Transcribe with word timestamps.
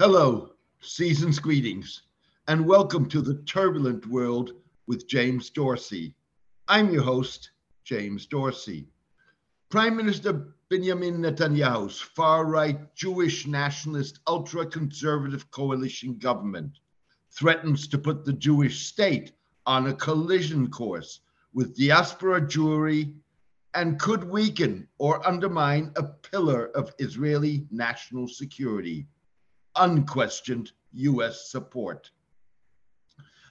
Hello, 0.00 0.48
season's 0.80 1.38
greetings, 1.38 2.04
and 2.48 2.64
welcome 2.64 3.06
to 3.10 3.20
the 3.20 3.34
turbulent 3.42 4.06
world 4.06 4.52
with 4.86 5.06
James 5.06 5.50
Dorsey. 5.50 6.14
I'm 6.68 6.90
your 6.90 7.02
host, 7.02 7.50
James 7.84 8.24
Dorsey. 8.24 8.88
Prime 9.68 9.94
Minister 9.94 10.54
Benjamin 10.70 11.18
Netanyahu's 11.18 12.00
far 12.00 12.46
right 12.46 12.78
Jewish 12.94 13.46
nationalist 13.46 14.20
ultra 14.26 14.64
conservative 14.64 15.50
coalition 15.50 16.16
government 16.16 16.78
threatens 17.30 17.86
to 17.88 17.98
put 17.98 18.24
the 18.24 18.32
Jewish 18.32 18.86
state 18.86 19.32
on 19.66 19.88
a 19.88 19.92
collision 19.92 20.70
course 20.70 21.20
with 21.52 21.76
diaspora 21.76 22.40
Jewry 22.40 23.16
and 23.74 24.00
could 24.00 24.24
weaken 24.24 24.88
or 24.96 25.28
undermine 25.28 25.92
a 25.96 26.04
pillar 26.04 26.68
of 26.74 26.94
Israeli 26.98 27.66
national 27.70 28.28
security 28.28 29.06
unquestioned 29.80 30.72
US 30.92 31.50
support. 31.50 32.10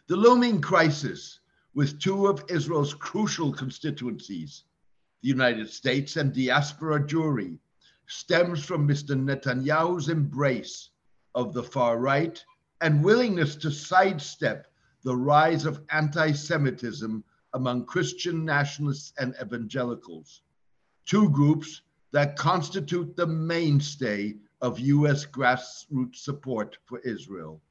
The 0.07 0.15
looming 0.15 0.61
crisis 0.61 1.39
with 1.73 1.99
two 1.99 2.27
of 2.27 2.45
Israel's 2.49 2.93
crucial 2.93 3.51
constituencies, 3.51 4.63
the 5.21 5.29
United 5.29 5.69
States 5.69 6.17
and 6.17 6.33
diaspora 6.33 7.01
Jewry, 7.05 7.59
stems 8.07 8.63
from 8.63 8.87
Mr. 8.87 9.15
Netanyahu's 9.15 10.09
embrace 10.09 10.91
of 11.35 11.53
the 11.53 11.63
far 11.63 11.99
right 11.99 12.43
and 12.81 13.03
willingness 13.03 13.55
to 13.57 13.71
sidestep 13.71 14.67
the 15.03 15.15
rise 15.15 15.65
of 15.65 15.83
anti 15.91 16.31
Semitism 16.31 17.23
among 17.53 17.85
Christian 17.85 18.45
nationalists 18.45 19.13
and 19.17 19.35
evangelicals, 19.41 20.41
two 21.05 21.29
groups 21.29 21.81
that 22.11 22.35
constitute 22.35 23.15
the 23.15 23.27
mainstay 23.27 24.35
of 24.61 24.79
U.S. 24.79 25.25
grassroots 25.25 26.17
support 26.17 26.77
for 26.85 26.99
Israel. 26.99 27.61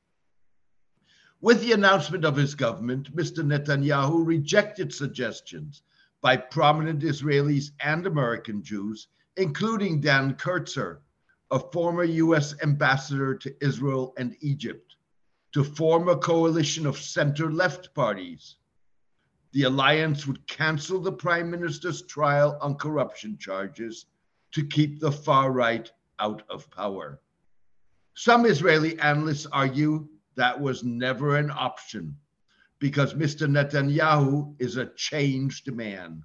With 1.41 1.61
the 1.61 1.73
announcement 1.73 2.25
of 2.25 2.37
his 2.37 2.55
government, 2.55 3.15
Mr. 3.15 3.45
Netanyahu 3.45 4.27
rejected 4.27 4.93
suggestions 4.93 5.83
by 6.21 6.37
prominent 6.37 7.03
Israelis 7.03 7.71
and 7.81 8.07
American 8.07 8.63
Jews, 8.63 9.09
including 9.37 10.01
Dan 10.01 10.35
Kurtzer, 10.35 10.99
a 11.51 11.61
former 11.61 12.05
U.S. 12.05 12.55
ambassador 12.63 13.35
to 13.37 13.55
Israel 13.65 14.15
and 14.19 14.37
Egypt, 14.41 14.97
to 15.53 15.63
form 15.63 16.09
a 16.09 16.17
coalition 16.17 16.87
of 16.87 16.99
center 16.99 17.53
left 17.53 17.95
parties. 17.95 18.57
The 19.53 19.63
alliance 19.63 20.27
would 20.27 20.47
cancel 20.47 21.01
the 21.01 21.13
prime 21.13 21.51
minister's 21.51 22.03
trial 22.03 22.59
on 22.61 22.75
corruption 22.75 23.39
charges 23.39 24.07
to 24.53 24.67
keep 24.67 25.01
the 25.01 25.13
far 25.13 25.53
right 25.53 25.91
out 26.21 26.43
of 26.51 26.71
power. 26.71 27.21
Some 28.15 28.47
Israeli 28.47 28.99
analysts 28.99 29.47
argue 29.47 30.09
that 30.37 30.61
was 30.61 30.85
never 30.85 31.37
an 31.37 31.51
option 31.51 32.17
because 32.79 33.15
Mr. 33.15 33.49
Netanyahu 33.49 34.55
is 34.59 34.77
a 34.77 34.93
changed 34.95 35.73
man. 35.73 36.23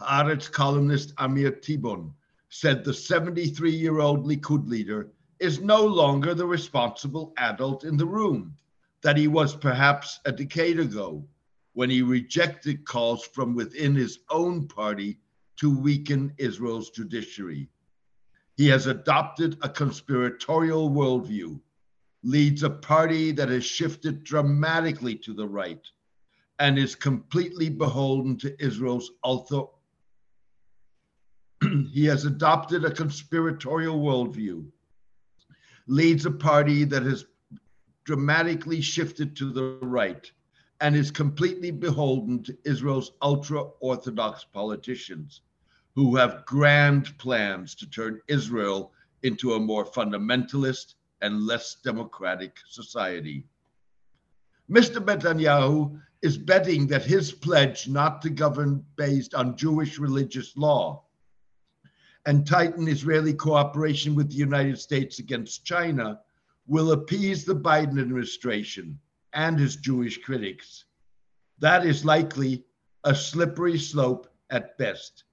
Haaretz 0.00 0.50
columnist 0.50 1.12
Amir 1.18 1.52
Tibon 1.52 2.12
said 2.48 2.84
the 2.84 2.92
73 2.92 3.70
year 3.70 4.00
old 4.00 4.26
Likud 4.26 4.68
leader 4.68 5.10
is 5.38 5.60
no 5.60 5.84
longer 5.84 6.34
the 6.34 6.46
responsible 6.46 7.32
adult 7.36 7.84
in 7.84 7.96
the 7.96 8.06
room 8.06 8.54
that 9.02 9.16
he 9.16 9.28
was 9.28 9.56
perhaps 9.56 10.20
a 10.24 10.32
decade 10.32 10.78
ago 10.78 11.26
when 11.74 11.90
he 11.90 12.02
rejected 12.02 12.84
calls 12.84 13.24
from 13.24 13.54
within 13.54 13.94
his 13.94 14.20
own 14.30 14.68
party 14.68 15.18
to 15.56 15.76
weaken 15.76 16.32
Israel's 16.38 16.90
judiciary. 16.90 17.68
He 18.56 18.68
has 18.68 18.86
adopted 18.86 19.56
a 19.62 19.68
conspiratorial 19.68 20.90
worldview, 20.90 21.60
leads 22.22 22.62
a 22.62 22.70
party 22.70 23.32
that 23.32 23.48
has 23.48 23.64
shifted 23.64 24.24
dramatically 24.24 25.16
to 25.16 25.32
the 25.32 25.48
right, 25.48 25.84
and 26.58 26.78
is 26.78 26.94
completely 26.94 27.70
beholden 27.70 28.36
to 28.38 28.62
Israel's 28.62 29.10
ultra. 29.24 29.64
he 31.90 32.04
has 32.04 32.26
adopted 32.26 32.84
a 32.84 32.90
conspiratorial 32.90 34.00
worldview, 34.00 34.70
leads 35.86 36.26
a 36.26 36.30
party 36.30 36.84
that 36.84 37.04
has 37.04 37.24
dramatically 38.04 38.82
shifted 38.82 39.34
to 39.36 39.50
the 39.50 39.78
right, 39.80 40.30
and 40.80 40.94
is 40.94 41.10
completely 41.10 41.70
beholden 41.70 42.42
to 42.42 42.58
Israel's 42.64 43.12
ultra 43.22 43.62
Orthodox 43.80 44.44
politicians 44.44 45.40
who 45.94 46.16
have 46.16 46.44
grand 46.46 47.16
plans 47.18 47.74
to 47.74 47.88
turn 47.88 48.20
Israel 48.28 48.92
into 49.22 49.54
a 49.54 49.60
more 49.60 49.84
fundamentalist 49.84 50.94
and 51.20 51.46
less 51.46 51.76
democratic 51.84 52.56
society. 52.68 53.44
Mr. 54.70 55.04
Netanyahu 55.04 56.00
is 56.22 56.38
betting 56.38 56.86
that 56.86 57.04
his 57.04 57.32
pledge 57.32 57.88
not 57.88 58.22
to 58.22 58.30
govern 58.30 58.84
based 58.96 59.34
on 59.34 59.56
Jewish 59.56 59.98
religious 59.98 60.56
law 60.56 61.04
and 62.26 62.46
tighten 62.46 62.88
Israeli 62.88 63.34
cooperation 63.34 64.14
with 64.14 64.30
the 64.30 64.36
United 64.36 64.78
States 64.78 65.18
against 65.18 65.64
China 65.64 66.20
will 66.66 66.92
appease 66.92 67.44
the 67.44 67.54
Biden 67.54 68.00
administration 68.00 68.98
and 69.32 69.58
his 69.58 69.76
Jewish 69.76 70.18
critics. 70.22 70.84
That 71.58 71.84
is 71.84 72.04
likely 72.04 72.64
a 73.04 73.14
slippery 73.14 73.78
slope 73.78 74.28
at 74.50 74.78
best. 74.78 75.24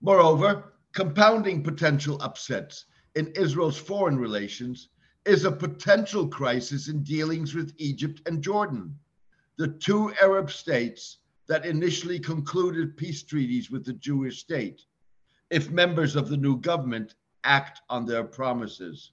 Moreover, 0.00 0.72
compounding 0.92 1.62
potential 1.62 2.20
upsets 2.20 2.84
in 3.14 3.28
Israel's 3.28 3.78
foreign 3.78 4.18
relations 4.18 4.88
is 5.24 5.44
a 5.44 5.50
potential 5.50 6.28
crisis 6.28 6.88
in 6.88 7.02
dealings 7.02 7.54
with 7.54 7.74
Egypt 7.78 8.20
and 8.26 8.42
Jordan, 8.42 8.98
the 9.56 9.68
two 9.68 10.12
Arab 10.20 10.50
states 10.50 11.18
that 11.46 11.64
initially 11.64 12.18
concluded 12.18 12.96
peace 12.96 13.22
treaties 13.22 13.70
with 13.70 13.84
the 13.84 13.94
Jewish 13.94 14.40
state, 14.40 14.82
if 15.50 15.70
members 15.70 16.14
of 16.14 16.28
the 16.28 16.36
new 16.36 16.58
government 16.58 17.14
act 17.44 17.80
on 17.88 18.04
their 18.04 18.24
promises. 18.24 19.12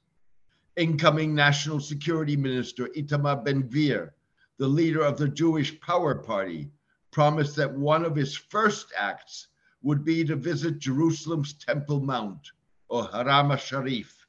Incoming 0.75 1.33
National 1.33 1.79
Security 1.79 2.35
Minister 2.35 2.87
Itamar 2.89 3.43
Ben 3.45 3.69
Gvir, 3.69 4.11
the 4.57 4.67
leader 4.67 5.01
of 5.01 5.17
the 5.17 5.29
Jewish 5.29 5.79
Power 5.79 6.15
Party, 6.15 6.71
promised 7.11 7.55
that 7.55 7.73
one 7.73 8.03
of 8.03 8.15
his 8.15 8.35
first 8.35 8.91
acts 8.97 9.47
would 9.83 10.03
be 10.03 10.23
to 10.23 10.35
visit 10.35 10.79
Jerusalem's 10.79 11.53
Temple 11.53 11.99
Mount, 11.99 12.51
or 12.87 13.07
Haram 13.11 13.55
Sharif, 13.57 14.25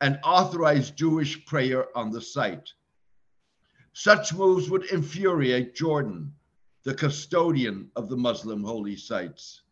and 0.00 0.18
authorize 0.24 0.90
Jewish 0.90 1.44
prayer 1.44 1.86
on 1.96 2.10
the 2.10 2.20
site. 2.20 2.72
Such 3.92 4.32
moves 4.32 4.70
would 4.70 4.84
infuriate 4.86 5.74
Jordan, 5.74 6.32
the 6.84 6.94
custodian 6.94 7.90
of 7.96 8.08
the 8.08 8.16
Muslim 8.16 8.62
holy 8.64 8.96
sites. 8.96 9.62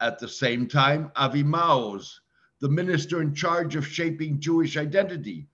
At 0.00 0.18
the 0.18 0.28
same 0.28 0.66
time, 0.66 1.12
Avi 1.16 1.44
Maoz, 1.44 2.20
the 2.60 2.68
minister 2.68 3.22
in 3.22 3.34
charge 3.34 3.76
of 3.76 3.86
shaping 3.86 4.40
Jewish 4.40 4.76
identity, 4.76 5.48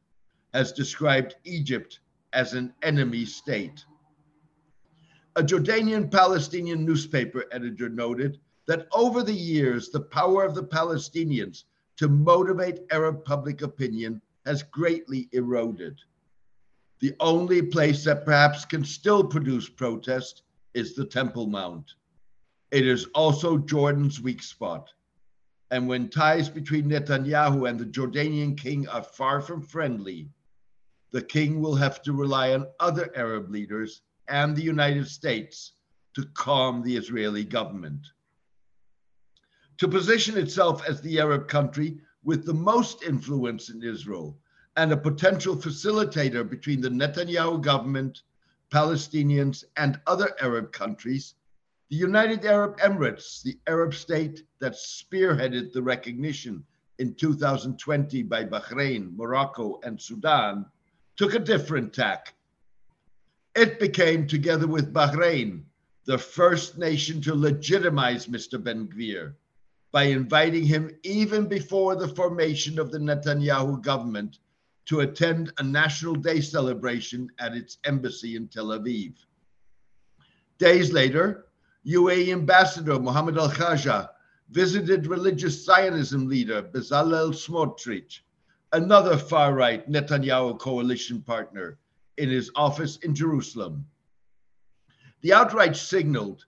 has 0.54 0.72
described 0.72 1.36
Egypt 1.44 2.00
as 2.32 2.54
an 2.54 2.72
enemy 2.82 3.24
state. 3.24 3.84
A 5.36 5.42
Jordanian 5.42 6.10
Palestinian 6.10 6.84
newspaper 6.84 7.44
editor 7.52 7.88
noted 7.88 8.38
that 8.66 8.86
over 8.92 9.22
the 9.22 9.32
years, 9.32 9.88
the 9.88 10.00
power 10.00 10.44
of 10.44 10.54
the 10.54 10.62
Palestinians 10.62 11.64
to 11.96 12.08
motivate 12.08 12.80
Arab 12.90 13.24
public 13.24 13.62
opinion 13.62 14.20
has 14.46 14.62
greatly 14.62 15.28
eroded. 15.32 15.98
The 17.00 17.14
only 17.20 17.62
place 17.62 18.04
that 18.04 18.24
perhaps 18.24 18.64
can 18.64 18.84
still 18.84 19.24
produce 19.24 19.68
protest 19.68 20.42
is 20.74 20.94
the 20.94 21.04
Temple 21.04 21.46
Mount. 21.46 21.94
It 22.70 22.86
is 22.86 23.06
also 23.14 23.58
Jordan's 23.58 24.20
weak 24.20 24.42
spot. 24.42 24.88
And 25.70 25.88
when 25.88 26.08
ties 26.08 26.48
between 26.48 26.88
Netanyahu 26.88 27.68
and 27.68 27.78
the 27.78 27.86
Jordanian 27.86 28.56
king 28.56 28.88
are 28.88 29.02
far 29.02 29.40
from 29.40 29.62
friendly, 29.62 30.28
the 31.10 31.22
king 31.22 31.60
will 31.60 31.74
have 31.74 32.02
to 32.02 32.12
rely 32.12 32.54
on 32.54 32.68
other 32.80 33.10
Arab 33.16 33.50
leaders 33.50 34.02
and 34.28 34.54
the 34.54 34.62
United 34.62 35.08
States 35.08 35.72
to 36.14 36.24
calm 36.34 36.82
the 36.82 36.96
Israeli 36.96 37.44
government 37.44 38.06
to 39.78 39.88
position 39.88 40.36
itself 40.36 40.86
as 40.88 41.00
the 41.00 41.18
Arab 41.20 41.48
country 41.48 41.98
with 42.24 42.44
the 42.44 42.54
most 42.54 43.02
influence 43.02 43.68
in 43.68 43.82
Israel 43.82 44.38
and 44.76 44.92
a 44.92 44.96
potential 44.96 45.56
facilitator 45.56 46.48
between 46.48 46.80
the 46.80 46.88
Netanyahu 46.88 47.60
government, 47.60 48.22
Palestinians, 48.70 49.64
and 49.76 50.00
other 50.06 50.34
Arab 50.40 50.72
countries, 50.72 51.34
the 51.90 51.96
United 51.96 52.44
Arab 52.46 52.78
Emirates, 52.78 53.42
the 53.42 53.58
Arab 53.66 53.92
state 53.92 54.44
that 54.60 54.72
spearheaded 54.72 55.72
the 55.72 55.82
recognition 55.82 56.64
in 56.98 57.14
2020 57.14 58.22
by 58.22 58.44
Bahrain, 58.44 59.14
Morocco, 59.16 59.78
and 59.82 60.00
Sudan, 60.00 60.64
took 61.16 61.34
a 61.34 61.38
different 61.38 61.92
tack. 61.92 62.34
It 63.54 63.78
became, 63.78 64.26
together 64.26 64.66
with 64.66 64.94
Bahrain, 64.94 65.64
the 66.04 66.16
first 66.16 66.78
nation 66.78 67.20
to 67.22 67.34
legitimize 67.34 68.26
Mr. 68.26 68.62
Ben 68.62 68.88
Gvir 68.88 69.34
by 69.92 70.04
inviting 70.04 70.64
him 70.64 70.90
even 71.02 71.46
before 71.46 71.94
the 71.94 72.08
formation 72.08 72.78
of 72.78 72.90
the 72.90 72.98
Netanyahu 72.98 73.80
government 73.82 74.38
to 74.86 75.00
attend 75.00 75.52
a 75.58 75.62
National 75.62 76.14
Day 76.14 76.40
celebration 76.40 77.30
at 77.38 77.54
its 77.54 77.78
embassy 77.84 78.34
in 78.34 78.48
Tel 78.48 78.68
Aviv. 78.68 79.14
Days 80.58 80.92
later, 80.92 81.46
UAE 81.86 82.32
Ambassador 82.32 82.98
Mohammed 82.98 83.36
Al 83.36 83.50
Khaja 83.50 84.08
visited 84.50 85.06
religious 85.06 85.64
Zionism 85.64 86.26
leader 86.26 86.62
Bezalel 86.62 87.32
Smotrich, 87.32 88.20
another 88.72 89.18
far 89.18 89.54
right 89.54 89.88
Netanyahu 89.90 90.58
coalition 90.58 91.20
partner, 91.22 91.78
in 92.16 92.28
his 92.28 92.50
office 92.54 92.96
in 92.98 93.14
Jerusalem. 93.14 93.86
The 95.22 95.32
outrage 95.32 95.76
signaled 95.76 96.44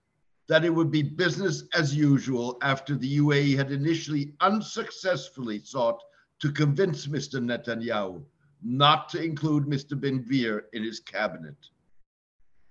that 0.47 0.65
it 0.65 0.69
would 0.69 0.91
be 0.91 1.01
business 1.01 1.63
as 1.73 1.95
usual 1.95 2.57
after 2.61 2.95
the 2.95 3.17
UAE 3.17 3.55
had 3.55 3.71
initially 3.71 4.33
unsuccessfully 4.41 5.59
sought 5.59 6.01
to 6.39 6.51
convince 6.51 7.07
Mr. 7.07 7.39
Netanyahu 7.39 8.23
not 8.63 9.09
to 9.09 9.21
include 9.21 9.65
Mr. 9.65 9.99
Ben 9.99 10.23
Gvir 10.23 10.63
in 10.73 10.83
his 10.83 10.99
cabinet. 10.99 11.55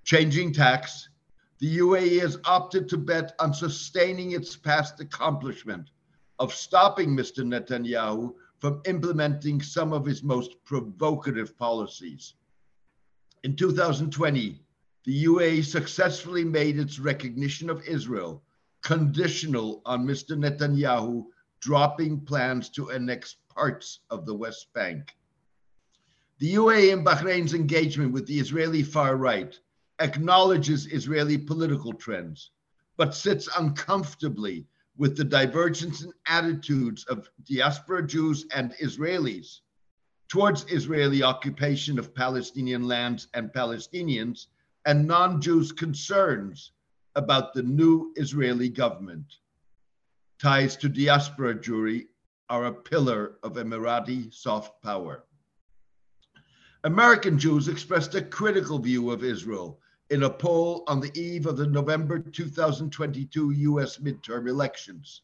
Changing 0.04 0.52
tacks, 0.52 1.08
the 1.60 1.78
UAE 1.78 2.20
has 2.20 2.38
opted 2.44 2.88
to 2.88 2.98
bet 2.98 3.34
on 3.38 3.54
sustaining 3.54 4.32
its 4.32 4.56
past 4.56 5.00
accomplishment 5.00 5.90
of 6.40 6.52
stopping 6.52 7.16
Mr. 7.16 7.44
Netanyahu 7.44 8.34
from 8.58 8.82
implementing 8.86 9.62
some 9.62 9.92
of 9.92 10.04
his 10.04 10.22
most 10.22 10.56
provocative 10.64 11.56
policies. 11.56 12.34
In 13.44 13.54
2020, 13.54 14.63
the 15.04 15.24
UAE 15.24 15.62
successfully 15.64 16.44
made 16.44 16.78
its 16.78 16.98
recognition 16.98 17.68
of 17.68 17.86
Israel 17.86 18.42
conditional 18.82 19.82
on 19.84 20.06
Mr. 20.06 20.36
Netanyahu 20.36 21.26
dropping 21.60 22.20
plans 22.20 22.70
to 22.70 22.90
annex 22.90 23.36
parts 23.54 24.00
of 24.08 24.24
the 24.24 24.34
West 24.34 24.72
Bank. 24.74 25.14
The 26.38 26.54
UAE 26.54 26.92
and 26.94 27.06
Bahrain's 27.06 27.52
engagement 27.52 28.12
with 28.12 28.26
the 28.26 28.38
Israeli 28.38 28.82
far 28.82 29.16
right 29.16 29.58
acknowledges 30.00 30.86
Israeli 30.86 31.38
political 31.38 31.92
trends, 31.92 32.50
but 32.96 33.14
sits 33.14 33.48
uncomfortably 33.58 34.66
with 34.96 35.16
the 35.16 35.24
divergence 35.24 36.02
in 36.02 36.12
attitudes 36.26 37.04
of 37.04 37.28
diaspora 37.44 38.06
Jews 38.06 38.46
and 38.54 38.72
Israelis 38.82 39.60
towards 40.28 40.64
Israeli 40.72 41.22
occupation 41.22 41.98
of 41.98 42.14
Palestinian 42.14 42.88
lands 42.88 43.28
and 43.34 43.52
Palestinians 43.52 44.46
and 44.86 45.06
non 45.06 45.40
Jews' 45.40 45.72
concerns 45.72 46.72
about 47.14 47.54
the 47.54 47.62
new 47.62 48.12
Israeli 48.16 48.68
government. 48.68 49.26
Ties 50.40 50.76
to 50.76 50.88
diaspora 50.88 51.54
Jewry 51.54 52.06
are 52.50 52.66
a 52.66 52.72
pillar 52.72 53.36
of 53.42 53.54
Emirati 53.54 54.32
soft 54.32 54.82
power. 54.82 55.24
American 56.84 57.38
Jews 57.38 57.68
expressed 57.68 58.14
a 58.14 58.22
critical 58.22 58.78
view 58.78 59.10
of 59.10 59.24
Israel 59.24 59.80
in 60.10 60.24
a 60.24 60.30
poll 60.30 60.84
on 60.86 61.00
the 61.00 61.10
eve 61.18 61.46
of 61.46 61.56
the 61.56 61.66
November 61.66 62.18
2022 62.18 63.50
US 63.52 63.98
midterm 63.98 64.48
elections. 64.48 65.22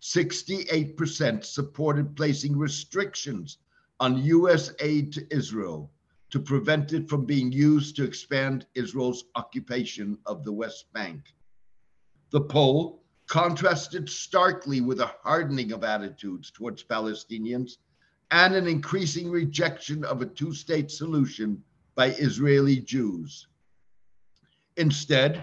68% 0.00 1.44
supported 1.44 2.16
placing 2.16 2.56
restrictions 2.56 3.58
on 4.00 4.24
US 4.24 4.72
aid 4.80 5.12
to 5.12 5.26
Israel 5.34 5.90
to 6.30 6.40
prevent 6.40 6.92
it 6.92 7.08
from 7.08 7.24
being 7.24 7.52
used 7.52 7.96
to 7.96 8.04
expand 8.04 8.66
Israel's 8.74 9.24
occupation 9.34 10.18
of 10.26 10.44
the 10.44 10.52
West 10.52 10.92
Bank. 10.92 11.34
The 12.30 12.40
poll 12.40 13.02
contrasted 13.26 14.08
starkly 14.08 14.80
with 14.80 15.00
a 15.00 15.12
hardening 15.22 15.72
of 15.72 15.84
attitudes 15.84 16.50
towards 16.50 16.84
Palestinians 16.84 17.78
and 18.30 18.54
an 18.54 18.66
increasing 18.66 19.30
rejection 19.30 20.04
of 20.04 20.22
a 20.22 20.26
two 20.26 20.52
state 20.52 20.90
solution 20.90 21.62
by 21.94 22.08
Israeli 22.10 22.76
Jews. 22.80 23.46
Instead, 24.76 25.42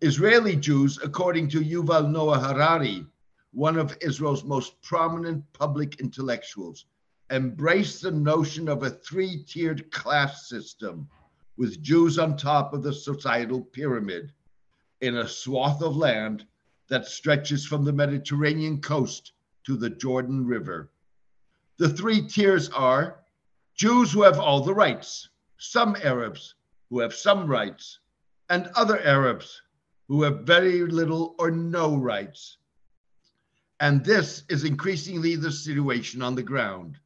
Israeli 0.00 0.56
Jews, 0.56 0.98
according 1.02 1.48
to 1.50 1.60
Yuval 1.60 2.10
Noah 2.10 2.38
Harari, 2.38 3.06
one 3.52 3.76
of 3.76 3.96
Israel's 4.00 4.44
most 4.44 4.80
prominent 4.82 5.44
public 5.52 6.00
intellectuals, 6.00 6.86
embrace 7.32 8.00
the 8.00 8.10
notion 8.10 8.68
of 8.68 8.82
a 8.82 8.90
three 8.90 9.42
tiered 9.42 9.90
class 9.90 10.48
system 10.48 11.08
with 11.56 11.82
Jews 11.82 12.18
on 12.18 12.36
top 12.36 12.74
of 12.74 12.82
the 12.82 12.92
societal 12.92 13.62
pyramid 13.62 14.32
in 15.00 15.16
a 15.16 15.26
swath 15.26 15.80
of 15.80 15.96
land 15.96 16.46
that 16.88 17.06
stretches 17.06 17.64
from 17.64 17.84
the 17.84 17.92
Mediterranean 17.92 18.82
coast 18.82 19.32
to 19.64 19.76
the 19.76 19.88
Jordan 19.88 20.46
River. 20.46 20.90
The 21.78 21.88
three 21.88 22.26
tiers 22.28 22.68
are 22.68 23.20
Jews 23.74 24.12
who 24.12 24.22
have 24.22 24.38
all 24.38 24.60
the 24.60 24.74
rights, 24.74 25.30
some 25.56 25.96
Arabs 26.04 26.54
who 26.90 27.00
have 27.00 27.14
some 27.14 27.46
rights, 27.46 27.98
and 28.50 28.66
other 28.76 29.00
Arabs 29.00 29.62
who 30.06 30.22
have 30.22 30.40
very 30.40 30.82
little 30.82 31.34
or 31.38 31.50
no 31.50 31.96
rights. 31.96 32.58
And 33.80 34.04
this 34.04 34.44
is 34.50 34.64
increasingly 34.64 35.36
the 35.36 35.50
situation 35.50 36.20
on 36.20 36.34
the 36.34 36.42
ground. 36.42 36.98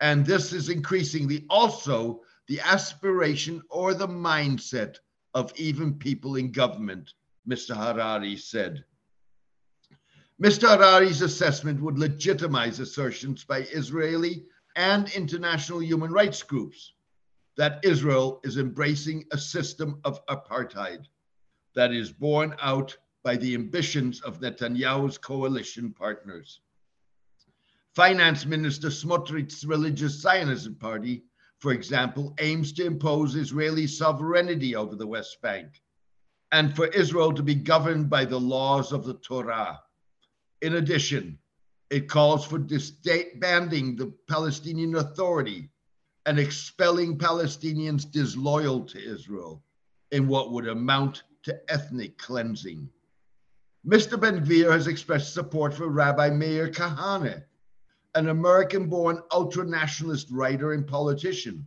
And 0.00 0.24
this 0.24 0.52
is 0.52 0.68
increasingly 0.68 1.44
also 1.50 2.22
the 2.48 2.60
aspiration 2.60 3.62
or 3.68 3.94
the 3.94 4.08
mindset 4.08 4.96
of 5.34 5.52
even 5.56 5.94
people 5.94 6.36
in 6.36 6.52
government, 6.52 7.12
Mr. 7.48 7.76
Harari 7.76 8.36
said. 8.36 8.84
Mr. 10.42 10.68
Harari's 10.68 11.20
assessment 11.20 11.80
would 11.82 11.98
legitimize 11.98 12.80
assertions 12.80 13.44
by 13.44 13.58
Israeli 13.72 14.46
and 14.74 15.10
international 15.10 15.82
human 15.82 16.10
rights 16.10 16.42
groups 16.42 16.94
that 17.56 17.84
Israel 17.84 18.40
is 18.42 18.56
embracing 18.56 19.26
a 19.32 19.38
system 19.38 20.00
of 20.04 20.24
apartheid 20.26 21.04
that 21.74 21.92
is 21.92 22.10
borne 22.10 22.54
out 22.62 22.96
by 23.22 23.36
the 23.36 23.54
ambitions 23.54 24.22
of 24.22 24.40
Netanyahu's 24.40 25.18
coalition 25.18 25.92
partners. 25.92 26.60
Finance 27.96 28.46
Minister 28.46 28.88
Smotrich's 28.88 29.64
religious 29.64 30.20
Zionism 30.20 30.76
party, 30.76 31.24
for 31.58 31.72
example, 31.72 32.34
aims 32.38 32.72
to 32.74 32.86
impose 32.86 33.34
Israeli 33.34 33.88
sovereignty 33.88 34.76
over 34.76 34.94
the 34.94 35.06
West 35.06 35.42
Bank 35.42 35.82
and 36.52 36.74
for 36.74 36.86
Israel 36.86 37.32
to 37.32 37.42
be 37.42 37.54
governed 37.54 38.08
by 38.08 38.24
the 38.24 38.38
laws 38.38 38.92
of 38.92 39.04
the 39.04 39.14
Torah. 39.14 39.80
In 40.62 40.74
addition, 40.74 41.38
it 41.90 42.08
calls 42.08 42.46
for 42.46 42.58
disbanding 42.58 43.96
the 43.96 44.12
Palestinian 44.28 44.94
Authority 44.94 45.68
and 46.26 46.38
expelling 46.38 47.18
Palestinians 47.18 48.08
disloyal 48.08 48.84
to 48.84 49.02
Israel 49.02 49.64
in 50.12 50.28
what 50.28 50.52
would 50.52 50.68
amount 50.68 51.24
to 51.42 51.58
ethnic 51.68 52.18
cleansing. 52.18 52.88
Mr. 53.86 54.20
Ben 54.20 54.44
Gvir 54.44 54.70
has 54.70 54.86
expressed 54.86 55.34
support 55.34 55.74
for 55.74 55.88
Rabbi 55.88 56.30
Meir 56.30 56.68
Kahane, 56.68 57.42
an 58.14 58.28
American 58.28 58.88
born 58.88 59.22
ultra 59.32 59.64
nationalist 59.64 60.28
writer 60.30 60.72
and 60.72 60.86
politician 60.86 61.66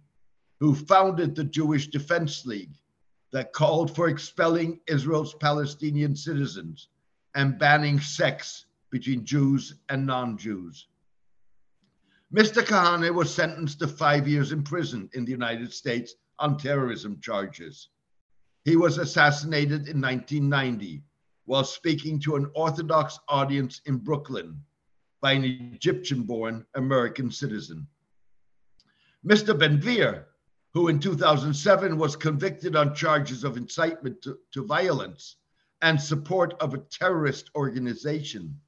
who 0.59 0.75
founded 0.75 1.35
the 1.35 1.43
Jewish 1.43 1.87
Defense 1.87 2.45
League 2.45 2.77
that 3.31 3.53
called 3.53 3.95
for 3.95 4.09
expelling 4.09 4.79
Israel's 4.87 5.33
Palestinian 5.35 6.15
citizens 6.15 6.89
and 7.35 7.57
banning 7.57 7.99
sex 7.99 8.65
between 8.89 9.25
Jews 9.25 9.75
and 9.89 10.05
non 10.05 10.37
Jews. 10.37 10.87
Mr. 12.33 12.63
Kahane 12.63 13.13
was 13.13 13.33
sentenced 13.33 13.79
to 13.79 13.87
five 13.87 14.27
years 14.27 14.51
in 14.51 14.63
prison 14.63 15.09
in 15.13 15.25
the 15.25 15.31
United 15.31 15.71
States 15.71 16.15
on 16.39 16.57
terrorism 16.57 17.19
charges. 17.21 17.89
He 18.65 18.75
was 18.75 18.97
assassinated 18.97 19.87
in 19.87 20.01
1990 20.01 21.03
while 21.45 21.63
speaking 21.63 22.19
to 22.21 22.35
an 22.35 22.49
Orthodox 22.55 23.19
audience 23.27 23.81
in 23.85 23.97
Brooklyn 23.97 24.59
by 25.23 25.31
an 25.31 25.45
Egyptian 25.45 26.23
born 26.23 26.65
American 26.75 27.31
citizen. 27.31 27.87
Mr. 29.25 29.57
Ben 29.57 29.79
Gvir, 29.79 30.25
who 30.73 30.89
in 30.89 30.99
2007 30.99 31.97
was 31.97 32.17
convicted 32.17 32.75
on 32.75 32.93
charges 32.93 33.45
of 33.45 33.55
incitement 33.55 34.21
to, 34.21 34.37
to 34.51 34.65
violence 34.65 35.37
and 35.81 35.99
support 35.99 36.55
of 36.59 36.73
a 36.73 36.83
terrorist 36.91 37.49
organization, 37.55 38.59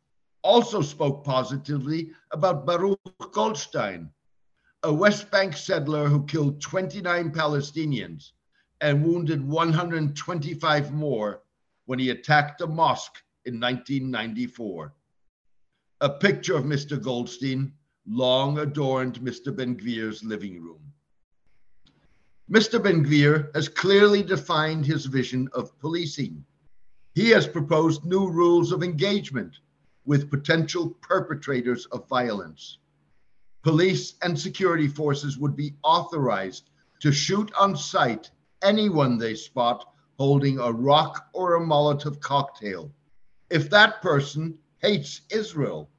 also 0.44 0.82
spoke 0.82 1.26
positively 1.26 2.12
about 2.32 2.66
Baruch 2.66 3.02
Goldstein, 3.34 4.10
a 4.84 4.94
West 4.94 5.30
Bank 5.30 5.58
settler 5.58 6.08
who 6.08 6.26
killed 6.26 6.62
29 6.62 7.32
Palestinians 7.32 8.32
and 8.80 9.04
wounded 9.04 9.46
125 9.46 10.94
more 10.94 11.42
when 11.86 12.00
he 12.00 12.12
attacked 12.12 12.62
a 12.62 12.68
mosque 12.68 13.22
in 13.44 13.60
1994. 13.60 14.94
A 16.02 16.10
picture 16.10 16.58
of 16.58 16.66
Mr. 16.66 17.02
Goldstein 17.02 17.72
long 18.06 18.60
adorned 18.60 19.22
Mr. 19.22 19.56
Ben 19.56 19.78
Gvir's 19.78 20.24
living 20.26 20.62
room. 20.62 20.92
Mr. 22.52 22.84
Ben 22.84 23.04
Gvir 23.04 23.50
has 23.56 23.70
clearly 23.70 24.22
defined 24.22 24.86
his 24.86 25.06
vision 25.06 25.48
of 25.54 25.78
policing. 25.80 26.44
He 27.14 27.30
has 27.30 27.48
proposed 27.48 28.04
new 28.04 28.30
rules 28.30 28.74
of 28.74 28.84
engagement 28.84 29.56
with 30.06 30.30
potential 30.30 30.90
perpetrators 31.02 31.86
of 31.88 32.10
violence. 32.10 32.78
Police 33.64 34.16
and 34.22 34.38
security 34.38 34.90
forces 34.90 35.38
would 35.38 35.56
be 35.56 35.76
authorized 35.82 36.70
to 37.00 37.12
shoot 37.14 37.52
on 37.54 37.78
sight 37.78 38.32
anyone 38.62 39.18
they 39.18 39.34
spot 39.34 39.94
holding 40.20 40.60
a 40.60 40.72
rock 40.72 41.30
or 41.34 41.56
a 41.56 41.62
Molotov 41.62 42.20
cocktail 42.20 42.92
if 43.50 43.70
that 43.70 44.02
person 44.02 44.58
hates 44.86 45.22
Israel, 45.32 45.90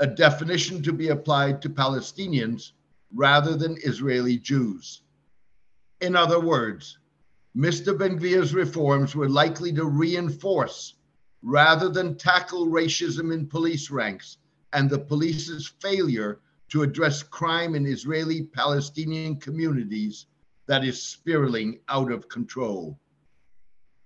a 0.00 0.06
definition 0.06 0.82
to 0.82 0.92
be 0.92 1.10
applied 1.10 1.62
to 1.62 1.70
Palestinians 1.70 2.72
rather 3.14 3.56
than 3.56 3.78
Israeli 3.84 4.38
Jews. 4.38 5.02
In 6.00 6.16
other 6.16 6.40
words, 6.40 6.98
Mr. 7.56 7.96
Ben 7.96 8.18
Gvir's 8.18 8.52
reforms 8.54 9.14
were 9.14 9.28
likely 9.28 9.72
to 9.72 9.84
reinforce 9.84 10.94
rather 11.42 11.88
than 11.88 12.16
tackle 12.16 12.66
racism 12.66 13.32
in 13.32 13.46
police 13.46 13.88
ranks 13.88 14.38
and 14.72 14.90
the 14.90 14.98
police's 14.98 15.68
failure 15.80 16.40
to 16.70 16.82
address 16.82 17.22
crime 17.22 17.76
in 17.76 17.86
Israeli 17.86 18.42
Palestinian 18.42 19.36
communities 19.36 20.26
that 20.66 20.84
is 20.84 21.00
spiraling 21.00 21.78
out 21.88 22.10
of 22.10 22.28
control. 22.28 22.98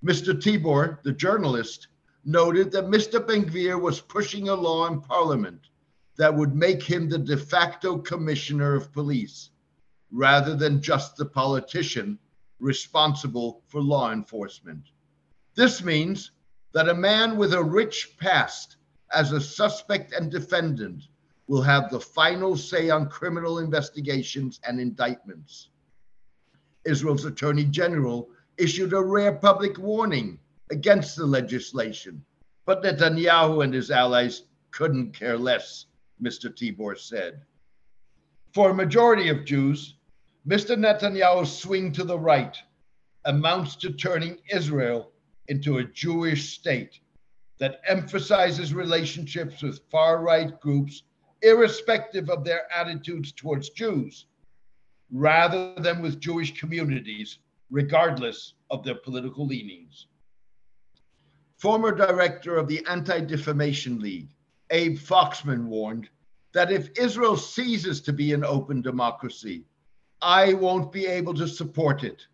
Mr. 0.05 0.39
Tibon, 0.39 0.99
the 1.03 1.13
journalist, 1.13 1.89
noted 2.25 2.71
that 2.73 2.87
Mr. 2.87 3.25
Ben 3.27 3.45
Gvir 3.45 3.81
was 3.81 4.01
pushing 4.01 4.49
a 4.49 4.55
law 4.55 4.87
in 4.87 5.01
parliament 5.01 5.69
that 6.17 6.35
would 6.35 6.55
make 6.55 6.83
him 6.83 7.09
the 7.09 7.19
de 7.19 7.37
facto 7.37 7.99
commissioner 7.99 8.75
of 8.75 8.93
police 8.93 9.51
rather 10.11 10.55
than 10.55 10.83
just 10.83 11.17
the 11.17 11.25
politician 11.25 12.19
responsible 12.61 13.63
for 13.67 13.81
law 13.81 14.13
enforcement. 14.13 14.91
This 15.55 15.83
means 15.83 16.31
that 16.73 16.89
a 16.89 16.95
man 16.95 17.37
with 17.37 17.55
a 17.55 17.63
rich 17.63 18.17
past 18.19 18.77
as 19.13 19.33
a 19.33 19.41
suspect 19.41 20.13
and 20.13 20.31
defendant 20.31 21.05
will 21.49 21.63
have 21.63 21.91
the 21.91 22.01
final 22.01 22.57
say 22.57 22.89
on 22.89 23.09
criminal 23.09 23.59
investigations 23.59 24.61
and 24.67 24.81
indictments. 24.81 25.71
Israel's 26.85 27.25
Attorney 27.25 27.65
General 27.65 28.29
issued 28.59 28.93
a 28.93 29.03
rare 29.03 29.35
public 29.35 29.79
warning 29.79 30.39
against 30.73 31.17
the 31.17 31.27
legislation, 31.27 32.25
but 32.65 32.83
Netanyahu 32.83 33.63
and 33.63 33.75
his 33.75 33.91
allies 33.91 34.45
couldn't 34.71 35.13
care 35.13 35.37
less, 35.37 35.85
Mr. 36.21 36.51
Tibon 36.51 36.99
said. 36.99 37.43
For 38.55 38.71
a 38.71 38.75
majority 38.75 39.29
of 39.29 39.45
Jews, 39.45 39.97
Mr. 40.49 40.75
Netanyahu's 40.77 41.57
swing 41.57 41.93
to 41.93 42.05
the 42.05 42.19
right 42.19 42.57
amounts 43.27 43.77
to 43.77 43.93
turning 43.93 44.39
Israel 44.51 45.13
into 45.49 45.77
a 45.77 45.85
Jewish 45.85 46.55
state 46.59 47.01
that 47.59 47.83
emphasizes 47.87 48.73
relationships 48.73 49.63
with 49.63 49.83
far 49.91 50.23
right 50.23 50.59
groups, 50.61 51.03
irrespective 51.43 52.31
of 52.31 52.45
their 52.45 52.63
attitudes 52.75 53.33
towards 53.33 53.69
Jews, 53.71 54.27
rather 55.11 55.75
than 55.77 56.01
with 56.01 56.19
Jewish 56.19 56.59
communities, 56.59 57.39
regardless 57.71 58.55
of 58.71 58.83
their 58.85 58.95
political 58.95 59.47
leanings. 59.47 60.07
Former 61.63 61.93
director 61.93 62.57
of 62.57 62.67
the 62.67 62.85
Anti 62.89 63.21
Defamation 63.21 64.01
League, 64.01 64.35
Abe 64.71 64.99
Foxman, 64.99 65.67
warned 65.67 66.09
that 66.53 66.73
if 66.73 66.91
Israel 66.99 67.37
ceases 67.37 68.01
to 68.01 68.13
be 68.13 68.33
an 68.33 68.45
open 68.45 68.83
democracy, 68.83 69.65
I 70.21 70.55
won't 70.55 70.91
be 70.91 71.07
able 71.07 71.35
to 71.35 71.47
support 71.47 72.03
it. 72.03 72.27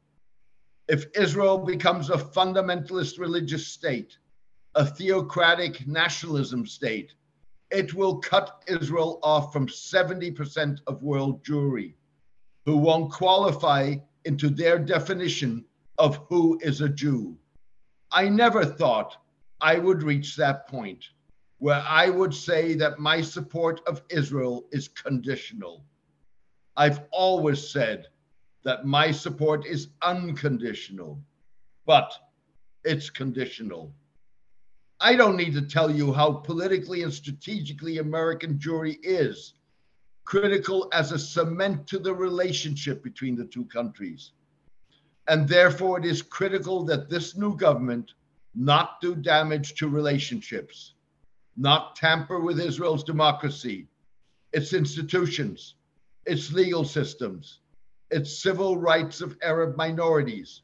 If 0.88 1.08
Israel 1.14 1.58
becomes 1.58 2.08
a 2.08 2.16
fundamentalist 2.16 3.18
religious 3.18 3.66
state, 3.66 4.16
a 4.74 4.86
theocratic 4.86 5.86
nationalism 5.86 6.64
state, 6.64 7.12
it 7.70 7.92
will 7.92 8.16
cut 8.16 8.64
Israel 8.66 9.20
off 9.22 9.52
from 9.52 9.66
70% 9.66 10.78
of 10.86 11.02
world 11.02 11.44
Jewry, 11.44 11.92
who 12.64 12.78
won't 12.78 13.12
qualify 13.12 13.96
into 14.24 14.48
their 14.48 14.78
definition 14.78 15.66
of 15.98 16.16
who 16.30 16.58
is 16.62 16.80
a 16.80 16.88
Jew. 16.88 17.36
I 18.10 18.28
never 18.28 18.64
thought 18.64 19.16
I 19.60 19.78
would 19.78 20.02
reach 20.02 20.36
that 20.36 20.66
point 20.68 21.04
where 21.58 21.84
I 21.86 22.08
would 22.08 22.32
say 22.32 22.74
that 22.74 22.98
my 22.98 23.20
support 23.20 23.80
of 23.86 24.02
Israel 24.08 24.66
is 24.70 24.88
conditional. 24.88 25.84
I've 26.76 27.00
always 27.10 27.68
said 27.68 28.06
that 28.62 28.86
my 28.86 29.10
support 29.10 29.66
is 29.66 29.88
unconditional, 30.02 31.20
but 31.84 32.12
it's 32.84 33.10
conditional. 33.10 33.92
I 35.00 35.16
don't 35.16 35.36
need 35.36 35.52
to 35.54 35.62
tell 35.62 35.90
you 35.90 36.12
how 36.12 36.32
politically 36.32 37.02
and 37.02 37.12
strategically 37.12 37.98
American 37.98 38.58
Jewry 38.58 38.98
is 39.02 39.54
critical 40.24 40.88
as 40.92 41.12
a 41.12 41.18
cement 41.18 41.86
to 41.88 41.98
the 41.98 42.14
relationship 42.14 43.02
between 43.02 43.36
the 43.36 43.46
two 43.46 43.64
countries. 43.66 44.32
And 45.28 45.46
therefore, 45.46 45.98
it 45.98 46.06
is 46.06 46.22
critical 46.22 46.84
that 46.84 47.10
this 47.10 47.36
new 47.36 47.54
government 47.54 48.12
not 48.54 49.00
do 49.00 49.14
damage 49.14 49.74
to 49.74 49.88
relationships, 49.88 50.94
not 51.56 51.94
tamper 51.96 52.40
with 52.40 52.58
Israel's 52.58 53.04
democracy, 53.04 53.88
its 54.52 54.72
institutions, 54.72 55.74
its 56.24 56.50
legal 56.50 56.84
systems, 56.84 57.60
its 58.10 58.42
civil 58.42 58.78
rights 58.78 59.20
of 59.20 59.36
Arab 59.42 59.76
minorities, 59.76 60.62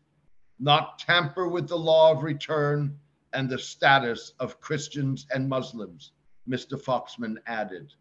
not 0.58 0.98
tamper 0.98 1.46
with 1.46 1.68
the 1.68 1.78
law 1.78 2.12
of 2.12 2.22
return 2.22 2.98
and 3.34 3.50
the 3.50 3.58
status 3.58 4.32
of 4.40 4.60
Christians 4.60 5.26
and 5.30 5.46
Muslims, 5.46 6.12
Mr. 6.48 6.80
Foxman 6.80 7.36
added. 7.46 7.92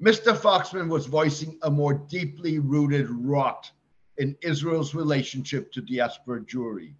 Mr. 0.00 0.34
Foxman 0.34 0.88
was 0.88 1.04
voicing 1.04 1.58
a 1.62 1.70
more 1.70 1.92
deeply 1.92 2.58
rooted 2.58 3.10
rot 3.10 3.70
in 4.20 4.36
Israel's 4.42 4.94
relationship 4.94 5.72
to 5.72 5.80
diaspora 5.80 6.42
Jewry, 6.42 6.92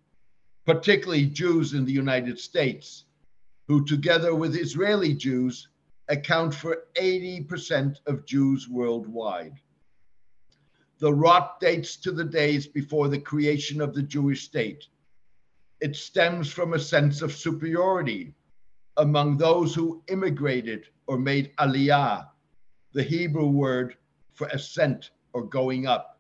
particularly 0.65 1.27
Jews 1.27 1.75
in 1.75 1.85
the 1.85 1.93
United 1.93 2.39
States, 2.39 3.05
who, 3.69 3.85
together 3.85 4.35
with 4.35 4.57
Israeli 4.57 5.13
Jews, 5.13 5.69
account 6.09 6.55
for 6.55 6.85
80% 6.99 7.99
of 8.07 8.25
Jews 8.25 8.71
worldwide. 8.71 9.61
The 10.99 11.13
rot 11.13 11.61
dates 11.61 11.97
to 11.99 12.11
the 12.11 12.25
days 12.25 12.67
before 12.67 13.09
the 13.09 13.21
creation 13.21 13.83
of 13.83 13.93
the 13.93 14.03
Jewish 14.03 14.45
state. 14.45 14.87
It 15.83 15.97
stems 15.97 16.51
from 16.51 16.73
a 16.73 16.79
sense 16.79 17.21
of 17.21 17.35
superiority 17.35 18.35
among 18.97 19.37
those 19.37 19.75
who 19.75 20.03
immigrated 20.09 20.87
or 21.07 21.19
made 21.19 21.55
aliyah, 21.59 22.29
the 22.95 23.03
Hebrew 23.03 23.49
word 23.49 23.97
for 24.33 24.47
ascent 24.49 25.11
or 25.35 25.45
going 25.45 25.87
up, 25.87 26.20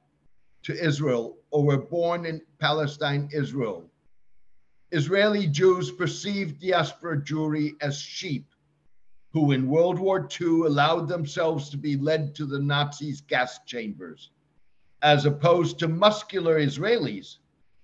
to 0.62 0.72
Israel 0.72 1.38
or 1.50 1.64
were 1.64 1.78
born 1.78 2.26
in 2.26 2.42
Palestine, 2.58 3.28
Israel. 3.32 3.90
Israeli 4.92 5.46
Jews 5.46 5.90
perceived 5.90 6.60
diaspora 6.60 7.22
Jewry 7.22 7.76
as 7.80 7.98
sheep 7.98 8.46
who 9.32 9.52
in 9.52 9.68
World 9.68 9.98
War 9.98 10.28
II 10.40 10.62
allowed 10.66 11.08
themselves 11.08 11.70
to 11.70 11.76
be 11.76 11.96
led 11.96 12.34
to 12.34 12.46
the 12.46 12.58
Nazis' 12.58 13.20
gas 13.20 13.60
chambers, 13.64 14.30
as 15.02 15.24
opposed 15.24 15.78
to 15.78 15.88
muscular 15.88 16.58
Israelis 16.58 17.38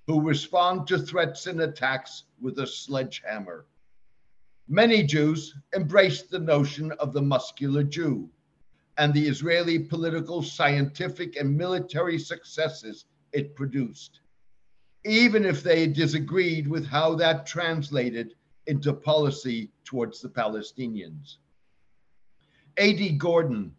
who 0.06 0.20
respond 0.20 0.86
to 0.88 0.98
threats 0.98 1.46
and 1.46 1.60
attacks 1.60 2.24
with 2.40 2.58
a 2.58 2.66
sledgehammer. 2.66 3.64
Many 4.68 5.04
Jews 5.04 5.54
embraced 5.74 6.30
the 6.30 6.38
notion 6.40 6.90
of 6.92 7.12
the 7.12 7.22
muscular 7.22 7.84
Jew 7.84 8.28
and 8.98 9.12
the 9.12 9.26
Israeli 9.26 9.78
political, 9.78 10.42
scientific, 10.42 11.36
and 11.36 11.56
military 11.56 12.18
successes 12.18 13.04
it 13.32 13.54
produced, 13.54 14.20
even 15.04 15.44
if 15.44 15.62
they 15.62 15.86
disagreed 15.86 16.66
with 16.66 16.86
how 16.86 17.14
that 17.14 17.46
translated 17.46 18.34
into 18.66 18.92
policy 18.92 19.70
towards 19.84 20.20
the 20.20 20.28
Palestinians. 20.28 21.36
A.D. 22.78 23.12
Gordon, 23.12 23.74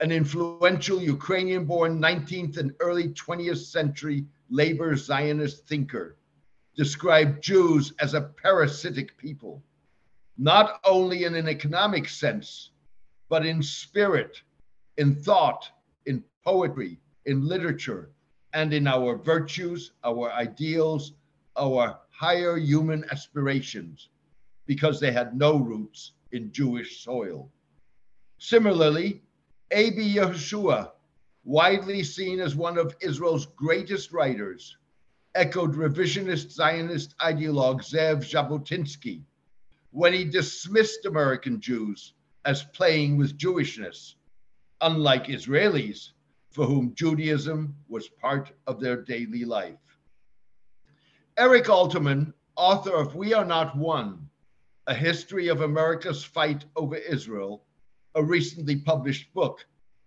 an 0.00 0.10
influential 0.10 1.00
Ukrainian 1.00 1.64
born 1.64 2.00
19th 2.00 2.56
and 2.56 2.74
early 2.80 3.08
20th 3.10 3.64
century 3.64 4.26
labor 4.50 4.96
Zionist 4.96 5.66
thinker, 5.66 6.16
described 6.76 7.42
Jews 7.42 7.92
as 8.00 8.14
a 8.14 8.20
parasitic 8.20 9.16
people, 9.18 9.62
not 10.38 10.80
only 10.84 11.24
in 11.24 11.34
an 11.34 11.48
economic 11.48 12.08
sense, 12.08 12.70
but 13.28 13.46
in 13.46 13.62
spirit, 13.62 14.42
in 14.96 15.14
thought, 15.14 15.68
in 16.06 16.24
poetry, 16.44 16.98
in 17.26 17.46
literature, 17.46 18.10
and 18.52 18.74
in 18.74 18.86
our 18.86 19.16
virtues, 19.16 19.92
our 20.04 20.32
ideals, 20.32 21.12
our 21.56 21.98
higher 22.10 22.56
human 22.56 23.04
aspirations 23.10 24.08
because 24.66 25.00
they 25.00 25.12
had 25.12 25.36
no 25.36 25.56
roots 25.56 26.12
in 26.32 26.52
Jewish 26.52 27.02
soil. 27.02 27.50
Similarly, 28.38 29.22
A.B. 29.70 30.16
Yehoshua, 30.16 30.92
widely 31.44 32.04
seen 32.04 32.40
as 32.40 32.54
one 32.54 32.78
of 32.78 32.94
Israel's 33.00 33.46
greatest 33.46 34.12
writers, 34.12 34.76
echoed 35.34 35.74
revisionist 35.74 36.50
Zionist 36.50 37.16
ideologue 37.18 37.82
Zev 37.82 38.18
Jabotinsky, 38.18 39.22
when 39.90 40.12
he 40.12 40.24
dismissed 40.24 41.06
American 41.06 41.60
Jews 41.60 42.14
as 42.44 42.62
playing 42.62 43.16
with 43.16 43.38
Jewishness, 43.38 44.14
unlike 44.82 45.26
Israelis, 45.26 46.10
for 46.50 46.66
whom 46.66 46.94
Judaism 46.94 47.74
was 47.88 48.08
part 48.08 48.52
of 48.66 48.80
their 48.80 49.00
daily 49.02 49.44
life. 49.44 49.78
Eric 51.38 51.64
Alterman, 51.64 52.34
author 52.56 52.94
of 52.94 53.14
We 53.14 53.32
Are 53.32 53.44
Not 53.44 53.76
One 53.76 54.28
A 54.86 54.94
History 54.94 55.48
of 55.48 55.62
America's 55.62 56.24
Fight 56.24 56.64
Over 56.76 56.96
Israel, 56.96 57.64
a 58.16 58.22
recently 58.22 58.76
published 58.76 59.32
book, 59.32 59.64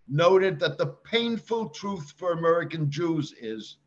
noted 0.08 0.60
that 0.60 0.78
the 0.78 0.96
painful 1.06 1.70
truth 1.70 2.14
for 2.18 2.34
American 2.34 2.92
Jews 2.92 3.34
is 3.40 3.78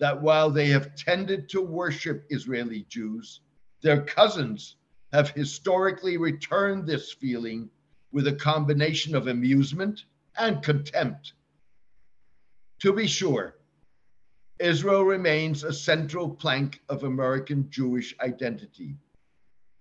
that 0.00 0.20
while 0.20 0.50
they 0.50 0.66
have 0.68 0.96
tended 0.96 1.48
to 1.50 1.60
worship 1.60 2.24
Israeli 2.30 2.86
Jews, 2.88 3.40
their 3.82 4.02
cousins 4.02 4.76
have 5.12 5.30
historically 5.30 6.16
returned 6.16 6.86
this 6.86 7.12
feeling 7.12 7.68
with 8.10 8.26
a 8.26 8.32
combination 8.32 9.14
of 9.14 9.28
amusement 9.28 10.04
and 10.38 10.62
contempt. 10.62 11.34
To 12.80 12.92
be 12.92 13.06
sure, 13.06 13.56
Israel 14.58 15.04
remains 15.04 15.64
a 15.64 15.72
central 15.72 16.28
plank 16.28 16.80
of 16.88 17.04
American 17.04 17.68
Jewish 17.70 18.14
identity. 18.20 18.96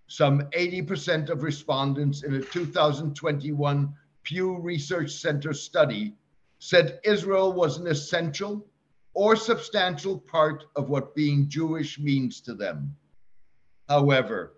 Some 0.08 0.42
80% 0.58 1.30
of 1.30 1.44
respondents 1.44 2.24
in 2.24 2.34
a 2.36 2.42
2021 2.42 3.94
Pew 4.24 4.58
Research 4.58 5.12
Center 5.12 5.54
study 5.54 6.16
said 6.60 7.00
Israel 7.04 7.54
was 7.54 7.78
an 7.78 7.88
essential 7.88 8.66
or 9.14 9.36
substantial 9.36 10.18
part 10.18 10.66
of 10.76 10.90
what 10.90 11.16
being 11.16 11.50
Jewish 11.50 12.00
means 12.00 12.42
to 12.42 12.54
them. 12.54 12.96
However, 13.88 14.54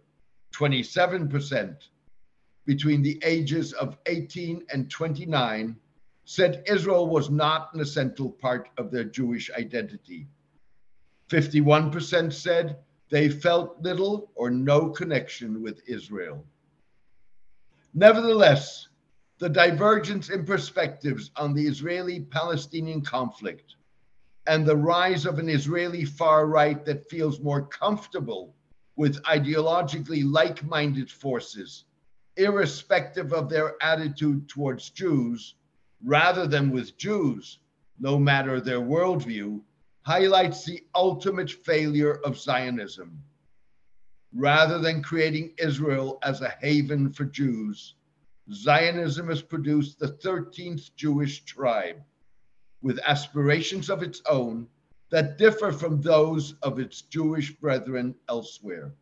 27% 0.53 1.75
between 2.65 3.01
the 3.01 3.19
ages 3.24 3.74
of 3.74 3.98
18 4.05 4.65
and 4.71 4.89
29 4.89 5.75
said 6.31 6.63
Israel 6.65 7.07
was 7.07 7.29
not 7.29 7.73
an 7.73 7.81
essential 7.81 8.31
part 8.31 8.69
of 8.77 8.89
their 8.89 9.03
Jewish 9.03 9.51
identity. 9.51 10.29
51% 11.29 12.31
said 12.31 12.77
they 13.09 13.27
felt 13.27 13.81
little 13.81 14.31
or 14.35 14.50
no 14.50 14.91
connection 14.91 15.61
with 15.61 15.81
Israel. 15.89 16.45
Nevertheless, 17.93 18.88
the 19.39 19.50
divergence 19.50 20.29
in 20.29 20.45
perspectives 20.45 21.31
on 21.35 21.53
the 21.53 21.67
Israeli 21.67 22.21
Palestinian 22.21 23.01
conflict 23.01 23.75
and 24.47 24.65
the 24.65 24.77
rise 24.77 25.25
of 25.25 25.38
an 25.38 25.50
Israeli 25.50 26.05
far 26.05 26.47
right 26.47 26.85
that 26.85 27.09
feels 27.09 27.41
more 27.41 27.67
comfortable 27.67 28.55
with 28.95 29.21
ideologically 29.23 30.23
like 30.23 30.63
minded 30.63 31.11
forces, 31.11 31.83
irrespective 32.38 33.33
of 33.33 33.50
their 33.50 33.75
attitude 33.83 34.47
towards 34.47 34.91
Jews, 34.91 35.55
rather 36.03 36.48
than 36.48 36.72
with 36.72 36.98
Jews, 36.98 37.60
no 38.00 38.17
matter 38.17 38.60
their 38.60 38.79
worldview, 38.79 39.62
highlights 40.03 40.65
the 40.65 40.84
ultimate 40.96 41.51
failure 41.51 42.20
of 42.25 42.38
Zionism. 42.38 43.22
Rather 44.34 44.79
than 44.79 45.03
creating 45.03 45.53
Israel 45.58 46.17
as 46.24 46.41
a 46.41 46.55
haven 46.62 47.12
for 47.12 47.25
Jews, 47.25 47.96
Zionism 48.51 49.27
has 49.27 49.41
produced 49.41 50.00
the 50.00 50.08
13th 50.08 50.96
Jewish 50.96 51.43
tribe 51.43 52.01
with 52.81 53.00
aspirations 53.05 53.89
of 53.89 54.01
its 54.01 54.22
own 54.29 54.67
that 55.12 55.38
differ 55.38 55.72
from 55.72 56.01
those 56.01 56.55
of 56.63 56.79
its 56.79 57.01
Jewish 57.03 57.51
brethren 57.51 58.15
elsewhere. 58.29 58.93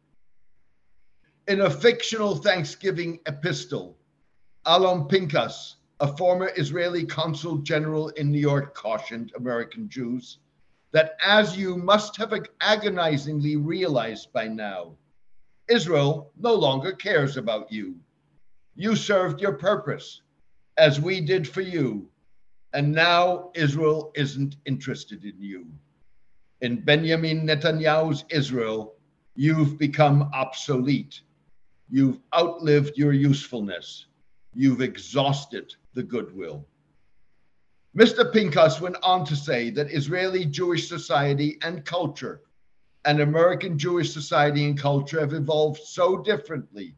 In 1.48 1.62
a 1.62 1.70
fictional 1.70 2.36
Thanksgiving 2.36 3.20
epistle, 3.26 3.98
Alon 4.66 5.08
Pinkas, 5.08 5.76
a 6.02 6.16
former 6.16 6.52
Israeli 6.56 7.06
consul 7.06 7.58
general 7.58 8.10
in 8.10 8.32
New 8.32 8.40
York, 8.40 8.74
cautioned 8.74 9.34
American 9.36 9.90
Jews 9.90 10.40
that 10.92 11.18
as 11.24 11.58
you 11.58 11.76
must 11.76 12.16
have 12.18 12.34
agonizingly 12.62 13.58
realized 13.58 14.32
by 14.32 14.48
now, 14.48 14.96
Israel 15.70 16.32
no 16.40 16.54
longer 16.54 16.94
cares 16.94 17.38
about 17.38 17.72
you. 17.72 17.96
You 18.76 18.96
served 18.96 19.42
your 19.42 19.54
purpose, 19.54 20.22
as 20.78 21.02
we 21.02 21.22
did 21.22 21.48
for 21.48 21.62
you, 21.62 22.10
and 22.74 22.92
now 22.92 23.52
Israel 23.54 24.12
isn't 24.16 24.56
interested 24.66 25.26
in 25.26 25.36
you. 25.40 25.68
In 26.62 26.84
Benjamin 26.84 27.46
Netanyahu's 27.46 28.24
Israel, 28.30 28.96
you've 29.36 29.78
become 29.78 30.30
obsolete. 30.34 31.22
You've 31.90 32.20
outlived 32.34 32.98
your 32.98 33.14
usefulness. 33.14 34.06
You've 34.54 34.82
exhausted 34.82 35.76
the 35.94 36.04
goodwill. 36.04 36.68
Mr. 37.98 38.32
Pinkas 38.32 38.80
went 38.80 38.98
on 39.02 39.26
to 39.26 39.36
say 39.36 39.70
that 39.72 39.92
Israeli 39.92 40.46
Jewish 40.46 40.88
society 40.88 41.58
and 41.64 41.84
culture 41.84 42.42
and 43.06 43.20
American 43.20 43.78
Jewish 43.78 44.12
society 44.14 44.66
and 44.66 44.78
culture 44.78 45.20
have 45.20 45.34
evolved 45.34 45.82
so 45.82 46.18
differently 46.18 46.96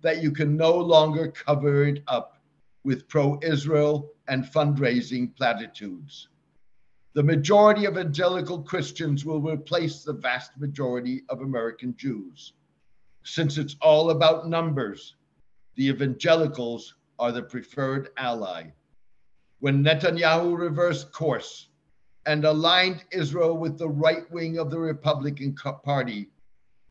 that 0.00 0.22
you 0.22 0.30
can 0.30 0.56
no 0.56 0.76
longer 0.76 1.30
cover 1.30 1.84
it 1.84 2.02
up 2.08 2.38
with 2.84 3.08
pro 3.08 3.38
Israel 3.42 4.12
and 4.28 4.44
fundraising 4.44 5.34
platitudes. 5.36 6.28
The 7.14 7.22
majority 7.22 7.86
of 7.86 7.94
evangelical 7.94 8.62
Christians 8.62 9.24
will 9.24 9.40
replace 9.40 10.02
the 10.02 10.12
vast 10.12 10.58
majority 10.58 11.24
of 11.28 11.40
American 11.40 11.96
Jews. 11.96 12.52
Since 13.22 13.56
it's 13.56 13.76
all 13.80 14.10
about 14.10 14.48
numbers, 14.48 15.16
the 15.76 15.88
evangelicals 15.88 16.95
are 17.18 17.32
the 17.32 17.42
preferred 17.42 18.10
ally 18.16 18.70
when 19.60 19.82
Netanyahu 19.82 20.56
reversed 20.56 21.12
course 21.12 21.68
and 22.26 22.44
aligned 22.44 23.04
Israel 23.10 23.56
with 23.56 23.78
the 23.78 23.88
right 23.88 24.30
wing 24.30 24.58
of 24.58 24.70
the 24.70 24.78
Republican 24.78 25.54
Party, 25.54 26.28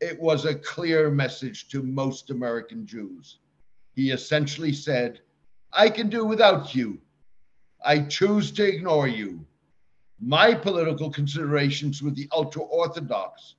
it 0.00 0.20
was 0.20 0.44
a 0.44 0.54
clear 0.54 1.10
message 1.10 1.68
to 1.68 1.82
most 1.82 2.30
American 2.30 2.84
Jews. 2.86 3.38
He 3.94 4.10
essentially 4.10 4.72
said, 4.72 5.20
I 5.72 5.88
can 5.88 6.08
do 6.08 6.24
without 6.24 6.74
you. 6.74 6.98
I 7.84 8.00
choose 8.00 8.50
to 8.52 8.66
ignore 8.66 9.08
you. 9.08 9.46
My 10.18 10.52
political 10.52 11.10
considerations 11.10 12.02
with 12.02 12.16
the 12.16 12.28
ultra 12.32 12.62
Orthodox 12.62 13.54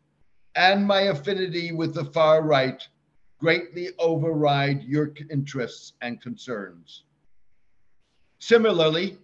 and 0.55 0.85
my 0.85 1.01
affinity 1.01 1.71
with 1.71 1.93
the 1.93 2.05
far 2.05 2.41
right 2.41 2.85
greatly 3.39 3.89
override 3.99 4.83
your 4.83 5.13
interests 5.29 5.93
and 6.01 6.21
concerns. 6.21 7.03
Similarly, 8.39 9.17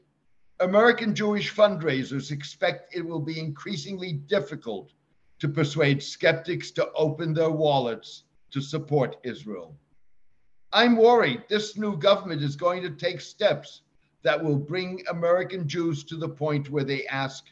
American 0.59 1.15
Jewish 1.15 1.53
fundraisers 1.53 2.31
expect 2.31 2.95
it 2.95 3.05
will 3.05 3.19
be 3.19 3.39
increasingly 3.39 4.13
difficult 4.13 4.93
to 5.39 5.49
persuade 5.49 6.01
skeptics 6.01 6.71
to 6.71 6.91
open 6.93 7.33
their 7.33 7.49
wallets 7.49 8.23
to 8.51 8.61
support 8.61 9.17
Israel. 9.23 9.75
I'm 10.71 10.95
worried 10.95 11.43
this 11.49 11.77
new 11.77 11.97
government 11.97 12.41
is 12.41 12.55
going 12.55 12.81
to 12.83 12.91
take 12.91 13.21
steps 13.21 13.81
that 14.23 14.41
will 14.41 14.57
bring 14.57 15.03
American 15.09 15.67
Jews 15.67 16.03
to 16.05 16.15
the 16.15 16.29
point 16.29 16.69
where 16.69 16.83
they 16.83 17.05
ask, 17.07 17.45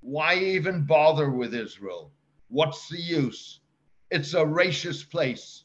why 0.00 0.34
even 0.34 0.84
bother 0.84 1.30
with 1.30 1.54
Israel? 1.54 2.10
What's 2.48 2.88
the 2.88 3.00
use? 3.00 3.60
It's 4.10 4.34
a 4.34 4.38
racist 4.38 5.10
place, 5.10 5.64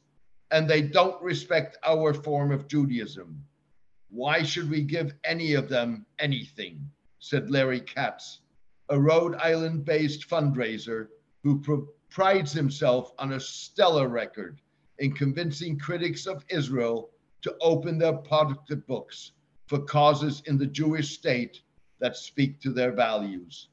and 0.51 0.69
they 0.69 0.81
don't 0.81 1.21
respect 1.21 1.77
our 1.83 2.13
form 2.13 2.51
of 2.51 2.67
Judaism. 2.67 3.43
Why 4.09 4.43
should 4.43 4.69
we 4.69 4.81
give 4.81 5.13
any 5.23 5.53
of 5.53 5.69
them 5.69 6.05
anything? 6.19 6.89
said 7.19 7.49
Larry 7.49 7.81
Katz, 7.81 8.41
a 8.89 8.99
Rhode 8.99 9.35
Island 9.35 9.83
based 9.83 10.29
fundraiser 10.29 11.07
who 11.43 11.59
pr- 11.59 11.89
prides 12.09 12.51
himself 12.51 13.11
on 13.17 13.33
a 13.33 13.39
stellar 13.39 14.07
record 14.07 14.61
in 14.99 15.11
convincing 15.11 15.79
critics 15.79 16.27
of 16.27 16.45
Israel 16.49 17.09
to 17.41 17.55
open 17.61 17.97
their 17.97 18.17
pocketbooks 18.17 19.31
for 19.67 19.79
causes 19.79 20.43
in 20.45 20.57
the 20.57 20.67
Jewish 20.67 21.15
state 21.17 21.61
that 21.99 22.15
speak 22.15 22.61
to 22.61 22.71
their 22.71 22.91
values. 22.91 23.69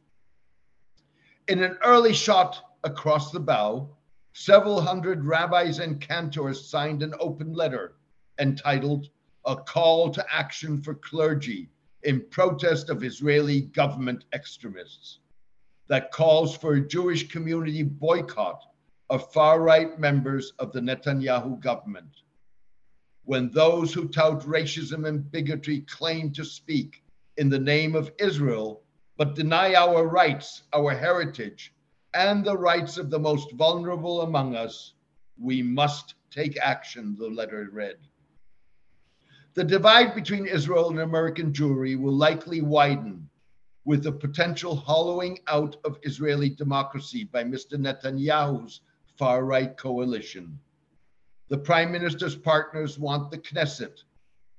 In 1.48 1.62
an 1.62 1.76
early 1.85 2.14
shot 2.14 2.76
across 2.85 3.30
the 3.30 3.40
bow, 3.40 3.96
several 4.33 4.81
hundred 4.81 5.25
rabbis 5.25 5.79
and 5.79 6.01
cantors 6.01 6.68
signed 6.68 7.03
an 7.03 7.14
open 7.21 7.53
letter 7.53 7.95
entitled 8.38 9.11
a 9.47 9.57
call 9.57 10.11
to 10.11 10.25
action 10.35 10.81
for 10.81 10.95
clergy 10.95 11.68
in 12.05 12.25
protest 12.31 12.88
of 12.88 13.05
Israeli 13.05 13.61
government 13.61 14.25
extremists 14.33 15.18
that 15.88 16.11
calls 16.12 16.57
for 16.57 16.75
a 16.75 16.88
Jewish 16.88 17.29
community 17.29 17.83
boycott 17.83 18.62
of 19.11 19.31
far 19.33 19.61
right 19.61 19.99
members 19.99 20.53
of 20.59 20.73
the 20.73 20.81
Netanyahu 20.81 21.61
government. 21.61 22.23
When 23.25 23.51
those 23.51 23.92
who 23.92 24.09
tout 24.09 24.42
racism 24.45 25.07
and 25.07 25.31
bigotry 25.31 25.81
claim 25.83 26.33
to 26.33 26.45
speak 26.45 27.05
in 27.37 27.51
the 27.51 27.59
name 27.59 27.95
of 27.95 28.11
Israel, 28.18 28.83
but 29.18 29.35
deny 29.35 29.75
our 29.75 30.07
rights, 30.07 30.62
our 30.73 30.92
heritage, 30.92 31.75
and 32.14 32.44
the 32.44 32.57
rights 32.57 32.98
of 32.98 33.11
the 33.11 33.18
most 33.18 33.53
vulnerable 33.53 34.22
among 34.22 34.55
us, 34.55 34.94
We 35.38 35.62
must 35.62 36.14
take 36.31 36.59
action, 36.59 37.16
the 37.16 37.29
letter 37.29 37.68
read. 37.72 37.96
The 39.55 39.64
divide 39.64 40.14
between 40.14 40.46
Israel 40.46 40.90
and 40.90 41.01
American 41.01 41.53
Jewry 41.53 41.98
will 41.98 42.14
likely 42.14 42.61
widen 42.61 43.29
with 43.85 44.03
the 44.05 44.12
potential 44.12 44.77
hollowing 44.77 45.38
out 45.46 45.77
of 45.85 45.98
Israeli 46.03 46.51
democracy 46.51 47.25
by 47.25 47.44
Mr. 47.44 47.79
Netanyahu's 47.79 48.81
far 49.16 49.44
right 49.44 49.77
coalition. 49.77 50.59
The 51.48 51.59
prime 51.59 51.92
minister's 51.92 52.37
partners 52.37 52.98
want 52.98 53.31
the 53.31 53.38
Knesset, 53.38 54.05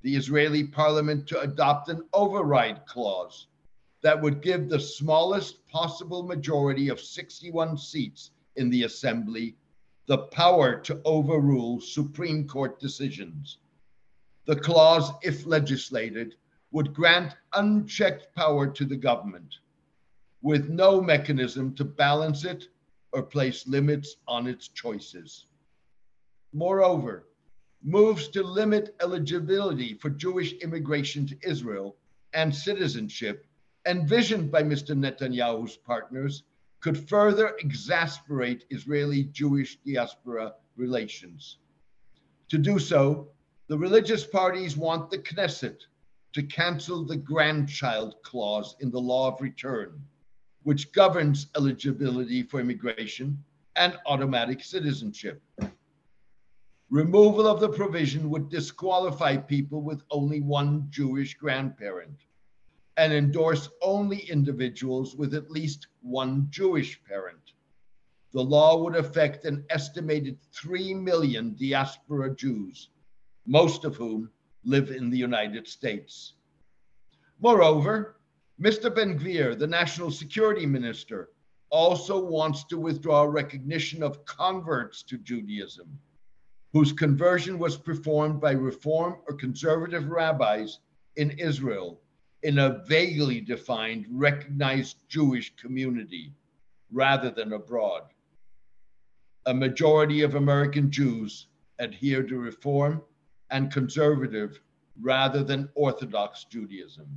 the 0.02 0.16
Israeli 0.16 0.66
parliament, 0.66 1.28
to 1.28 1.40
adopt 1.40 1.90
an 1.90 2.04
override 2.14 2.86
clause 2.86 3.48
that 4.04 4.22
would 4.22 4.42
give 4.42 4.70
the 4.70 4.80
smallest 4.80 5.66
possible 5.68 6.24
majority 6.24 6.90
of 6.90 7.00
61 7.02 7.78
seats 7.78 8.32
in 8.56 8.70
the 8.70 8.84
assembly 8.84 9.56
the 10.06 10.18
power 10.18 10.80
to 10.82 11.02
overrule 11.06 11.80
Supreme 11.80 12.46
Court 12.46 12.80
decisions. 12.80 13.60
The 14.46 14.58
clause, 14.58 15.12
if 15.22 15.46
legislated, 15.46 16.36
would 16.72 16.94
grant 16.94 17.36
unchecked 17.54 18.36
power 18.36 18.68
to 18.68 18.86
the 18.86 18.98
government 18.98 19.56
with 20.42 20.68
no 20.68 21.00
mechanism 21.00 21.74
to 21.76 21.86
balance 21.86 22.44
it 22.44 22.68
or 23.14 23.24
place 23.24 23.66
limits 23.66 24.18
on 24.28 24.46
its 24.46 24.68
choices. 24.68 25.46
Moreover, 26.52 27.30
moves 27.82 28.28
to 28.30 28.44
limit 28.44 28.96
eligibility 29.02 29.94
for 29.94 30.10
Jewish 30.10 30.54
immigration 30.56 31.26
to 31.28 31.38
Israel 31.44 31.96
and 32.34 32.54
citizenship, 32.54 33.46
envisioned 33.86 34.52
by 34.52 34.64
Mr. 34.64 34.96
Netanyahu's 34.98 35.78
partners, 35.78 36.44
could 36.80 37.10
further 37.10 37.56
exasperate 37.60 38.66
Israeli 38.70 39.24
Jewish 39.26 39.78
diaspora 39.86 40.54
relations. 40.76 41.60
To 42.50 42.58
do 42.58 42.80
so, 42.80 43.30
the 43.68 43.78
religious 43.78 44.26
parties 44.26 44.76
want 44.76 45.10
the 45.10 45.18
Knesset 45.18 45.78
to 46.34 46.44
cancel 46.44 47.06
the 47.06 47.16
grandchild 47.16 48.16
clause 48.24 48.76
in 48.80 48.92
the 48.92 49.00
law 49.00 49.32
of 49.32 49.42
return, 49.42 50.02
which 50.64 50.92
governs 50.92 51.48
eligibility 51.56 52.44
for 52.44 52.60
immigration 52.60 53.42
and 53.76 53.98
automatic 54.06 54.64
citizenship. 54.64 55.42
Removal 56.90 57.48
of 57.48 57.60
the 57.60 57.70
provision 57.70 58.30
would 58.30 58.50
disqualify 58.50 59.38
people 59.38 59.82
with 59.82 60.04
only 60.12 60.42
one 60.42 60.88
Jewish 60.90 61.34
grandparent 61.36 62.26
and 62.98 63.12
endorse 63.12 63.70
only 63.82 64.20
individuals 64.30 65.16
with 65.16 65.34
at 65.34 65.50
least 65.50 65.88
one 66.02 66.48
Jewish 66.50 67.04
parent. 67.04 67.54
The 68.34 68.44
law 68.44 68.82
would 68.84 68.96
affect 68.96 69.46
an 69.46 69.66
estimated 69.70 70.38
3 70.54 70.94
million 70.94 71.56
diaspora 71.56 72.36
Jews, 72.36 72.90
most 73.46 73.84
of 73.84 73.96
whom 73.96 74.30
live 74.64 74.92
in 74.92 75.10
the 75.10 75.18
United 75.18 75.68
States. 75.68 76.34
Moreover, 77.40 78.18
Mr. 78.62 78.94
Ben 78.94 79.20
Gvir, 79.20 79.58
the 79.58 79.68
national 79.68 80.12
security 80.12 80.66
minister, 80.66 81.30
also 81.70 82.24
wants 82.24 82.64
to 82.66 82.78
withdraw 82.78 83.24
recognition 83.24 84.04
of 84.04 84.24
converts 84.26 85.02
to 85.04 85.18
Judaism, 85.18 86.00
whose 86.72 86.94
conversion 86.94 87.58
was 87.58 87.76
performed 87.76 88.40
by 88.40 88.52
Reform 88.52 89.18
or 89.28 89.36
conservative 89.36 90.10
rabbis 90.10 90.80
in 91.16 91.32
Israel 91.32 92.00
in 92.44 92.60
a 92.60 92.84
vaguely 92.86 93.40
defined, 93.40 94.06
recognized 94.10 94.98
Jewish 95.08 95.56
community 95.56 96.34
rather 96.92 97.32
than 97.32 97.54
abroad. 97.54 98.04
A 99.46 99.54
majority 99.54 100.22
of 100.22 100.36
American 100.36 100.92
Jews 100.92 101.48
adhere 101.80 102.24
to 102.24 102.38
Reform 102.38 103.02
and 103.50 103.72
conservative 103.72 104.60
rather 105.02 105.44
than 105.44 105.70
Orthodox 105.76 106.46
Judaism. 106.46 107.08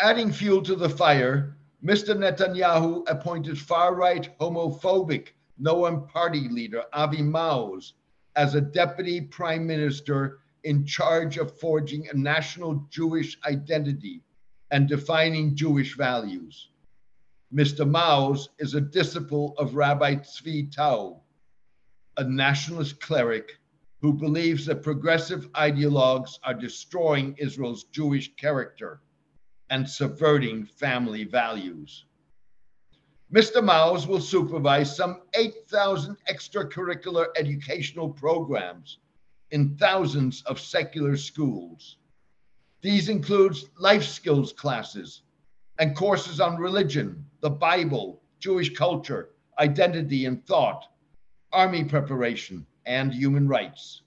Adding 0.00 0.32
fuel 0.32 0.62
to 0.62 0.76
the 0.76 0.88
fire, 0.88 1.56
Mr. 1.84 2.16
Netanyahu 2.16 3.08
appointed 3.08 3.58
far 3.58 3.94
right 3.94 4.36
homophobic 4.38 5.28
Noam 5.60 6.08
Party 6.08 6.48
leader 6.48 6.84
Avi 6.92 7.18
Maoz 7.18 7.92
as 8.36 8.54
a 8.54 8.60
deputy 8.60 9.20
prime 9.20 9.66
minister 9.66 10.38
in 10.64 10.84
charge 10.84 11.36
of 11.38 11.58
forging 11.58 12.08
a 12.08 12.16
national 12.16 12.86
Jewish 12.90 13.38
identity 13.46 14.22
and 14.70 14.88
defining 14.88 15.56
Jewish 15.56 15.96
values. 15.96 16.70
Mr. 17.54 17.88
Maoz 17.88 18.48
is 18.58 18.74
a 18.74 18.80
disciple 18.80 19.54
of 19.56 19.74
Rabbi 19.74 20.16
Tzvi 20.16 20.70
Tau, 20.70 21.22
a 22.16 22.24
nationalist 22.24 23.00
cleric 23.00 23.58
who 24.00 24.12
believes 24.12 24.66
that 24.66 24.82
progressive 24.82 25.50
ideologues 25.52 26.38
are 26.44 26.54
destroying 26.54 27.34
Israel's 27.38 27.84
Jewish 27.84 28.34
character 28.36 29.00
and 29.70 29.88
subverting 29.88 30.64
family 30.64 31.24
values. 31.24 32.04
Mr. 33.32 33.62
Maoz 33.62 34.06
will 34.06 34.20
supervise 34.20 34.96
some 34.96 35.22
8,000 35.34 36.16
extracurricular 36.30 37.26
educational 37.36 38.08
programs 38.08 38.98
in 39.50 39.76
thousands 39.76 40.42
of 40.42 40.60
secular 40.60 41.16
schools. 41.16 41.96
These 42.80 43.08
include 43.08 43.56
life 43.78 44.04
skills 44.04 44.52
classes 44.52 45.22
and 45.78 45.96
courses 45.96 46.40
on 46.40 46.58
religion, 46.58 47.24
the 47.40 47.50
Bible, 47.50 48.22
Jewish 48.40 48.74
culture, 48.74 49.30
identity 49.58 50.26
and 50.26 50.46
thought, 50.46 50.84
army 51.52 51.84
preparation, 51.84 52.66
and 52.86 53.12
human 53.12 53.48
rights. 53.48 54.02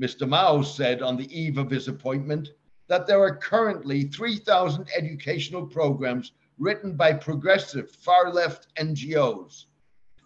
Mr. 0.00 0.28
Maoz 0.28 0.66
said 0.66 1.02
on 1.02 1.16
the 1.16 1.38
eve 1.38 1.58
of 1.58 1.70
his 1.70 1.88
appointment 1.88 2.50
that 2.88 3.06
there 3.06 3.20
are 3.20 3.36
currently 3.36 4.04
3,000 4.04 4.88
educational 4.96 5.66
programs 5.66 6.32
written 6.58 6.96
by 6.96 7.12
progressive 7.12 7.90
far 7.90 8.32
left 8.32 8.68
NGOs, 8.76 9.66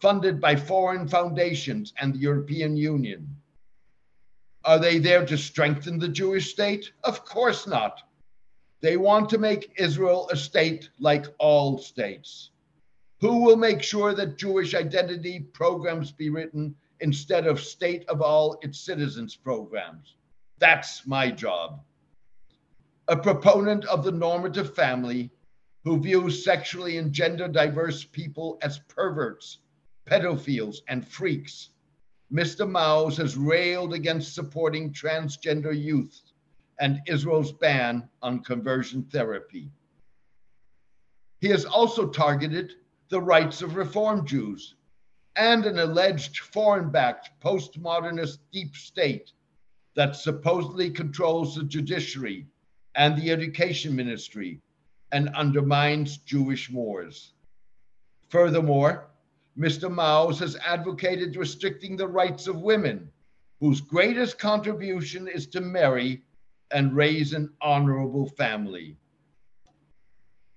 funded 0.00 0.40
by 0.40 0.56
foreign 0.56 1.08
foundations 1.08 1.92
and 1.98 2.14
the 2.14 2.18
European 2.18 2.76
Union. 2.76 3.36
Are 4.64 4.78
they 4.78 4.98
there 4.98 5.24
to 5.24 5.38
strengthen 5.38 5.98
the 5.98 6.08
Jewish 6.08 6.52
state? 6.52 6.92
Of 7.04 7.24
course 7.24 7.66
not. 7.66 8.02
They 8.82 8.96
want 8.96 9.30
to 9.30 9.38
make 9.38 9.72
Israel 9.76 10.28
a 10.30 10.36
state 10.36 10.90
like 10.98 11.26
all 11.38 11.78
states. 11.78 12.50
Who 13.20 13.42
will 13.42 13.56
make 13.56 13.82
sure 13.82 14.14
that 14.14 14.38
Jewish 14.38 14.74
identity 14.74 15.40
programs 15.40 16.12
be 16.12 16.30
written 16.30 16.74
instead 17.00 17.46
of 17.46 17.60
state 17.60 18.06
of 18.08 18.20
all 18.20 18.58
its 18.62 18.80
citizens 18.80 19.34
programs? 19.36 20.16
That's 20.58 21.06
my 21.06 21.30
job. 21.30 21.82
A 23.08 23.16
proponent 23.16 23.84
of 23.86 24.04
the 24.04 24.12
normative 24.12 24.74
family 24.74 25.30
who 25.84 26.00
views 26.00 26.44
sexually 26.44 26.98
and 26.98 27.12
gender 27.12 27.48
diverse 27.48 28.04
people 28.04 28.58
as 28.60 28.78
perverts, 28.88 29.58
pedophiles, 30.06 30.78
and 30.88 31.06
freaks 31.06 31.70
Mr. 32.32 32.68
Maoz 32.68 33.16
has 33.16 33.36
railed 33.36 33.92
against 33.92 34.34
supporting 34.34 34.92
transgender 34.92 35.76
youth 35.76 36.20
and 36.78 37.00
Israel's 37.06 37.52
ban 37.52 38.08
on 38.22 38.44
conversion 38.44 39.02
therapy. 39.04 39.70
He 41.40 41.48
has 41.48 41.64
also 41.64 42.08
targeted 42.08 42.74
the 43.08 43.20
rights 43.20 43.62
of 43.62 43.74
Reform 43.74 44.24
Jews 44.26 44.76
and 45.36 45.66
an 45.66 45.78
alleged 45.78 46.38
foreign 46.38 46.90
backed 46.90 47.30
postmodernist 47.40 48.38
deep 48.52 48.76
state 48.76 49.32
that 49.96 50.14
supposedly 50.14 50.90
controls 50.90 51.56
the 51.56 51.64
judiciary 51.64 52.46
and 52.94 53.16
the 53.16 53.30
education 53.30 53.94
ministry 53.96 54.60
and 55.12 55.28
undermines 55.30 56.18
Jewish 56.18 56.70
mores. 56.70 57.32
Furthermore, 58.28 59.09
Mr. 59.60 59.92
Maoz 59.92 60.38
has 60.38 60.56
advocated 60.64 61.36
restricting 61.36 61.94
the 61.94 62.08
rights 62.08 62.46
of 62.46 62.62
women, 62.62 63.12
whose 63.60 63.82
greatest 63.82 64.38
contribution 64.38 65.28
is 65.28 65.46
to 65.46 65.60
marry 65.60 66.22
and 66.70 66.96
raise 66.96 67.34
an 67.34 67.52
honorable 67.60 68.26
family. 68.38 68.96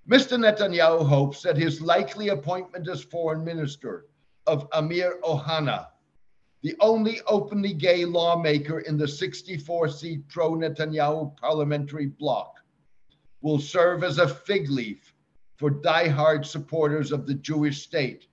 Mr. 0.10 0.40
Netanyahu 0.40 1.06
hopes 1.06 1.42
that 1.42 1.58
his 1.58 1.82
likely 1.82 2.30
appointment 2.30 2.88
as 2.88 3.04
foreign 3.04 3.44
minister 3.44 4.06
of 4.48 4.70
Amir 4.72 5.20
Ohana, 5.22 5.88
the 6.62 6.74
only 6.80 7.20
openly 7.28 7.74
gay 7.74 8.06
lawmaker 8.06 8.80
in 8.80 8.96
the 8.96 9.08
64 9.08 9.90
seat 9.90 10.30
pro 10.30 10.52
Netanyahu 10.52 11.36
parliamentary 11.36 12.06
bloc, 12.06 12.54
will 13.42 13.60
serve 13.60 14.02
as 14.06 14.18
a 14.18 14.30
fig 14.30 14.70
leaf 14.70 15.14
for 15.58 15.70
die-hard 15.70 16.46
supporters 16.46 17.12
of 17.12 17.28
the 17.28 17.34
Jewish 17.34 17.82
state 17.82 18.28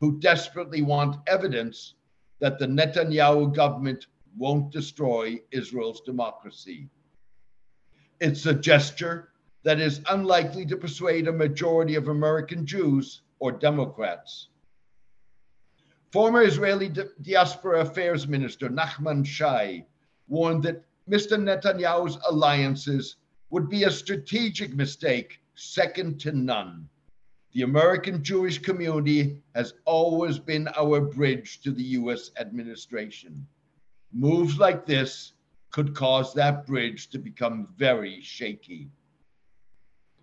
who 0.00 0.18
desperately 0.20 0.82
want 0.82 1.16
evidence 1.26 1.94
that 2.40 2.58
the 2.58 2.66
Netanyahu 2.66 3.54
government 3.54 4.06
won't 4.36 4.70
destroy 4.70 5.40
Israel's 5.50 6.02
democracy. 6.02 6.88
It's 8.20 8.46
a 8.46 8.54
gesture 8.54 9.30
that 9.62 9.80
is 9.80 10.00
unlikely 10.10 10.66
to 10.66 10.76
persuade 10.76 11.28
a 11.28 11.32
majority 11.32 11.94
of 11.94 12.08
American 12.08 12.66
Jews 12.66 13.22
or 13.38 13.52
Democrats. 13.52 14.48
Former 16.12 16.42
Israeli 16.42 16.92
Diaspora 17.22 17.80
Affairs 17.80 18.28
Minister 18.28 18.68
Nachman 18.68 19.26
Shai 19.26 19.84
warned 20.28 20.62
that 20.62 20.84
Mr. 21.10 21.36
Netanyahu's 21.36 22.18
alliances 22.28 23.16
would 23.50 23.68
be 23.68 23.84
a 23.84 23.90
strategic 23.90 24.74
mistake 24.74 25.40
second 25.54 26.20
to 26.20 26.32
none. 26.32 26.88
The 27.56 27.62
American 27.62 28.22
Jewish 28.22 28.58
community 28.58 29.42
has 29.54 29.72
always 29.86 30.38
been 30.38 30.68
our 30.76 31.00
bridge 31.00 31.62
to 31.62 31.70
the 31.70 31.84
US 32.00 32.30
administration. 32.38 33.46
Moves 34.12 34.58
like 34.58 34.84
this 34.84 35.32
could 35.70 35.94
cause 35.94 36.34
that 36.34 36.66
bridge 36.66 37.08
to 37.08 37.18
become 37.18 37.68
very 37.78 38.20
shaky. 38.20 38.90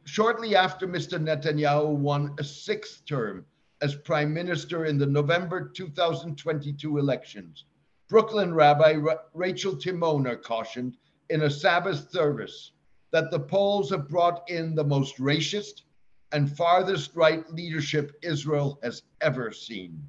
Shortly 0.04 0.56
after 0.56 0.88
Mr. 0.88 1.20
Netanyahu 1.20 1.96
won 1.96 2.36
a 2.38 2.44
sixth 2.44 3.04
term 3.08 3.48
as 3.82 3.96
prime 3.96 4.32
minister 4.32 4.86
in 4.86 5.00
the 5.00 5.08
November 5.08 5.70
2022 5.70 7.00
elections, 7.00 7.66
Brooklyn 8.10 8.54
Rabbi 8.54 9.02
Rachel 9.34 9.74
Timoner 9.74 10.40
cautioned 10.40 10.98
in 11.32 11.42
a 11.42 11.50
Sabbath 11.50 12.12
service 12.12 12.74
that 13.10 13.32
the 13.32 13.40
polls 13.40 13.90
have 13.90 14.08
brought 14.08 14.48
in 14.52 14.76
the 14.76 14.84
most 14.84 15.18
racist 15.18 15.82
and 16.34 16.58
farthest 16.58 17.16
right 17.16 17.48
leadership 17.54 18.18
Israel 18.24 18.80
has 18.82 19.04
ever 19.22 19.52
seen. 19.52 20.04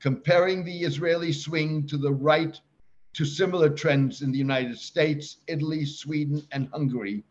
Comparing 0.00 0.64
the 0.64 0.80
Israeli 0.80 1.32
swing 1.32 1.86
to 1.86 1.98
the 1.98 2.12
right 2.12 2.58
to 3.12 3.24
similar 3.26 3.68
trends 3.68 4.22
in 4.22 4.32
the 4.32 4.38
United 4.38 4.78
States, 4.78 5.38
Italy, 5.46 5.84
Sweden, 5.84 6.42
and 6.50 6.68
Hungary, 6.72 7.22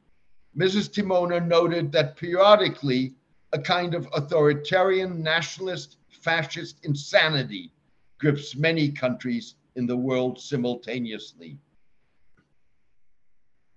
Mrs. 0.56 0.90
Timoner 0.90 1.46
noted 1.46 1.92
that 1.92 2.16
periodically 2.16 3.16
a 3.52 3.60
kind 3.60 3.96
of 3.96 4.08
authoritarian, 4.14 5.22
nationalist, 5.22 5.98
fascist 6.10 6.78
insanity 6.86 7.74
grips 8.20 8.56
many 8.56 8.90
countries 8.90 9.56
in 9.76 9.88
the 9.88 9.98
world 9.98 10.40
simultaneously. 10.40 11.58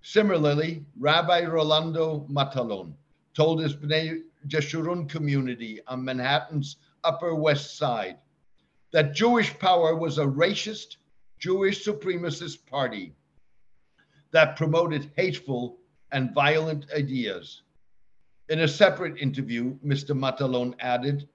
Similarly, 0.03 0.85
Rabbi 0.99 1.46
Rolando 1.46 2.27
Matalon 2.31 2.94
told 3.37 3.61
his 3.61 3.77
Bnei 3.77 4.22
Jeshurun 4.49 5.07
community 5.07 5.79
on 5.87 6.03
Manhattan's 6.03 6.77
Upper 7.05 7.35
West 7.35 7.77
Side 7.77 8.16
that 8.92 9.14
Jewish 9.14 9.57
power 9.59 9.94
was 9.94 10.16
a 10.16 10.25
racist, 10.25 10.96
Jewish 11.38 11.85
supremacist 11.85 12.64
party 12.64 13.14
that 14.31 14.57
promoted 14.57 15.11
hateful 15.16 15.77
and 16.12 16.33
violent 16.33 16.87
ideas. 16.96 17.61
In 18.49 18.61
a 18.61 18.68
separate 18.68 19.18
interview, 19.18 19.77
Mr. 19.85 20.16
Matalon 20.16 20.75
added, 20.81 21.29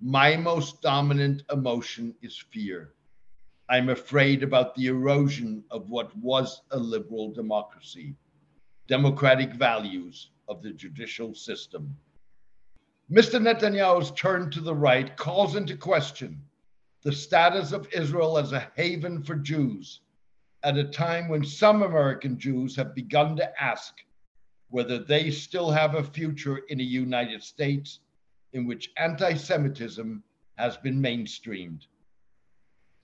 My 0.00 0.36
most 0.36 0.80
dominant 0.80 1.42
emotion 1.50 2.14
is 2.22 2.36
fear. 2.36 2.94
I'm 3.68 3.88
afraid 3.88 4.44
about 4.44 4.76
the 4.76 4.86
erosion 4.86 5.64
of 5.72 5.90
what 5.90 6.16
was 6.18 6.62
a 6.70 6.78
liberal 6.78 7.32
democracy, 7.32 8.14
democratic 8.86 9.54
values, 9.54 10.30
of 10.48 10.62
the 10.62 10.72
judicial 10.72 11.34
system. 11.34 11.96
Mr. 13.10 13.40
Netanyahu's 13.40 14.10
turn 14.12 14.50
to 14.50 14.60
the 14.60 14.74
right 14.74 15.16
calls 15.16 15.56
into 15.56 15.76
question 15.76 16.42
the 17.02 17.12
status 17.12 17.72
of 17.72 17.92
Israel 17.92 18.38
as 18.38 18.52
a 18.52 18.70
haven 18.76 19.22
for 19.22 19.36
Jews 19.36 20.00
at 20.62 20.76
a 20.76 20.84
time 20.84 21.28
when 21.28 21.44
some 21.44 21.82
American 21.82 22.38
Jews 22.38 22.74
have 22.76 22.94
begun 22.94 23.36
to 23.36 23.62
ask 23.62 23.94
whether 24.70 24.98
they 24.98 25.30
still 25.30 25.70
have 25.70 25.94
a 25.94 26.02
future 26.02 26.58
in 26.68 26.80
a 26.80 26.84
United 26.84 27.42
States 27.42 28.00
in 28.52 28.66
which 28.66 28.90
anti 28.96 29.34
Semitism 29.34 30.22
has 30.56 30.76
been 30.76 31.00
mainstreamed. 31.00 31.86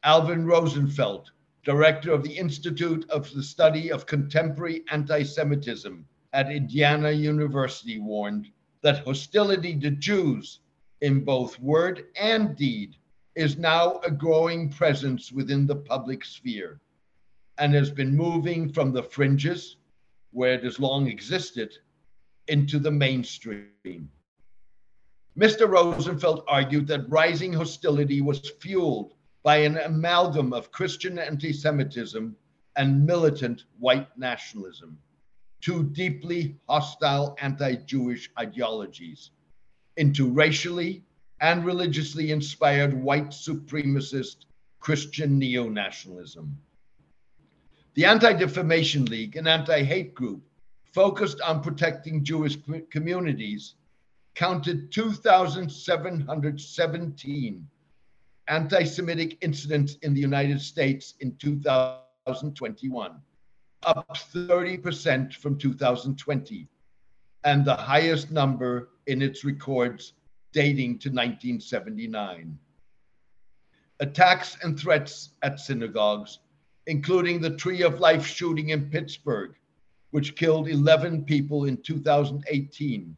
Alvin 0.03 0.45
Rosenfeld, 0.45 1.31
director 1.65 2.13
of 2.13 2.23
the 2.23 2.37
Institute 2.37 3.09
of 3.09 3.33
the 3.33 3.43
Study 3.43 3.91
of 3.91 4.07
Contemporary 4.07 4.83
Anti 4.91 5.23
Semitism 5.23 6.07
at 6.35 6.51
Indiana 6.51 7.13
University 7.13 8.01
warned 8.01 8.51
that 8.83 9.05
hostility 9.05 9.79
to 9.79 9.91
Jews 9.93 10.59
in 11.01 11.25
both 11.25 11.59
word 11.61 12.07
and 12.21 12.57
deed 12.57 12.97
is 13.37 13.57
now 13.57 14.01
a 14.05 14.11
growing 14.11 14.69
presence 14.69 15.31
within 15.31 15.65
the 15.65 15.77
public 15.77 16.25
sphere 16.25 16.81
and 17.59 17.73
has 17.73 17.91
been 17.91 18.17
moving 18.17 18.73
from 18.73 18.93
the 18.93 19.03
fringes, 19.03 19.77
where 20.33 20.55
it 20.55 20.65
has 20.65 20.81
long 20.81 21.07
existed, 21.07 21.73
into 22.49 22.81
the 22.81 22.91
mainstream. 22.91 24.11
Mr. 25.39 25.69
Rosenfeld 25.69 26.43
argued 26.49 26.89
that 26.89 27.09
rising 27.09 27.53
hostility 27.53 28.21
was 28.21 28.51
fueled 28.61 29.15
by 29.45 29.59
an 29.59 29.79
amalgam 29.79 30.53
of 30.53 30.73
Christian 30.73 31.17
anti 31.19 31.53
Semitism 31.53 32.37
and 32.77 33.07
militant 33.07 33.67
white 33.79 34.09
nationalism 34.19 34.99
two 35.65 35.83
deeply 35.83 36.57
hostile 36.69 37.35
anti 37.41 37.75
Jewish 37.77 38.31
ideologies 38.39 39.31
into 39.97 40.31
racially 40.31 41.03
and 41.41 41.65
religiously 41.65 42.33
inspired 42.33 42.93
white 42.93 43.31
supremacist 43.31 44.45
Christian 44.81 45.39
neo 45.39 45.71
nationalism. 45.71 46.59
The 47.95 48.05
Anti 48.05 48.35
Defamation 48.35 49.07
League, 49.07 49.37
an 49.37 49.47
anti 49.47 49.83
hate 49.83 50.15
group 50.15 50.43
focused 50.93 51.41
on 51.41 51.63
protecting 51.63 52.23
Jewish 52.23 52.59
communities, 52.91 53.77
counted 54.35 54.93
2,717 54.93 57.69
anti 58.49 58.85
Semitic 58.85 59.39
incidents 59.41 59.97
in 60.03 60.13
the 60.13 60.21
United 60.21 60.61
States 60.61 61.15
in 61.21 61.35
2021 61.37 63.23
up 63.87 64.17
30% 64.17 65.35
from 65.35 65.59
2020, 65.59 66.69
and 67.45 67.65
the 67.65 67.75
highest 67.75 68.31
number 68.31 68.91
in 69.07 69.23
its 69.23 69.45
records 69.45 70.15
dating 70.53 70.99
to 71.01 71.09
1979. 71.09 72.59
Attacks 74.01 74.57
and 74.63 74.79
threats 74.79 75.31
at 75.43 75.61
synagogues, 75.61 76.41
including 76.87 77.41
the 77.41 77.57
Tree 77.57 77.83
of 77.83 78.01
Life 78.01 78.27
shooting 78.27 78.71
in 78.71 78.91
Pittsburgh, 78.91 79.55
which 80.11 80.37
killed 80.37 80.69
11 80.69 81.25
people 81.25 81.65
in 81.65 81.77
2018, 81.79 83.17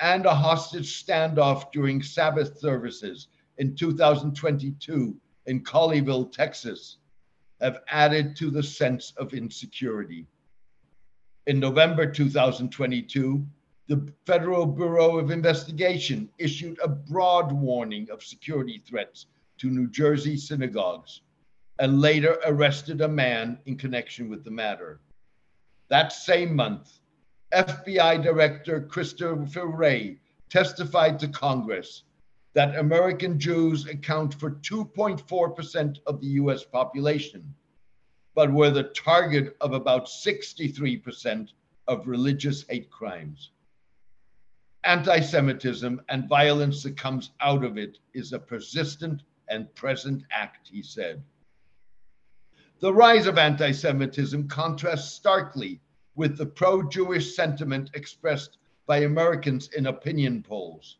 and 0.00 0.26
a 0.26 0.34
hostage 0.34 1.04
standoff 1.04 1.72
during 1.72 2.02
Sabbath 2.02 2.58
services 2.58 3.28
in 3.58 3.74
2022 3.74 5.16
in 5.46 5.62
Colleyville, 5.62 6.32
Texas, 6.32 6.98
have 7.60 7.82
added 7.88 8.36
to 8.36 8.50
the 8.50 8.62
sense 8.62 9.12
of 9.16 9.34
insecurity. 9.34 10.26
In 11.46 11.60
November 11.60 12.10
2022, 12.10 13.44
the 13.88 14.12
Federal 14.24 14.66
Bureau 14.66 15.18
of 15.18 15.30
Investigation 15.30 16.28
issued 16.38 16.78
a 16.82 16.88
broad 16.88 17.50
warning 17.50 18.08
of 18.10 18.22
security 18.22 18.82
threats 18.86 19.26
to 19.58 19.68
New 19.68 19.88
Jersey 19.88 20.36
synagogues 20.36 21.22
and 21.80 22.00
later 22.00 22.38
arrested 22.44 23.00
a 23.00 23.08
man 23.08 23.58
in 23.66 23.76
connection 23.76 24.28
with 24.28 24.44
the 24.44 24.50
matter. 24.50 25.00
That 25.88 26.12
same 26.12 26.54
month, 26.54 27.00
FBI 27.52 28.22
Director 28.22 28.80
Christopher 28.80 29.66
Wray 29.66 30.20
testified 30.50 31.18
to 31.18 31.28
Congress 31.28 32.04
that 32.52 32.76
American 32.76 33.38
Jews 33.38 33.86
account 33.86 34.34
for 34.34 34.50
2.4% 34.50 35.98
of 36.06 36.20
the 36.20 36.26
US 36.26 36.64
population, 36.64 37.54
but 38.34 38.52
were 38.52 38.70
the 38.70 38.84
target 38.84 39.56
of 39.60 39.72
about 39.72 40.06
63% 40.06 41.50
of 41.86 42.08
religious 42.08 42.64
hate 42.68 42.90
crimes. 42.90 43.50
Anti 44.82 45.20
Semitism 45.20 46.00
and 46.08 46.28
violence 46.28 46.82
that 46.82 46.96
comes 46.96 47.30
out 47.40 47.64
of 47.64 47.78
it 47.78 47.98
is 48.14 48.32
a 48.32 48.38
persistent 48.38 49.22
and 49.48 49.72
present 49.74 50.24
act, 50.32 50.68
he 50.68 50.82
said. 50.82 51.22
The 52.80 52.92
rise 52.92 53.26
of 53.26 53.38
anti 53.38 53.72
Semitism 53.72 54.48
contrasts 54.48 55.12
starkly 55.12 55.80
with 56.14 56.36
the 56.36 56.46
pro 56.46 56.82
Jewish 56.88 57.36
sentiment 57.36 57.90
expressed 57.94 58.56
by 58.86 58.98
Americans 58.98 59.68
in 59.76 59.86
opinion 59.86 60.42
polls 60.42 60.96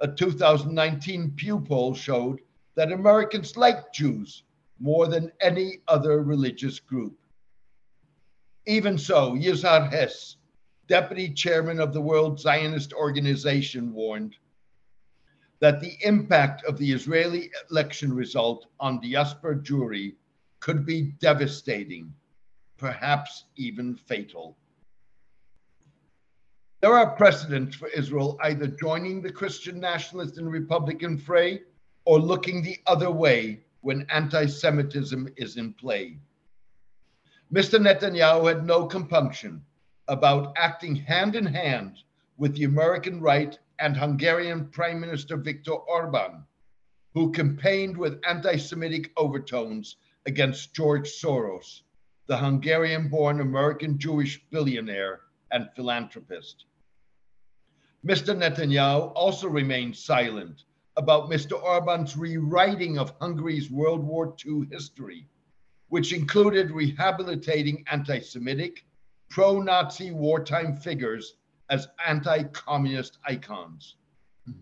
a 0.00 0.08
2019 0.08 1.32
Pew 1.32 1.60
poll 1.60 1.94
showed 1.94 2.40
that 2.74 2.92
Americans 2.92 3.56
like 3.56 3.92
Jews 3.92 4.44
more 4.78 5.08
than 5.08 5.32
any 5.40 5.78
other 5.88 6.22
religious 6.22 6.78
group. 6.78 7.18
Even 8.66 8.96
so, 8.96 9.32
Yizhar 9.32 9.90
Hess, 9.90 10.36
deputy 10.86 11.32
chairman 11.32 11.80
of 11.80 11.92
the 11.92 12.00
World 12.00 12.38
Zionist 12.38 12.92
Organization, 12.92 13.92
warned 13.92 14.36
that 15.60 15.80
the 15.80 15.96
impact 16.02 16.64
of 16.64 16.78
the 16.78 16.92
Israeli 16.92 17.50
election 17.70 18.12
result 18.12 18.66
on 18.78 19.00
diaspora 19.00 19.56
Jewry 19.56 20.14
could 20.60 20.86
be 20.86 21.12
devastating, 21.18 22.12
perhaps 22.76 23.44
even 23.56 23.96
fatal. 23.96 24.56
There 26.80 26.94
are 26.94 27.16
precedents 27.16 27.74
for 27.74 27.88
Israel 27.88 28.38
either 28.40 28.68
joining 28.68 29.20
the 29.20 29.32
Christian 29.32 29.80
nationalist 29.80 30.38
and 30.38 30.48
Republican 30.48 31.18
fray 31.18 31.62
or 32.04 32.20
looking 32.20 32.62
the 32.62 32.78
other 32.86 33.10
way 33.10 33.64
when 33.80 34.06
anti 34.10 34.46
Semitism 34.46 35.28
is 35.36 35.56
in 35.56 35.72
play. 35.72 36.20
Mr. 37.52 37.80
Netanyahu 37.80 38.46
had 38.46 38.64
no 38.64 38.86
compunction 38.86 39.60
about 40.06 40.52
acting 40.56 40.94
hand 40.94 41.34
in 41.34 41.46
hand 41.46 41.98
with 42.36 42.54
the 42.54 42.62
American 42.62 43.20
right 43.20 43.58
and 43.80 43.96
Hungarian 43.96 44.68
Prime 44.68 45.00
Minister 45.00 45.36
Viktor 45.36 45.72
Orban, 45.72 46.44
who 47.12 47.32
campaigned 47.32 47.96
with 47.96 48.20
anti 48.24 48.56
Semitic 48.56 49.10
overtones 49.16 49.96
against 50.26 50.74
George 50.74 51.08
Soros, 51.08 51.82
the 52.28 52.36
Hungarian 52.36 53.08
born 53.08 53.40
American 53.40 53.98
Jewish 53.98 54.40
billionaire 54.52 55.22
and 55.50 55.68
philanthropist. 55.74 56.66
Mr. 58.06 58.36
Netanyahu 58.36 59.12
also 59.14 59.48
remained 59.48 59.96
silent 59.96 60.64
about 60.96 61.30
Mr. 61.30 61.60
Orban's 61.60 62.16
rewriting 62.16 62.98
of 62.98 63.14
Hungary's 63.20 63.70
World 63.70 64.04
War 64.04 64.36
II 64.46 64.68
history, 64.70 65.26
which 65.88 66.12
included 66.12 66.70
rehabilitating 66.70 67.84
anti 67.90 68.20
Semitic, 68.20 68.84
pro 69.28 69.60
Nazi 69.60 70.12
wartime 70.12 70.76
figures 70.76 71.34
as 71.70 71.88
anti 72.06 72.44
communist 72.44 73.18
icons. 73.24 73.96
Hmm. 74.44 74.52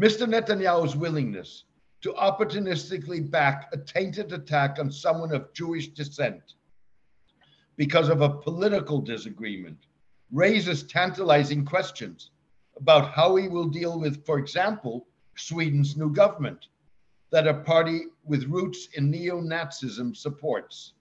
Mr. 0.00 0.26
Netanyahu's 0.26 0.96
willingness 0.96 1.64
to 2.00 2.12
opportunistically 2.12 3.30
back 3.30 3.68
a 3.72 3.78
tainted 3.78 4.32
attack 4.32 4.78
on 4.78 4.90
someone 4.90 5.34
of 5.34 5.52
Jewish 5.52 5.88
descent 5.88 6.54
because 7.76 8.08
of 8.08 8.22
a 8.22 8.30
political 8.30 9.00
disagreement 9.00 9.86
raises 10.32 10.82
tantalizing 10.82 11.64
questions 11.64 12.30
about 12.76 13.12
how 13.12 13.36
he 13.36 13.48
will 13.48 13.68
deal 13.68 13.98
with, 13.98 14.24
for 14.24 14.38
example, 14.38 15.06
Sweden's 15.36 15.96
new 15.96 16.12
government 16.12 16.66
that 17.30 17.46
a 17.46 17.54
party 17.54 18.02
with 18.24 18.44
roots 18.44 18.88
in 18.94 19.10
neo 19.10 19.40
Nazism 19.40 20.16
supports. 20.16 20.94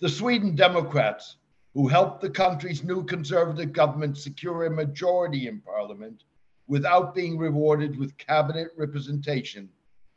The 0.00 0.08
Sweden 0.08 0.54
Democrats, 0.54 1.36
who 1.72 1.88
helped 1.88 2.20
the 2.20 2.30
country's 2.30 2.84
new 2.84 3.04
conservative 3.04 3.72
government 3.72 4.16
secure 4.16 4.66
a 4.66 4.70
majority 4.70 5.48
in 5.48 5.60
parliament 5.60 6.24
without 6.66 7.14
being 7.14 7.36
rewarded 7.36 7.98
with 7.98 8.16
cabinet 8.16 8.68
representation, 8.76 9.68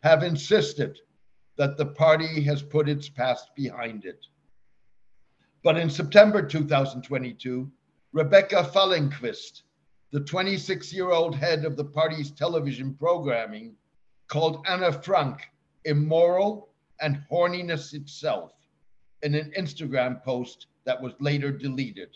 have 0.03 0.23
insisted 0.23 0.99
that 1.57 1.77
the 1.77 1.85
party 1.85 2.41
has 2.43 2.61
put 2.61 2.87
its 2.87 3.09
past 3.09 3.49
behind 3.55 4.05
it. 4.05 4.25
But 5.67 5.75
in 5.77 5.89
September 5.89 6.41
2022, 6.41 7.69
Rebecka 8.15 8.71
Fallenkvist, 8.71 9.63
the 10.13 10.21
26 10.21 10.93
year 10.93 11.11
old 11.11 11.35
head 11.35 11.65
of 11.65 11.75
the 11.75 11.83
party's 11.83 12.31
television 12.31 12.93
programming, 12.93 13.75
called 14.29 14.65
Anna 14.65 14.93
Frank 14.93 15.41
immoral 15.83 16.69
and 17.01 17.21
horniness 17.29 17.93
itself 17.93 18.53
in 19.23 19.35
an 19.35 19.51
Instagram 19.57 20.23
post 20.23 20.67
that 20.85 21.01
was 21.01 21.11
later 21.19 21.51
deleted. 21.51 22.15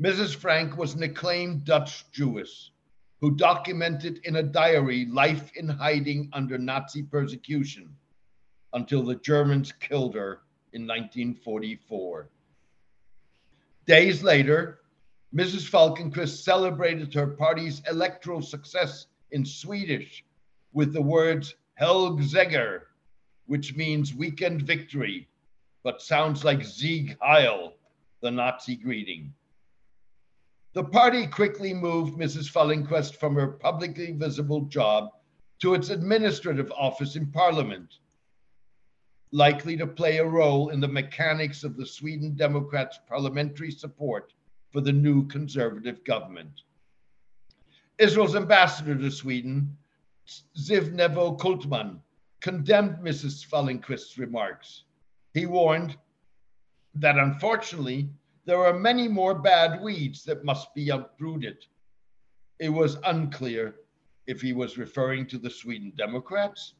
Mrs. 0.00 0.34
Frank 0.34 0.78
was 0.78 0.94
an 0.94 1.02
acclaimed 1.02 1.66
Dutch 1.66 2.10
Jewess 2.10 2.70
who 3.20 3.36
documented 3.36 4.20
in 4.24 4.36
a 4.36 4.42
diary 4.42 5.04
life 5.04 5.50
in 5.56 5.68
hiding 5.68 6.30
under 6.32 6.56
Nazi 6.56 7.02
persecution 7.02 7.94
until 8.72 9.02
the 9.02 9.16
Germans 9.16 9.72
killed 9.72 10.14
her 10.14 10.40
in 10.72 10.82
1944. 10.86 12.28
Days 13.86 14.22
later, 14.22 14.80
Mrs. 15.34 15.68
Fallenkvist 15.68 16.42
celebrated 16.42 17.12
her 17.14 17.26
party's 17.26 17.82
electoral 17.90 18.42
success 18.42 19.06
in 19.30 19.44
Swedish 19.44 20.24
with 20.72 20.92
the 20.92 21.02
words 21.02 21.54
Helgseger, 21.80 22.82
which 23.46 23.76
means 23.76 24.14
weekend 24.14 24.62
victory, 24.62 25.28
but 25.82 26.02
sounds 26.02 26.44
like 26.44 26.64
Sieg 26.64 27.16
Heil, 27.20 27.74
the 28.20 28.30
Nazi 28.30 28.76
greeting. 28.76 29.32
The 30.74 30.84
party 30.84 31.26
quickly 31.26 31.72
moved 31.72 32.18
Mrs. 32.18 32.50
Fallenkvist 32.50 33.16
from 33.16 33.34
her 33.34 33.48
publicly 33.48 34.12
visible 34.12 34.62
job 34.62 35.10
to 35.60 35.74
its 35.74 35.90
administrative 35.90 36.70
office 36.72 37.16
in 37.16 37.26
Parliament, 37.32 37.98
likely 39.32 39.76
to 39.76 39.86
play 39.86 40.18
a 40.18 40.26
role 40.26 40.70
in 40.70 40.80
the 40.80 40.88
mechanics 40.88 41.64
of 41.64 41.76
the 41.76 41.86
Sweden 41.86 42.34
Democrats' 42.34 43.00
parliamentary 43.08 43.70
support 43.70 44.32
for 44.70 44.80
the 44.80 44.92
new 44.92 45.26
conservative 45.26 46.02
government. 46.04 46.62
Israel's 47.98 48.36
ambassador 48.36 48.96
to 48.96 49.10
Sweden, 49.10 49.76
Ziv 50.56 50.94
Nevo 50.94 51.38
Kulman, 51.38 52.00
condemned 52.40 52.98
Mrs. 52.98 53.46
Fallenkvist's 53.46 54.18
remarks. 54.18 54.84
He 55.34 55.46
warned 55.46 55.96
that 56.94 57.18
unfortunately, 57.18 58.08
there 58.44 58.64
are 58.64 58.78
many 58.78 59.08
more 59.08 59.34
bad 59.34 59.82
weeds 59.82 60.24
that 60.24 60.44
must 60.44 60.72
be 60.74 60.88
uprooted. 60.88 61.66
It 62.58 62.70
was 62.70 62.96
unclear 63.04 63.74
if 64.26 64.40
he 64.40 64.52
was 64.52 64.78
referring 64.78 65.26
to 65.26 65.38
the 65.38 65.50
Sweden 65.50 65.92
Democrats 65.96 66.74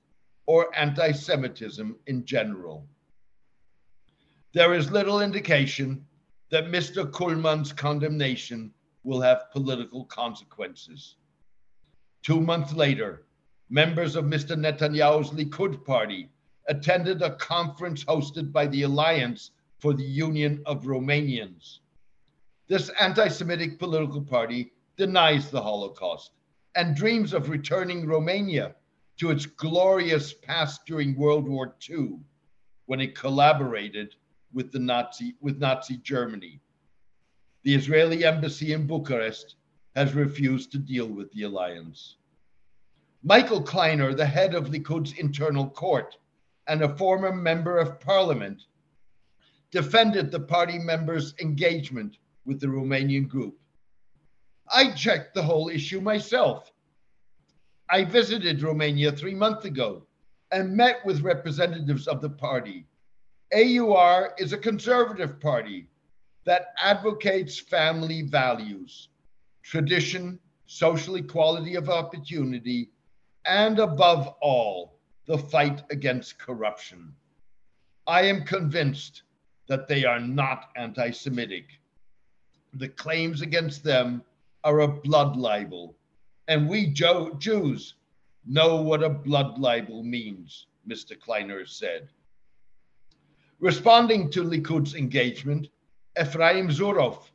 or 0.48 0.74
anti 0.74 1.12
Semitism 1.12 1.94
in 2.06 2.24
general. 2.24 2.86
There 4.54 4.72
is 4.72 4.90
little 4.90 5.20
indication 5.20 6.06
that 6.50 6.64
Mr. 6.64 7.12
Kulman's 7.12 7.70
condemnation 7.70 8.72
will 9.04 9.20
have 9.20 9.50
political 9.52 10.06
consequences. 10.06 11.16
Two 12.22 12.40
months 12.40 12.72
later, 12.72 13.26
members 13.68 14.16
of 14.16 14.24
Mr. 14.24 14.56
Netanyahu's 14.56 15.30
Likud 15.32 15.84
party 15.84 16.30
attended 16.68 17.20
a 17.20 17.36
conference 17.36 18.02
hosted 18.04 18.50
by 18.50 18.66
the 18.68 18.84
Alliance 18.84 19.50
for 19.78 19.92
the 19.92 20.02
Union 20.02 20.62
of 20.64 20.84
Romanians. 20.84 21.80
This 22.68 22.88
anti 22.98 23.28
Semitic 23.28 23.78
political 23.78 24.22
party 24.22 24.72
denies 24.96 25.50
the 25.50 25.60
Holocaust 25.60 26.30
and 26.74 26.96
dreams 26.96 27.34
of 27.34 27.50
returning 27.50 28.06
Romania 28.06 28.74
to 29.18 29.30
its 29.30 29.46
glorious 29.46 30.32
past 30.32 30.86
during 30.86 31.16
World 31.16 31.48
War 31.48 31.74
II 31.88 32.20
when 32.86 33.00
it 33.00 33.14
collaborated 33.14 34.14
with 34.52 34.72
the 34.72 34.78
Nazi 34.78 35.34
with 35.40 35.58
Nazi 35.58 35.98
Germany. 35.98 36.60
The 37.64 37.74
Israeli 37.74 38.24
embassy 38.24 38.72
in 38.72 38.86
Bucharest 38.86 39.56
has 39.94 40.14
refused 40.14 40.72
to 40.72 40.78
deal 40.78 41.06
with 41.06 41.30
the 41.32 41.42
alliance. 41.42 42.16
Michael 43.24 43.62
Kleiner, 43.62 44.14
the 44.14 44.24
head 44.24 44.54
of 44.54 44.70
Likud's 44.70 45.12
internal 45.18 45.68
court 45.68 46.16
and 46.68 46.82
a 46.82 46.96
former 46.96 47.32
member 47.32 47.78
of 47.78 47.98
parliament, 47.98 48.62
defended 49.72 50.30
the 50.30 50.40
party 50.40 50.78
members' 50.78 51.34
engagement 51.40 52.18
with 52.46 52.60
the 52.60 52.68
Romanian 52.68 53.28
group. 53.28 53.58
I 54.72 54.92
checked 54.92 55.34
the 55.34 55.42
whole 55.42 55.68
issue 55.68 56.00
myself. 56.00 56.70
I 57.90 58.04
visited 58.04 58.62
Romania 58.62 59.12
three 59.12 59.34
months 59.34 59.64
ago 59.64 60.02
and 60.52 60.76
met 60.76 61.04
with 61.06 61.22
representatives 61.22 62.06
of 62.06 62.20
the 62.20 62.28
party. 62.30 62.86
AUR 63.52 64.34
is 64.38 64.52
a 64.52 64.58
conservative 64.58 65.40
party 65.40 65.88
that 66.44 66.74
advocates 66.82 67.58
family 67.58 68.22
values, 68.22 69.08
tradition, 69.62 70.38
social 70.66 71.16
equality 71.16 71.76
of 71.76 71.88
opportunity, 71.88 72.90
and 73.46 73.78
above 73.78 74.34
all, 74.42 74.98
the 75.26 75.38
fight 75.38 75.82
against 75.90 76.38
corruption. 76.38 77.14
I 78.06 78.22
am 78.22 78.44
convinced 78.44 79.22
that 79.66 79.88
they 79.88 80.04
are 80.04 80.20
not 80.20 80.70
anti 80.76 81.10
Semitic. 81.10 81.66
The 82.74 82.88
claims 82.88 83.40
against 83.40 83.82
them 83.82 84.22
are 84.64 84.80
a 84.80 84.88
blood 84.88 85.36
libel, 85.36 85.97
and 86.48 86.66
we 86.66 86.86
jo- 86.86 87.34
Jews 87.34 87.94
know 88.46 88.80
what 88.80 89.02
a 89.02 89.10
blood 89.10 89.58
libel 89.58 90.02
means, 90.02 90.66
Mr. 90.88 91.18
Kleiner 91.20 91.66
said. 91.66 92.08
Responding 93.60 94.30
to 94.30 94.42
Likud's 94.42 94.94
engagement, 94.94 95.68
Ephraim 96.18 96.68
Zuroff, 96.68 97.30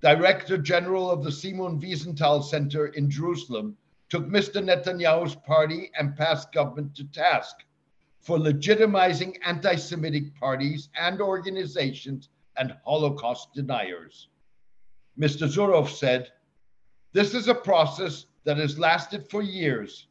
Director 0.00 0.56
General 0.56 1.10
of 1.10 1.24
the 1.24 1.32
Simon 1.32 1.80
Wiesenthal 1.80 2.44
Center 2.44 2.88
in 2.88 3.10
Jerusalem, 3.10 3.76
took 4.08 4.26
Mr. 4.28 4.62
Netanyahu's 4.62 5.34
party 5.34 5.90
and 5.98 6.16
past 6.16 6.52
government 6.52 6.94
to 6.94 7.04
task 7.04 7.56
for 8.20 8.38
legitimizing 8.38 9.36
anti 9.44 9.74
Semitic 9.74 10.38
parties 10.38 10.90
and 10.94 11.20
organizations 11.20 12.28
and 12.56 12.76
Holocaust 12.84 13.52
deniers. 13.54 14.28
Mr. 15.18 15.48
Zuroff 15.48 15.88
said, 15.90 16.30
This 17.12 17.34
is 17.34 17.48
a 17.48 17.54
process 17.54 18.26
that 18.44 18.58
has 18.58 18.78
lasted 18.78 19.28
for 19.30 19.42
years, 19.42 20.06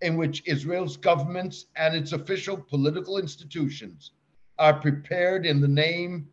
in 0.00 0.16
which 0.16 0.42
Israel's 0.46 0.96
governments 0.96 1.66
and 1.76 1.94
its 1.94 2.12
official 2.12 2.56
political 2.56 3.18
institutions 3.18 4.12
are 4.58 4.80
prepared 4.80 5.46
in 5.46 5.60
the 5.60 5.68
name 5.68 6.28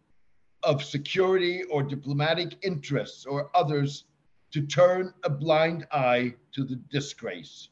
of 0.63 0.83
security 0.83 1.63
or 1.65 1.83
diplomatic 1.83 2.57
interests 2.63 3.25
or 3.25 3.49
others 3.55 4.05
to 4.51 4.65
turn 4.65 5.13
a 5.23 5.29
blind 5.29 5.85
eye 5.91 6.33
to 6.51 6.63
the 6.63 6.75
disgrace. 6.91 7.69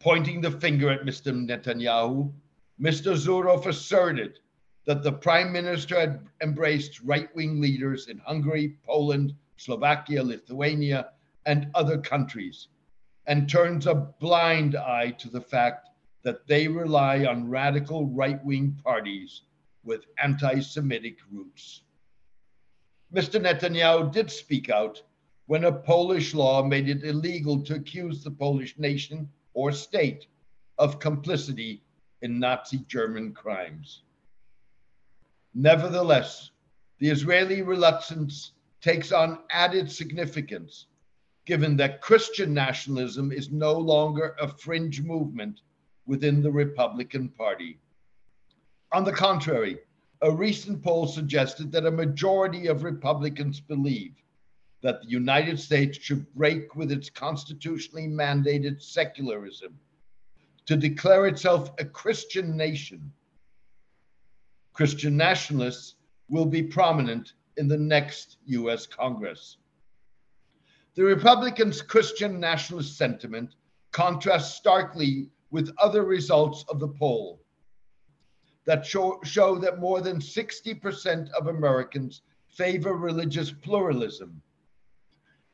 Pointing 0.00 0.40
the 0.40 0.50
finger 0.50 0.90
at 0.90 1.04
Mr. 1.04 1.32
Netanyahu, 1.32 2.32
Mr. 2.80 3.16
Zuroff 3.16 3.66
asserted 3.66 4.40
that 4.86 5.02
the 5.02 5.12
prime 5.12 5.52
minister 5.52 5.98
had 5.98 6.26
embraced 6.42 7.00
right 7.00 7.34
wing 7.34 7.60
leaders 7.60 8.08
in 8.08 8.18
Hungary, 8.18 8.76
Poland, 8.84 9.34
Slovakia, 9.56 10.22
Lithuania, 10.22 11.10
and 11.46 11.70
other 11.74 11.98
countries, 11.98 12.68
and 13.26 13.48
turns 13.48 13.86
a 13.86 13.94
blind 13.94 14.76
eye 14.76 15.10
to 15.18 15.28
the 15.28 15.40
fact 15.40 15.88
that 16.22 16.46
they 16.46 16.66
rely 16.68 17.24
on 17.26 17.48
radical 17.48 18.06
right 18.06 18.42
wing 18.44 18.78
parties 18.82 19.42
with 19.84 20.06
anti 20.22 20.60
Semitic 20.60 21.18
roots. 21.30 21.82
Mr. 23.12 23.40
Netanyahu 23.40 24.10
did 24.10 24.30
speak 24.30 24.70
out 24.70 25.02
when 25.46 25.64
a 25.64 25.72
Polish 25.72 26.34
law 26.34 26.62
made 26.62 26.88
it 26.88 27.04
illegal 27.04 27.62
to 27.62 27.74
accuse 27.74 28.24
the 28.24 28.30
Polish 28.30 28.78
nation 28.78 29.28
or 29.52 29.70
state 29.70 30.26
of 30.78 30.98
complicity 30.98 31.82
in 32.22 32.38
Nazi 32.38 32.78
German 32.88 33.32
crimes. 33.34 34.02
Nevertheless, 35.54 36.50
the 36.98 37.10
Israeli 37.10 37.62
reluctance 37.62 38.52
takes 38.80 39.12
on 39.12 39.40
added 39.50 39.90
significance 39.90 40.86
given 41.44 41.76
that 41.76 42.00
Christian 42.00 42.54
nationalism 42.54 43.32
is 43.32 43.50
no 43.50 43.72
longer 43.72 44.34
a 44.40 44.48
fringe 44.48 45.02
movement 45.02 45.60
within 46.06 46.42
the 46.42 46.50
Republican 46.50 47.28
Party. 47.28 47.78
On 48.92 49.04
the 49.04 49.12
contrary, 49.12 49.78
a 50.22 50.30
recent 50.30 50.82
poll 50.82 51.06
suggested 51.06 51.70
that 51.72 51.86
a 51.86 51.90
majority 51.90 52.66
of 52.66 52.82
Republicans 52.82 53.60
believe 53.60 54.14
that 54.82 55.02
the 55.02 55.08
United 55.08 55.58
States 55.58 55.98
should 55.98 56.32
break 56.34 56.74
with 56.76 56.92
its 56.92 57.10
constitutionally 57.10 58.06
mandated 58.06 58.82
secularism 58.82 59.78
to 60.66 60.76
declare 60.76 61.26
itself 61.26 61.72
a 61.78 61.84
Christian 61.84 62.56
nation. 62.56 63.12
Christian 64.72 65.16
nationalists 65.16 65.96
will 66.28 66.46
be 66.46 66.62
prominent 66.62 67.34
in 67.56 67.68
the 67.68 67.78
next 67.78 68.38
US 68.46 68.86
Congress. 68.86 69.58
The 70.94 71.02
Republicans' 71.02 71.82
Christian 71.82 72.38
nationalist 72.38 72.96
sentiment 72.96 73.56
contrasts 73.90 74.54
starkly 74.54 75.28
with 75.50 75.74
other 75.78 76.04
results 76.04 76.64
of 76.68 76.78
the 76.78 76.88
poll 76.88 77.40
that 78.64 78.86
show, 78.86 79.20
show 79.24 79.58
that 79.58 79.80
more 79.80 80.00
than 80.00 80.18
60% 80.18 81.30
of 81.32 81.48
Americans 81.48 82.22
favor 82.48 82.94
religious 82.94 83.50
pluralism 83.50 84.40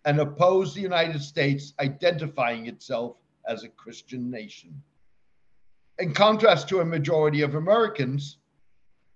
and 0.05 0.21
oppose 0.21 0.75
the 0.75 0.81
United 0.81 1.23
States 1.23 1.73
identifying 1.81 2.67
itself 2.67 3.17
as 3.47 3.65
a 3.65 3.69
Christian 3.69 4.31
nation. 4.31 4.83
In 5.99 6.13
contrast 6.13 6.69
to 6.69 6.81
a 6.81 6.85
majority 6.85 7.43
of 7.43 7.55
Americans, 7.55 8.39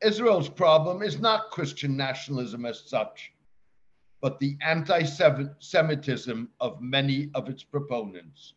Israel's 0.02 0.48
problem 0.48 1.02
is 1.02 1.18
not 1.18 1.50
Christian 1.50 1.96
nationalism 1.96 2.64
as 2.64 2.80
such, 2.80 3.32
but 4.24 4.40
the 4.40 4.56
anti 4.62 5.02
Semitism 5.58 6.48
of 6.58 6.80
many 6.80 7.28
of 7.34 7.50
its 7.50 7.62
proponents. 7.62 8.54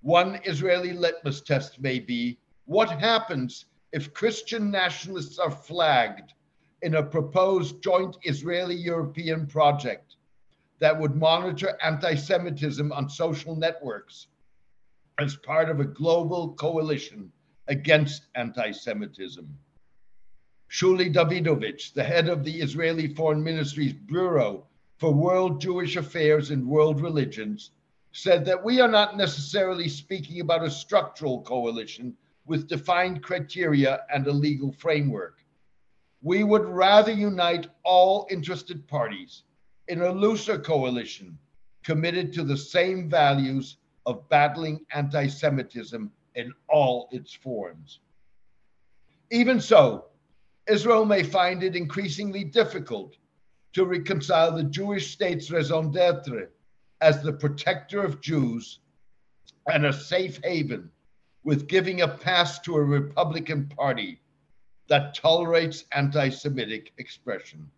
One 0.00 0.40
Israeli 0.44 0.92
litmus 0.92 1.42
test 1.42 1.80
may 1.80 2.00
be 2.00 2.40
what 2.64 2.90
happens 2.90 3.66
if 3.92 4.12
Christian 4.12 4.68
nationalists 4.68 5.38
are 5.38 5.52
flagged 5.52 6.34
in 6.82 6.96
a 6.96 7.02
proposed 7.04 7.80
joint 7.84 8.16
Israeli 8.24 8.74
European 8.74 9.46
project 9.46 10.16
that 10.80 10.98
would 10.98 11.14
monitor 11.14 11.78
anti 11.84 12.16
Semitism 12.16 12.90
on 12.90 13.08
social 13.08 13.54
networks 13.54 14.26
as 15.20 15.36
part 15.36 15.68
of 15.68 15.78
a 15.78 15.84
global 15.84 16.54
coalition 16.54 17.30
against 17.68 18.26
anti 18.34 18.72
Semitism. 18.72 19.56
Shuli 20.70 21.12
Davidovich, 21.12 21.94
the 21.94 22.04
head 22.04 22.28
of 22.28 22.44
the 22.44 22.60
Israeli 22.60 23.08
Foreign 23.08 23.42
Ministry's 23.42 23.94
Bureau 23.94 24.66
for 24.98 25.12
World 25.12 25.60
Jewish 25.60 25.96
Affairs 25.96 26.50
and 26.50 26.66
World 26.66 27.00
Religions, 27.00 27.70
said 28.12 28.44
that 28.44 28.62
we 28.62 28.80
are 28.80 28.88
not 28.88 29.16
necessarily 29.16 29.88
speaking 29.88 30.40
about 30.40 30.64
a 30.64 30.70
structural 30.70 31.40
coalition 31.42 32.14
with 32.44 32.68
defined 32.68 33.22
criteria 33.22 34.04
and 34.12 34.26
a 34.26 34.32
legal 34.32 34.72
framework. 34.72 35.38
We 36.22 36.44
would 36.44 36.64
rather 36.64 37.12
unite 37.12 37.68
all 37.84 38.26
interested 38.30 38.86
parties 38.88 39.44
in 39.88 40.02
a 40.02 40.12
looser 40.12 40.58
coalition 40.58 41.38
committed 41.82 42.32
to 42.34 42.44
the 42.44 42.56
same 42.56 43.08
values 43.08 43.78
of 44.04 44.28
battling 44.28 44.84
anti 44.92 45.28
Semitism 45.28 46.10
in 46.34 46.52
all 46.68 47.08
its 47.12 47.32
forms. 47.32 48.00
Even 49.30 49.60
so, 49.60 50.06
Israel 50.68 51.06
may 51.06 51.22
find 51.22 51.62
it 51.62 51.74
increasingly 51.74 52.44
difficult 52.44 53.16
to 53.72 53.86
reconcile 53.86 54.54
the 54.54 54.64
Jewish 54.64 55.12
state's 55.12 55.50
raison 55.50 55.90
d'etre 55.90 56.48
as 57.00 57.22
the 57.22 57.32
protector 57.32 58.02
of 58.02 58.20
Jews 58.20 58.80
and 59.72 59.86
a 59.86 59.92
safe 59.92 60.38
haven 60.44 60.90
with 61.42 61.68
giving 61.68 62.02
a 62.02 62.08
pass 62.08 62.58
to 62.60 62.76
a 62.76 62.82
Republican 62.82 63.66
Party 63.68 64.20
that 64.88 65.14
tolerates 65.14 65.84
anti 65.92 66.28
Semitic 66.28 66.92
expression. 66.98 67.70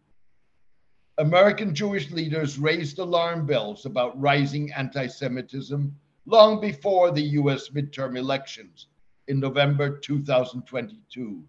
American 1.18 1.74
Jewish 1.74 2.10
leaders 2.10 2.58
raised 2.58 2.98
alarm 2.98 3.46
bells 3.46 3.86
about 3.86 4.20
rising 4.20 4.72
anti 4.72 5.06
Semitism 5.06 5.94
long 6.26 6.60
before 6.60 7.12
the 7.12 7.38
US 7.38 7.68
midterm 7.68 8.16
elections 8.16 8.88
in 9.28 9.38
November 9.38 9.98
2022 9.98 11.44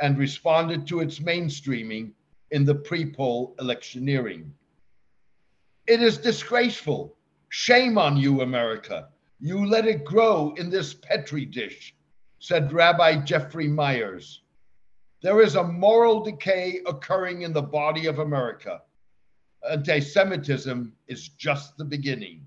and 0.00 0.18
responded 0.18 0.86
to 0.86 1.00
its 1.00 1.20
mainstreaming 1.20 2.12
in 2.50 2.64
the 2.64 2.74
pre 2.74 3.10
poll 3.10 3.54
electioneering. 3.58 4.52
It 5.86 6.02
is 6.02 6.18
disgraceful. 6.18 7.16
Shame 7.50 7.98
on 7.98 8.16
you, 8.16 8.40
America. 8.40 9.08
You 9.40 9.66
let 9.66 9.86
it 9.86 10.04
grow 10.04 10.54
in 10.56 10.70
this 10.70 10.94
Petri 10.94 11.44
dish, 11.44 11.94
said 12.38 12.72
Rabbi 12.72 13.16
Jeffrey 13.24 13.68
Myers. 13.68 14.42
There 15.22 15.40
is 15.40 15.54
a 15.54 15.64
moral 15.64 16.22
decay 16.22 16.80
occurring 16.86 17.42
in 17.42 17.52
the 17.52 17.62
body 17.62 18.06
of 18.06 18.18
America. 18.18 18.82
Anti 19.70 20.00
Semitism 20.00 20.92
is 21.06 21.28
just 21.28 21.76
the 21.76 21.84
beginning. 21.84 22.46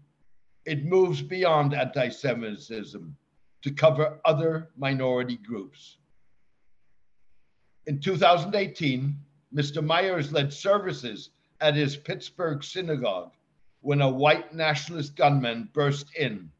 It 0.65 0.85
moves 0.85 1.21
beyond 1.21 1.73
anti 1.73 2.09
Semitism 2.09 3.15
to 3.61 3.71
cover 3.71 4.19
other 4.25 4.69
minority 4.77 5.37
groups. 5.37 5.97
In 7.87 8.01
2018, 8.01 9.17
Mr. 9.55 9.81
Myers 9.81 10.33
led 10.33 10.51
services 10.51 11.29
at 11.61 11.73
his 11.73 11.95
Pittsburgh 11.95 12.61
synagogue 12.61 13.31
when 13.79 14.01
a 14.01 14.09
white 14.09 14.53
nationalist 14.53 15.15
gunman 15.15 15.69
burst 15.71 16.13
in 16.17 16.51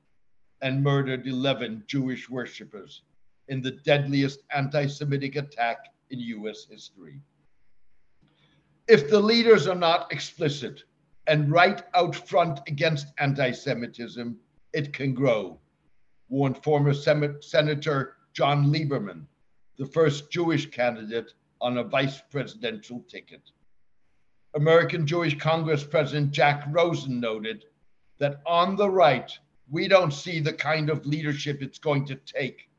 and 0.62 0.82
murdered 0.82 1.28
11 1.28 1.84
Jewish 1.86 2.30
worshippers 2.30 3.02
in 3.50 3.62
the 3.62 3.72
deadliest 3.72 4.44
anti 4.56 4.88
Semitic 4.88 5.36
attack 5.36 5.94
in 6.12 6.20
US 6.20 6.64
history. 6.64 7.20
If 8.88 9.10
the 9.10 9.20
leaders 9.20 9.68
are 9.68 9.76
not 9.76 10.10
explicit 10.14 10.84
and 11.28 11.52
right 11.52 11.84
out 11.94 12.16
front 12.16 12.62
against 12.68 13.08
anti 13.18 13.52
Semitism, 13.52 14.40
it 14.72 14.94
can 14.94 15.14
grow, 15.14 15.60
warned 16.30 16.64
former 16.64 16.94
Sem- 16.94 17.42
Senator 17.42 18.16
John 18.32 18.72
Lieberman, 18.72 19.26
the 19.78 19.86
first 19.86 20.32
Jewish 20.32 20.70
candidate 20.70 21.34
on 21.62 21.78
a 21.78 21.84
vice 21.84 22.22
presidential 22.30 23.04
ticket. 23.08 23.52
American 24.56 25.06
Jewish 25.06 25.38
Congress 25.38 25.84
President 25.84 26.32
Jack 26.32 26.64
Rosen 26.70 27.20
noted 27.20 27.66
that 28.18 28.42
on 28.46 28.76
the 28.76 28.90
right, 28.90 29.32
we 29.70 29.88
don't 29.88 30.14
see 30.14 30.40
the 30.40 30.54
kind 30.54 30.90
of 30.90 31.06
leadership 31.06 31.62
it's 31.62 31.78
going 31.78 32.06
to 32.06 32.16
take 32.16 32.70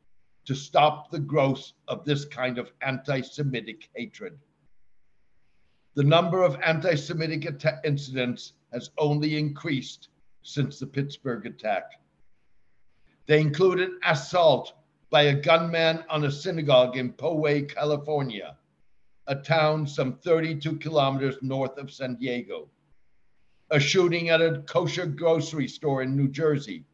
to 0.45 0.55
stop 0.55 1.11
the 1.11 1.19
growth 1.19 1.73
of 1.89 2.05
this 2.05 2.25
kind 2.25 2.59
of 2.59 2.73
anti 2.81 3.21
Semitic 3.21 3.89
hatred. 3.95 4.39
The 5.95 6.05
number 6.05 6.43
of 6.43 6.57
anti 6.65 6.95
Semitic 6.95 7.47
incidents 7.85 8.55
has 8.73 8.91
only 8.99 9.39
increased 9.39 10.09
since 10.43 10.79
the 10.79 10.87
Pittsburgh 10.87 11.47
attack. 11.47 12.01
They 13.27 13.41
included 13.41 13.91
assault 14.05 14.73
by 15.11 15.23
a 15.23 15.35
gunman 15.35 16.05
on 16.11 16.25
a 16.25 16.31
synagogue 16.31 16.97
in 16.97 17.13
Poway, 17.13 17.69
California, 17.69 18.57
a 19.27 19.35
town 19.35 19.87
some 19.87 20.15
32 20.19 20.77
kilometers 20.77 21.37
north 21.41 21.79
of 21.79 21.91
San 21.91 22.17
Diego, 22.17 22.69
a 23.71 23.81
shooting 23.81 24.29
at 24.29 24.43
a 24.43 24.63
kosher 24.67 25.07
grocery 25.07 25.69
store 25.69 26.03
in 26.03 26.17
New 26.17 26.29
Jersey, 26.29 26.85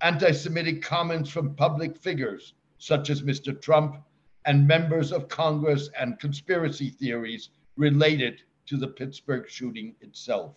anti 0.00 0.32
Semitic 0.32 0.82
comments 0.82 1.30
from 1.30 1.54
public 1.54 1.96
figures 1.96 2.54
such 2.78 3.10
as 3.10 3.22
Mr. 3.22 3.60
Trump, 3.60 3.96
and 4.44 4.66
members 4.66 5.12
of 5.12 5.28
Congress 5.28 5.88
and 5.96 6.18
conspiracy 6.18 6.90
theories 6.90 7.50
related 7.76 8.42
to 8.66 8.76
the 8.76 8.88
Pittsburgh 8.88 9.48
shooting 9.48 9.94
itself. 10.00 10.56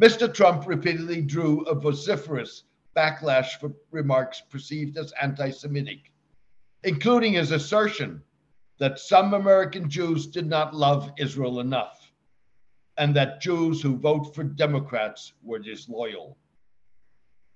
Mr. 0.00 0.32
Trump 0.32 0.66
repeatedly 0.66 1.20
drew 1.20 1.60
a 1.64 1.74
vociferous 1.74 2.64
backlash 2.94 3.58
for 3.60 3.72
remarks 3.90 4.40
perceived 4.40 4.96
as 4.96 5.12
anti 5.20 5.50
Semitic, 5.50 6.12
including 6.82 7.34
his 7.34 7.50
assertion 7.50 8.22
that 8.78 8.98
some 8.98 9.34
American 9.34 9.88
Jews 9.88 10.26
did 10.26 10.46
not 10.46 10.74
love 10.74 11.12
Israel 11.18 11.60
enough 11.60 12.12
and 12.96 13.14
that 13.16 13.40
Jews 13.40 13.82
who 13.82 13.96
vote 13.96 14.34
for 14.34 14.44
Democrats 14.44 15.32
were 15.42 15.58
disloyal. 15.58 16.36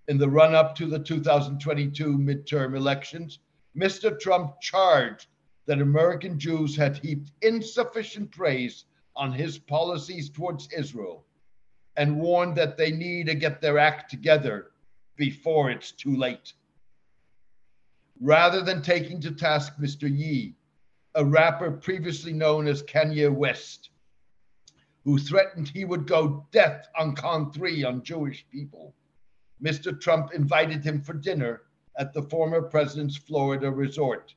In 0.08 0.18
the 0.18 0.28
run 0.28 0.54
up 0.54 0.74
to 0.76 0.86
the 0.86 0.98
2022 0.98 2.18
midterm 2.18 2.74
elections, 2.76 3.38
Mr. 3.76 4.18
Trump 4.18 4.60
charged 4.60 5.26
that 5.66 5.80
American 5.80 6.38
Jews 6.38 6.76
had 6.76 6.96
heaped 6.96 7.30
insufficient 7.42 8.30
praise 8.30 8.86
on 9.14 9.32
his 9.32 9.58
policies 9.58 10.30
towards 10.30 10.68
Israel 10.72 11.24
and 11.96 12.18
warned 12.18 12.56
that 12.56 12.76
they 12.76 12.90
need 12.90 13.26
to 13.26 13.34
get 13.34 13.60
their 13.60 13.78
act 13.78 14.10
together 14.10 14.70
before 15.18 15.70
it's 15.70 15.92
too 15.92 16.16
late. 16.16 16.54
Rather 18.20 18.62
than 18.62 18.80
taking 18.80 19.20
to 19.20 19.32
task 19.32 19.74
Mr. 19.78 20.08
Ye, 20.08 20.54
a 21.14 21.24
rapper 21.24 21.70
previously 21.70 22.32
known 22.32 22.66
as 22.66 22.82
Kanye 22.82 23.30
West, 23.30 23.90
who 25.04 25.18
threatened 25.18 25.68
he 25.68 25.84
would 25.84 26.06
go 26.06 26.46
death 26.52 26.86
on 26.96 27.14
Con 27.14 27.52
3 27.52 27.84
on 27.84 28.02
Jewish 28.02 28.46
people, 28.50 28.94
Mr. 29.62 30.00
Trump 30.00 30.32
invited 30.32 30.84
him 30.84 31.02
for 31.02 31.12
dinner 31.12 31.62
at 31.98 32.12
the 32.12 32.22
former 32.22 32.62
president's 32.62 33.16
Florida 33.16 33.70
resort 33.70 34.34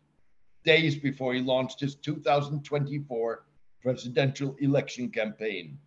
days 0.63 0.95
before 0.95 1.33
he 1.33 1.41
launched 1.41 1.79
his 1.79 1.95
2024 1.95 3.45
presidential 3.81 4.55
election 4.59 5.09
campaign. 5.09 5.77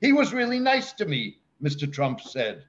He 0.00 0.12
was 0.12 0.34
really 0.34 0.58
nice 0.58 0.92
to 0.94 1.06
me, 1.06 1.38
Mr. 1.62 1.90
Trump 1.90 2.20
said. 2.20 2.64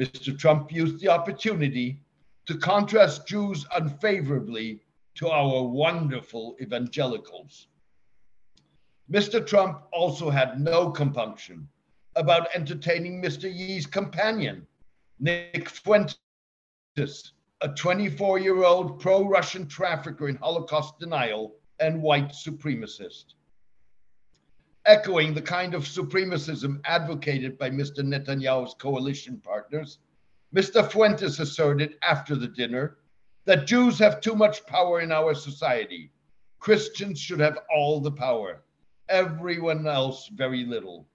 Mr. 0.00 0.36
Trump 0.36 0.72
used 0.72 0.98
the 1.00 1.08
opportunity 1.08 2.00
to 2.46 2.56
contrast 2.56 3.28
Jews 3.28 3.66
unfavorably 3.74 4.82
to 5.16 5.28
our 5.28 5.62
wonderful 5.62 6.56
evangelicals. 6.58 7.66
Mr. 9.12 9.46
Trump 9.46 9.82
also 9.92 10.30
had 10.30 10.58
no 10.58 10.90
compunction 10.90 11.68
about 12.16 12.48
entertaining 12.54 13.22
Mr. 13.22 13.52
Ye's 13.52 13.86
companion, 13.86 14.66
Nick 15.18 15.68
Fuentes, 15.68 16.16
a 17.60 17.68
24 17.76 18.38
year 18.38 18.64
old 18.64 19.00
pro 19.00 19.28
Russian 19.28 19.68
trafficker 19.68 20.30
in 20.30 20.36
Holocaust 20.36 20.98
denial 20.98 21.56
and 21.78 22.00
white 22.00 22.30
supremacist. 22.30 23.34
Echoing 24.90 25.32
the 25.32 25.40
kind 25.40 25.72
of 25.72 25.84
supremacism 25.84 26.80
advocated 26.84 27.56
by 27.56 27.70
Mr. 27.70 28.00
Netanyahu's 28.00 28.74
coalition 28.74 29.40
partners, 29.40 29.98
Mr. 30.52 30.84
Fuentes 30.90 31.38
asserted 31.38 31.94
after 32.02 32.34
the 32.34 32.48
dinner 32.48 32.98
that 33.44 33.68
Jews 33.68 34.00
have 34.00 34.20
too 34.20 34.34
much 34.34 34.66
power 34.66 35.00
in 35.00 35.12
our 35.12 35.32
society. 35.32 36.10
Christians 36.58 37.20
should 37.20 37.38
have 37.38 37.60
all 37.72 38.00
the 38.00 38.10
power, 38.10 38.64
everyone 39.08 39.86
else 39.86 40.28
very 40.34 40.64
little. 40.64 41.06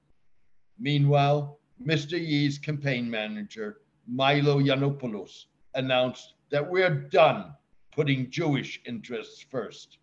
Meanwhile, 0.79 1.59
Mr. 1.85 2.17
Ye's 2.17 2.57
campaign 2.57 3.11
manager, 3.11 3.81
Milo 4.07 4.61
Yiannopoulos, 4.61 5.47
announced 5.73 6.35
that 6.49 6.65
we're 6.65 7.09
done 7.09 7.53
putting 7.91 8.31
Jewish 8.31 8.79
interests 8.85 9.41
first. 9.41 9.97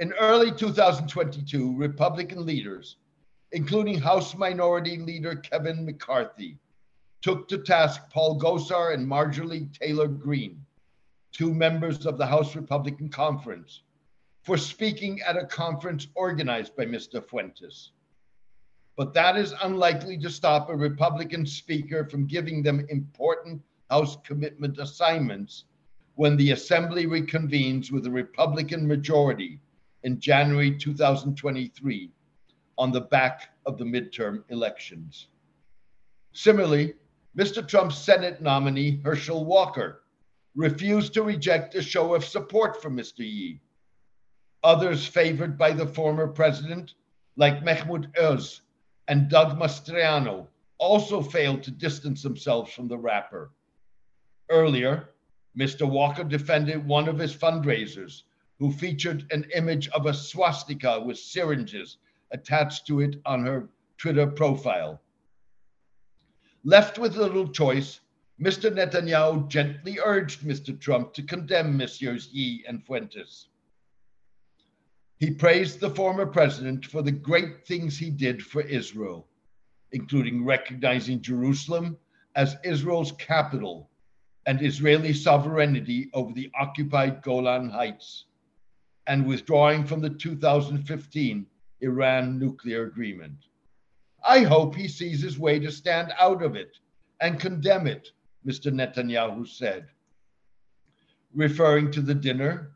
In 0.00 0.12
early 0.12 0.52
2022, 0.52 1.76
Republican 1.76 2.46
leaders, 2.46 2.98
including 3.50 3.98
House 3.98 4.36
Minority 4.36 4.96
Leader 4.98 5.34
Kevin 5.34 5.84
McCarthy, 5.84 6.56
took 7.20 7.48
to 7.48 7.58
task 7.58 8.02
Paul 8.08 8.38
Gosar 8.38 8.94
and 8.94 9.04
Marjorie 9.04 9.68
Taylor 9.72 10.06
Greene, 10.06 10.64
two 11.32 11.52
members 11.52 12.06
of 12.06 12.16
the 12.16 12.26
House 12.26 12.54
Republican 12.54 13.08
Conference, 13.08 13.82
for 14.44 14.56
speaking 14.56 15.20
at 15.22 15.36
a 15.36 15.44
conference 15.46 16.06
organized 16.14 16.76
by 16.76 16.86
Mr. 16.86 17.28
Fuentes. 17.28 17.90
But 18.94 19.12
that 19.14 19.36
is 19.36 19.52
unlikely 19.64 20.16
to 20.18 20.30
stop 20.30 20.70
a 20.70 20.76
Republican 20.76 21.44
speaker 21.44 22.04
from 22.04 22.28
giving 22.28 22.62
them 22.62 22.86
important 22.88 23.60
House 23.90 24.16
commitment 24.22 24.78
assignments 24.78 25.64
when 26.14 26.36
the 26.36 26.52
Assembly 26.52 27.06
reconvenes 27.06 27.90
with 27.90 28.06
a 28.06 28.10
Republican 28.10 28.86
majority 28.86 29.60
in 30.04 30.20
January 30.20 30.76
2023 30.76 32.10
on 32.76 32.92
the 32.92 33.00
back 33.00 33.50
of 33.66 33.76
the 33.78 33.84
midterm 33.84 34.44
elections. 34.50 35.28
Similarly, 36.32 36.94
Mr. 37.36 37.66
Trump's 37.66 37.98
Senate 37.98 38.40
nominee, 38.40 39.00
Herschel 39.04 39.44
Walker, 39.44 40.02
refused 40.54 41.14
to 41.14 41.22
reject 41.22 41.74
a 41.74 41.82
show 41.82 42.14
of 42.14 42.24
support 42.24 42.80
for 42.80 42.90
Mr. 42.90 43.18
Ye. 43.20 43.60
Others 44.62 45.06
favored 45.06 45.56
by 45.56 45.72
the 45.72 45.86
former 45.86 46.26
president, 46.26 46.94
like 47.36 47.64
Mehmet 47.64 48.16
Oz 48.18 48.62
and 49.08 49.28
Doug 49.28 49.58
Mastriano, 49.58 50.46
also 50.78 51.22
failed 51.22 51.62
to 51.62 51.70
distance 51.70 52.22
themselves 52.22 52.72
from 52.72 52.88
the 52.88 52.98
rapper. 52.98 53.50
Earlier, 54.50 55.10
Mr. 55.56 55.88
Walker 55.88 56.24
defended 56.24 56.86
one 56.86 57.08
of 57.08 57.18
his 57.18 57.34
fundraisers 57.34 58.22
who 58.58 58.72
featured 58.72 59.24
an 59.30 59.44
image 59.54 59.88
of 59.88 60.06
a 60.06 60.14
swastika 60.14 61.00
with 61.00 61.18
syringes 61.18 61.98
attached 62.32 62.86
to 62.86 63.00
it 63.00 63.16
on 63.24 63.44
her 63.44 63.68
Twitter 63.96 64.26
profile. 64.26 65.00
Left 66.64 66.98
with 66.98 67.16
little 67.16 67.48
choice, 67.48 68.00
Mr. 68.40 68.70
Netanyahu 68.70 69.48
gently 69.48 69.98
urged 70.04 70.42
Mr. 70.42 70.78
Trump 70.78 71.12
to 71.14 71.22
condemn 71.22 71.76
Messieurs 71.76 72.28
Ye 72.32 72.64
and 72.68 72.84
Fuentes. 72.84 73.48
He 75.18 75.30
praised 75.32 75.80
the 75.80 75.90
former 75.90 76.26
president 76.26 76.86
for 76.86 77.02
the 77.02 77.10
great 77.12 77.66
things 77.66 77.98
he 77.98 78.10
did 78.10 78.40
for 78.40 78.62
Israel, 78.62 79.26
including 79.90 80.44
recognizing 80.44 81.20
Jerusalem 81.20 81.96
as 82.36 82.56
Israel's 82.64 83.12
capital 83.12 83.90
and 84.46 84.62
Israeli 84.62 85.12
sovereignty 85.12 86.08
over 86.14 86.32
the 86.32 86.50
occupied 86.58 87.22
Golan 87.22 87.68
Heights, 87.68 88.26
and 89.08 89.26
withdrawing 89.26 89.84
from 89.84 90.00
the 90.00 90.10
2015 90.10 91.46
Iran 91.80 92.38
nuclear 92.38 92.84
agreement. 92.84 93.46
I 94.26 94.40
hope 94.40 94.74
he 94.74 94.86
sees 94.86 95.22
his 95.22 95.38
way 95.38 95.58
to 95.58 95.72
stand 95.72 96.12
out 96.20 96.42
of 96.42 96.54
it 96.54 96.76
and 97.20 97.40
condemn 97.40 97.86
it, 97.86 98.10
Mr. 98.46 98.70
Netanyahu 98.70 99.48
said. 99.48 99.88
Referring 101.34 101.90
to 101.92 102.02
the 102.02 102.14
dinner, 102.14 102.72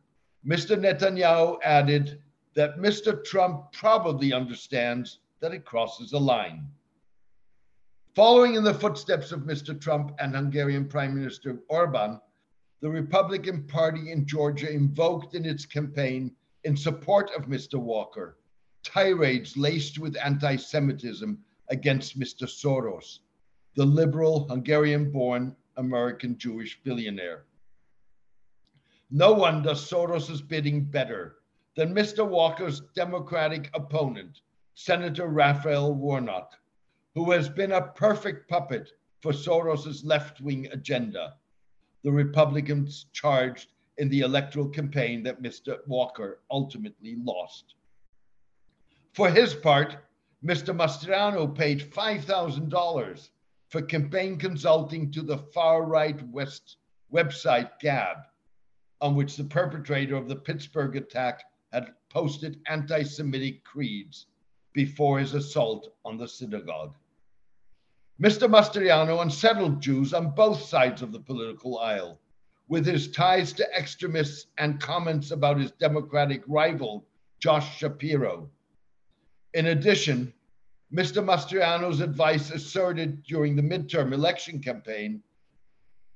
Mr. 0.47 0.77
Netanyahu 0.77 1.59
added 1.63 2.21
that 2.55 2.79
Mr. 2.79 3.23
Trump 3.25 3.73
probably 3.73 4.33
understands 4.33 5.19
that 5.41 5.53
it 5.53 5.65
crosses 5.65 6.13
a 6.13 6.19
line. 6.19 6.67
Following 8.15 8.55
in 8.55 8.65
the 8.65 8.75
footsteps 8.75 9.33
of 9.33 9.41
Mr. 9.41 9.79
Trump 9.79 10.15
and 10.19 10.35
Hungarian 10.35 10.87
Prime 10.89 11.15
Minister 11.15 11.59
Orban, 11.69 12.21
the 12.83 12.91
Republican 12.91 13.63
Party 13.67 14.11
in 14.11 14.27
Georgia 14.27 14.71
invoked 14.71 15.35
in 15.35 15.47
its 15.47 15.65
campaign 15.65 16.31
in 16.65 16.77
support 16.77 17.31
of 17.35 17.47
Mr. 17.47 17.79
Walker 17.79 18.37
tirades 18.83 19.57
laced 19.57 19.99
with 19.99 20.17
anti 20.23 20.57
Semitism 20.57 21.43
against 21.69 22.19
Mr. 22.19 22.43
Soros, 22.47 23.21
the 23.77 23.87
liberal 23.87 24.47
Hungarian 24.49 25.11
born 25.11 25.57
American 25.79 26.37
Jewish 26.37 26.83
billionaire. 26.83 27.45
No 29.11 29.33
one 29.33 29.63
does 29.63 29.89
Soros's 29.89 30.43
bidding 30.43 30.85
better 30.85 31.37
than 31.77 31.95
Mr. 31.95 32.29
Walker's 32.29 32.81
Democratic 32.95 33.71
opponent, 33.73 34.43
Senator 34.75 35.29
Raphael 35.29 35.95
Warnock 35.95 36.59
who 37.15 37.31
has 37.31 37.49
been 37.49 37.73
a 37.73 37.89
perfect 37.89 38.49
puppet 38.49 38.93
for 39.21 39.33
Soros's 39.33 40.05
left 40.05 40.41
wing 40.41 40.67
agenda. 40.73 41.35
The 42.03 42.13
Republicans 42.13 43.07
charged 43.13 43.73
in 43.99 44.09
the 44.09 44.21
electoral 44.21 44.69
campaign 44.69 45.23
that 45.23 45.43
Mr. 45.43 45.87
Walker 45.87 46.41
ultimately 46.51 47.17
lost. 47.17 47.75
For 49.13 49.31
his 49.31 49.55
part, 49.55 49.97
Mr. 50.45 50.75
Mastriano 50.75 51.47
paid 51.55 51.93
$5,000 51.93 53.31
for 53.69 53.83
campaign 53.83 54.39
consulting 54.39 55.13
to 55.13 55.23
the 55.23 55.39
far 55.39 55.85
right 55.85 56.21
West 56.29 56.79
website 57.13 57.79
Gab, 57.79 58.17
on 59.01 59.15
which 59.15 59.37
the 59.37 59.45
perpetrator 59.45 60.17
of 60.17 60.29
the 60.29 60.37
Pittsburgh 60.37 60.97
attack 60.97 61.45
had 61.73 61.95
posted 62.11 62.61
anti 62.67 63.03
Semitic 63.03 63.63
creeds 63.65 64.27
before 64.73 65.21
his 65.21 65.35
assault 65.35 65.95
on 66.05 66.17
the 66.17 66.29
synagogue. 66.29 66.97
Mr. 68.21 68.49
Mastriano 68.49 69.23
unsettled 69.23 69.81
Jews 69.81 70.13
on 70.13 70.35
both 70.35 70.63
sides 70.63 71.03
of 71.03 71.13
the 71.13 71.21
political 71.21 71.79
aisle 71.79 72.21
with 72.69 72.87
his 72.87 73.11
ties 73.11 73.53
to 73.55 73.69
extremists 73.77 74.47
and 74.59 74.81
comments 74.81 75.31
about 75.31 75.59
his 75.59 75.73
Democratic 75.73 76.43
rival, 76.47 77.05
Josh 77.41 77.79
Shapiro. 77.79 78.49
In 79.55 79.67
addition, 79.67 80.33
Mr. 80.93 81.25
Mastriano's 81.25 82.01
advice 82.01 82.51
asserted 82.51 83.23
during 83.25 83.57
the 83.57 83.63
midterm 83.63 84.13
election 84.13 84.61
campaign 84.61 85.23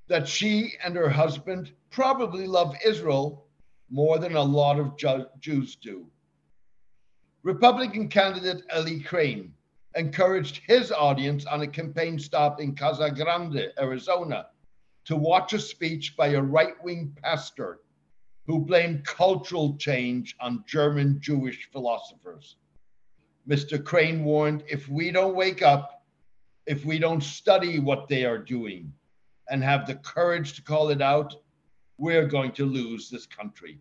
that 0.09 0.29
she 0.29 0.75
and 0.85 0.95
her 0.95 1.09
husband 1.09 1.73
probably 1.91 2.47
love 2.47 2.77
Israel 2.85 3.47
more 3.91 4.19
than 4.19 4.37
a 4.37 4.43
lot 4.43 4.79
of 4.79 4.97
Jews 5.41 5.77
do. 5.77 6.07
Republican 7.43 8.09
candidate 8.09 8.63
Eli 8.77 9.03
Crane 9.03 9.53
encouraged 9.97 10.61
his 10.67 10.93
audience 10.93 11.47
on 11.47 11.63
a 11.63 11.67
campaign 11.67 12.19
stop 12.19 12.61
in 12.61 12.75
Casa 12.75 13.11
Grande, 13.11 13.73
Arizona, 13.79 14.47
to 15.07 15.17
watch 15.17 15.53
a 15.55 15.59
speech 15.59 16.17
by 16.17 16.29
a 16.29 16.43
right 16.43 16.83
wing 16.85 17.17
pastor 17.23 17.81
who 18.47 18.61
blamed 18.61 19.05
cultural 19.05 19.77
change 19.77 20.37
on 20.41 20.65
German 20.67 21.19
Jewish 21.21 21.69
philosophers. 21.73 22.57
Mr. 23.49 23.83
Crane 23.83 24.25
warned 24.25 24.63
if 24.69 24.89
we 24.89 25.11
don't 25.11 25.35
wake 25.35 25.63
up, 25.63 26.05
if 26.67 26.85
we 26.85 26.99
don't 26.99 27.23
study 27.23 27.79
what 27.79 28.09
they 28.09 28.25
are 28.25 28.39
doing 28.39 28.93
and 29.49 29.63
have 29.63 29.87
the 29.87 29.95
courage 29.97 30.55
to 30.55 30.63
call 30.63 30.91
it 30.91 31.01
out, 31.01 31.35
we're 31.99 32.27
going 32.27 32.53
to 32.53 32.67
lose 32.67 33.09
this 33.09 33.27
country. 33.27 33.79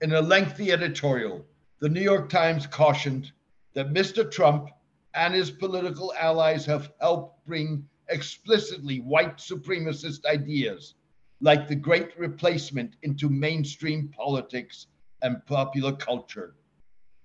In 0.00 0.12
a 0.14 0.20
lengthy 0.20 0.72
editorial, 0.72 1.44
the 1.80 1.88
New 1.88 2.00
York 2.00 2.28
Times 2.28 2.66
cautioned 2.66 3.30
that 3.74 3.92
Mr. 3.92 4.30
Trump 4.30 4.68
and 5.14 5.34
his 5.34 5.50
political 5.50 6.12
allies 6.14 6.66
have 6.66 6.92
helped 7.00 7.46
bring 7.46 7.86
explicitly 8.08 9.00
white 9.00 9.38
supremacist 9.38 10.24
ideas 10.26 10.94
like 11.40 11.66
the 11.66 11.74
great 11.74 12.16
replacement 12.18 12.94
into 13.02 13.28
mainstream 13.28 14.08
politics 14.08 14.86
and 15.22 15.44
popular 15.46 15.92
culture. 15.92 16.54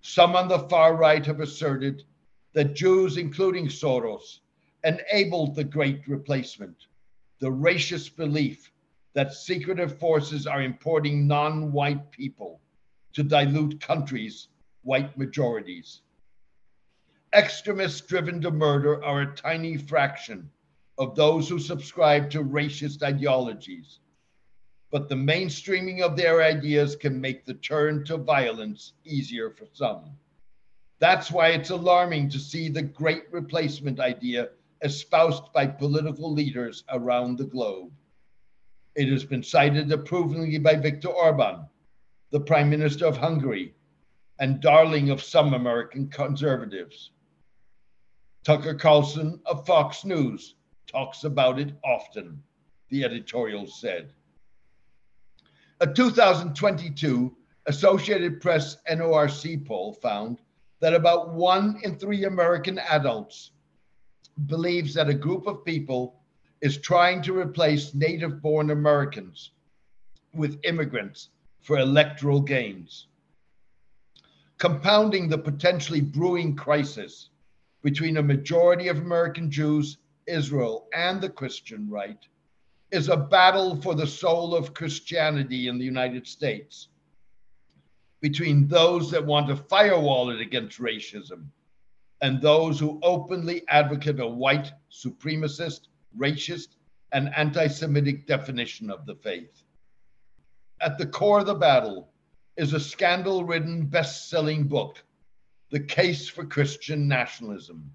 Some 0.02 0.36
on 0.36 0.48
the 0.48 0.60
far 0.70 0.96
right 0.96 1.26
have 1.26 1.40
asserted 1.40 2.04
that 2.54 2.76
Jews, 2.76 3.18
including 3.18 3.68
Soros, 3.68 4.40
enabled 4.84 5.56
the 5.56 5.64
great 5.64 6.08
replacement, 6.08 6.88
the 7.40 7.52
racist 7.52 8.16
belief 8.16 8.72
that 9.14 9.34
secretive 9.34 10.00
forces 10.00 10.48
are 10.48 10.62
importing 10.62 11.28
non 11.28 11.72
white 11.72 12.10
people 12.12 12.62
to 13.14 13.24
dilute 13.24 13.80
countries' 13.82 14.48
white 14.84 15.18
majorities. 15.18 16.02
Extremists 17.34 18.00
driven 18.00 18.40
to 18.42 18.52
murder 18.52 19.04
are 19.04 19.22
a 19.22 19.36
tiny 19.36 19.76
fraction 19.76 20.50
of 20.98 21.14
those 21.14 21.50
who 21.50 21.60
subscribe 21.60 22.30
to 22.30 22.42
racist 22.42 23.04
ideologies, 23.04 24.00
but 24.92 25.10
the 25.10 25.16
mainstreaming 25.16 26.02
of 26.02 26.16
their 26.16 26.42
ideas 26.42 26.96
can 26.96 27.20
make 27.20 27.46
the 27.46 27.54
turn 27.56 28.06
to 28.06 28.16
violence 28.16 28.94
easier 29.04 29.50
for 29.52 29.68
some. 29.74 30.18
That's 31.00 31.30
why 31.30 31.50
it's 31.50 31.70
alarming 31.70 32.30
to 32.30 32.40
see 32.40 32.70
the 32.70 32.82
great 32.82 33.24
replacement 33.30 34.00
idea 34.00 34.50
espoused 34.82 35.52
by 35.54 35.68
political 35.68 36.32
leaders 36.32 36.86
around 36.90 37.38
the 37.38 37.46
globe. 37.46 37.92
It 38.96 39.10
has 39.10 39.26
been 39.26 39.44
cited 39.44 39.92
approvingly 39.92 40.60
by 40.60 40.76
Viktor 40.76 41.10
Orban, 41.10 41.68
the 42.32 42.40
Prime 42.40 42.70
Minister 42.70 43.06
of 43.06 43.18
Hungary, 43.18 43.76
and 44.40 44.62
darling 44.62 45.10
of 45.10 45.22
some 45.22 45.54
American 45.54 46.08
conservatives. 46.08 47.12
Tucker 48.48 48.76
Carlson 48.76 49.42
of 49.46 49.66
Fox 49.66 50.06
News 50.06 50.56
talks 50.90 51.26
about 51.26 51.60
it 51.60 51.74
often, 51.84 52.42
the 52.88 53.04
editorial 53.04 53.68
said. 53.68 54.14
A 55.82 55.88
2022 55.88 57.36
Associated 57.66 58.40
Press 58.40 58.78
NORC 58.90 59.66
poll 59.66 59.92
found 59.92 60.40
that 60.80 60.94
about 60.94 61.34
one 61.34 61.82
in 61.84 62.00
three 62.00 62.24
American 62.24 62.80
adults 62.80 63.52
believes 64.46 64.94
that 64.94 65.10
a 65.10 65.14
group 65.14 65.46
of 65.46 65.66
people 65.66 66.22
is 66.62 66.78
trying 66.78 67.22
to 67.24 67.38
replace 67.38 67.94
native 67.94 68.42
born 68.42 68.72
Americans 68.72 69.52
with 70.34 70.62
immigrants 70.64 71.32
for 71.60 71.80
electoral 71.80 72.40
gains. 72.40 73.08
Compounding 74.58 75.28
the 75.28 75.38
potentially 75.38 76.00
brewing 76.00 76.56
crisis 76.56 77.30
between 77.84 78.18
a 78.18 78.24
majority 78.24 78.88
of 78.88 78.98
American 78.98 79.50
Jews, 79.50 79.98
Israel, 80.28 80.88
and 80.94 81.22
the 81.22 81.30
Christian 81.30 81.90
right 81.90 82.20
is 82.92 83.10
a 83.10 83.18
battle 83.18 83.76
for 83.82 83.96
the 83.96 84.08
soul 84.08 84.56
of 84.56 84.74
Christianity 84.74 85.68
in 85.68 85.78
the 85.78 85.86
United 85.86 86.26
States 86.28 86.90
between 88.22 88.68
those 88.68 89.12
that 89.12 89.26
want 89.26 89.48
to 89.48 89.56
firewall 89.56 90.30
it 90.30 90.42
against 90.42 90.80
racism 90.80 91.46
and 92.22 92.42
those 92.42 92.80
who 92.80 93.00
openly 93.04 93.64
advocate 93.70 94.20
a 94.20 94.28
white 94.28 94.72
supremacist, 94.92 95.82
racist, 96.18 96.70
and 97.14 97.32
anti 97.36 97.68
Semitic 97.68 98.26
definition 98.26 98.90
of 98.90 99.06
the 99.06 99.16
faith. 99.16 99.64
At 100.82 100.98
the 100.98 101.06
core 101.06 101.40
of 101.40 101.46
the 101.46 101.56
battle 101.56 102.10
is 102.56 102.74
a 102.74 102.80
scandal 102.80 103.44
ridden, 103.44 103.86
best 103.86 104.30
selling 104.30 104.68
book, 104.68 105.04
The 105.70 105.82
Case 105.82 106.30
for 106.30 106.46
Christian 106.46 107.10
Nationalism, 107.10 107.92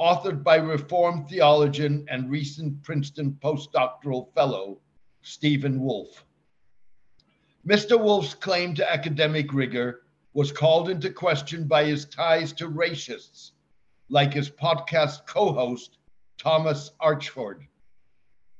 authored 0.00 0.42
by 0.42 0.56
Reformed 0.56 1.28
theologian 1.28 2.04
and 2.10 2.28
recent 2.28 2.82
Princeton 2.82 3.38
postdoctoral 3.40 4.34
fellow, 4.34 4.80
Stephen 5.20 5.80
Wolfe. 5.80 6.24
Mr. 7.64 7.96
Wolfe's 7.96 8.34
claim 8.34 8.74
to 8.74 8.92
academic 8.92 9.52
rigor 9.52 10.02
was 10.32 10.50
called 10.50 10.88
into 10.88 11.08
question 11.08 11.68
by 11.68 11.84
his 11.84 12.04
ties 12.04 12.52
to 12.54 12.68
racists, 12.68 13.52
like 14.08 14.34
his 14.34 14.50
podcast 14.50 15.24
co 15.24 15.52
host, 15.52 15.98
Thomas 16.36 16.90
Achord, 17.00 17.60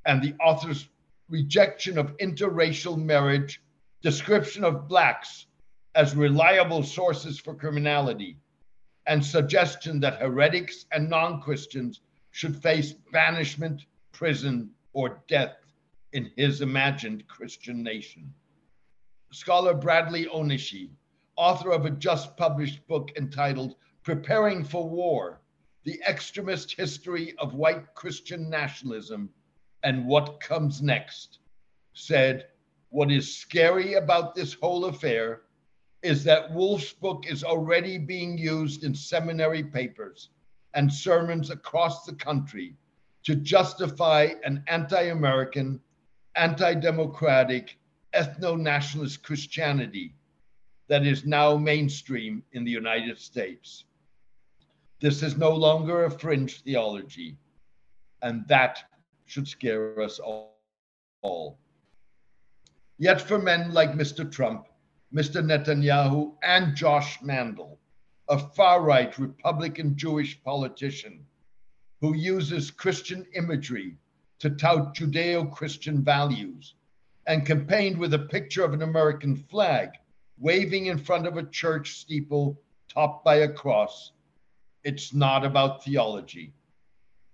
and 0.06 0.22
the 0.22 0.34
author's 0.34 0.88
rejection 1.28 1.98
of 1.98 2.16
interracial 2.18 2.96
marriage, 2.96 3.60
description 4.00 4.62
of 4.62 4.86
blacks 4.86 5.46
as 5.94 6.16
reliable 6.16 6.82
sources 6.82 7.38
for 7.38 7.54
criminality, 7.54 8.38
and 9.06 9.24
suggestion 9.24 10.00
that 10.00 10.20
heretics 10.20 10.86
and 10.92 11.08
non 11.10 11.40
Christians 11.40 12.00
should 12.30 12.56
face 12.62 12.92
banishment, 13.12 13.84
prison, 14.12 14.70
or 14.92 15.22
death 15.28 15.56
in 16.12 16.30
his 16.36 16.60
imagined 16.60 17.26
Christian 17.26 17.82
nation. 17.82 18.32
Scholar 19.32 19.74
Bradley 19.74 20.26
Onishi, 20.26 20.90
author 21.36 21.72
of 21.72 21.84
a 21.84 21.90
just 21.90 22.36
published 22.36 22.86
book 22.86 23.10
entitled 23.16 23.76
Preparing 24.02 24.64
for 24.64 24.88
War 24.88 25.40
The 25.84 26.00
Extremist 26.08 26.76
History 26.76 27.34
of 27.38 27.54
White 27.54 27.94
Christian 27.94 28.48
Nationalism 28.48 29.30
and 29.82 30.06
what 30.06 30.40
comes 30.40 30.80
next, 30.82 31.40
said, 31.94 32.46
What 32.90 33.10
is 33.10 33.36
scary 33.36 33.94
about 33.94 34.34
this 34.34 34.54
whole 34.54 34.84
affair 34.84 35.42
is 36.02 36.24
that 36.24 36.52
Wolfe's 36.52 36.92
book 36.92 37.24
is 37.28 37.44
already 37.44 37.96
being 37.96 38.36
used 38.36 38.82
in 38.84 38.94
seminary 38.94 39.62
papers 39.62 40.30
and 40.74 40.92
sermons 40.92 41.50
across 41.50 42.04
the 42.04 42.14
country 42.14 42.74
to 43.24 43.36
justify 43.36 44.30
an 44.44 44.64
anti 44.66 45.04
American, 45.04 45.80
anti 46.34 46.74
democratic, 46.74 47.78
ethno 48.14 48.58
nationalist 48.58 49.22
Christianity 49.22 50.14
that 50.88 51.06
is 51.06 51.24
now 51.24 51.56
mainstream 51.56 52.42
in 52.52 52.64
the 52.64 52.70
United 52.70 53.18
States. 53.18 53.84
This 55.00 55.22
is 55.22 55.36
no 55.36 55.50
longer 55.50 56.04
a 56.04 56.10
fringe 56.10 56.62
theology, 56.62 57.36
and 58.22 58.46
that 58.48 58.84
should 59.26 59.48
scare 59.48 60.00
us 60.00 60.20
all. 60.20 61.58
Yet, 62.98 63.20
for 63.20 63.38
men 63.38 63.72
like 63.72 63.92
Mr. 63.92 64.30
Trump, 64.30 64.66
Mr. 65.14 65.44
Netanyahu, 65.44 66.32
and 66.42 66.74
Josh 66.74 67.20
Mandel, 67.20 67.78
a 68.30 68.38
far 68.38 68.82
right 68.82 69.18
Republican 69.18 69.94
Jewish 69.94 70.42
politician 70.42 71.26
who 72.00 72.16
uses 72.16 72.70
Christian 72.70 73.26
imagery 73.34 73.98
to 74.38 74.48
tout 74.48 74.94
Judeo 74.94 75.52
Christian 75.52 76.02
values 76.02 76.74
and 77.26 77.46
campaigned 77.46 77.98
with 77.98 78.14
a 78.14 78.18
picture 78.18 78.64
of 78.64 78.72
an 78.72 78.82
American 78.82 79.36
flag 79.36 79.90
waving 80.38 80.86
in 80.86 80.96
front 80.96 81.26
of 81.26 81.36
a 81.36 81.44
church 81.44 81.92
steeple 81.98 82.58
topped 82.88 83.22
by 83.22 83.36
a 83.36 83.52
cross. 83.52 84.12
It's 84.82 85.12
not 85.12 85.44
about 85.44 85.84
theology, 85.84 86.54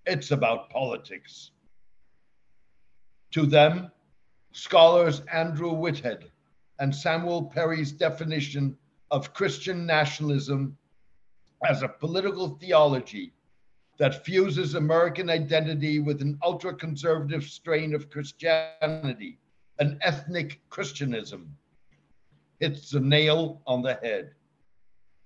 it's 0.05 0.33
about 0.33 0.68
politics. 0.68 1.53
To 3.31 3.47
them, 3.47 3.93
scholars 4.53 5.22
Andrew 5.33 5.72
Whitehead 5.72 6.31
and 6.79 6.95
Samuel 6.95 7.45
Perry's 7.45 7.93
definition 7.93 8.76
of 9.11 9.35
Christian 9.35 9.87
nationalism 9.87 10.76
as 11.68 11.83
a 11.83 11.89
political 11.89 12.51
theology 12.61 13.33
that 13.99 14.24
fuses 14.24 14.74
American 14.74 15.29
identity 15.29 15.99
with 15.99 16.22
an 16.22 16.39
ultra 16.43 16.72
conservative 16.72 17.45
strain 17.45 17.95
of 17.95 18.11
Christianity, 18.11 19.39
an 19.81 19.99
ethnic 20.03 20.61
Christianism. 20.70 21.53
It's 22.61 22.91
the 22.91 23.01
nail 23.01 23.61
on 23.66 23.83
the 23.83 23.95
head. 23.95 24.35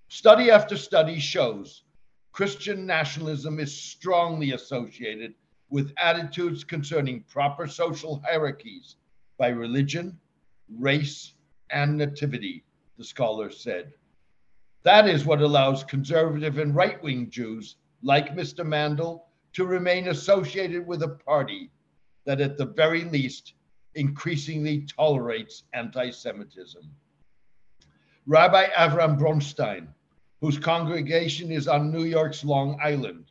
Study 0.08 0.50
after 0.50 0.76
study 0.76 1.18
shows 1.18 1.84
Christian 2.32 2.86
nationalism 2.86 3.60
is 3.60 3.74
strongly 3.76 4.52
associated 4.52 5.34
with 5.68 5.92
attitudes 5.98 6.64
concerning 6.64 7.24
proper 7.28 7.66
social 7.66 8.22
hierarchies 8.24 8.96
by 9.38 9.48
religion, 9.48 10.18
race, 10.78 11.34
and 11.72 11.96
nativity, 11.96 12.64
the 12.98 13.04
scholar 13.04 13.50
said. 13.50 13.92
That 14.82 15.08
is 15.08 15.24
what 15.24 15.40
allows 15.40 15.84
conservative 15.84 16.58
and 16.58 16.74
right 16.74 17.02
wing 17.02 17.30
Jews 17.30 17.76
like 18.02 18.34
Mr. 18.34 18.66
Mandel 18.66 19.26
to 19.52 19.64
remain 19.64 20.08
associated 20.08 20.86
with 20.86 21.02
a 21.02 21.08
party 21.08 21.70
that, 22.24 22.40
at 22.40 22.56
the 22.56 22.66
very 22.66 23.04
least, 23.04 23.54
increasingly 23.94 24.86
tolerates 24.86 25.64
anti 25.72 26.10
Semitism. 26.10 26.82
Rabbi 28.26 28.66
Avram 28.70 29.18
Bronstein, 29.18 29.88
whose 30.40 30.58
congregation 30.58 31.50
is 31.50 31.68
on 31.68 31.90
New 31.90 32.04
York's 32.04 32.44
Long 32.44 32.78
Island, 32.82 33.30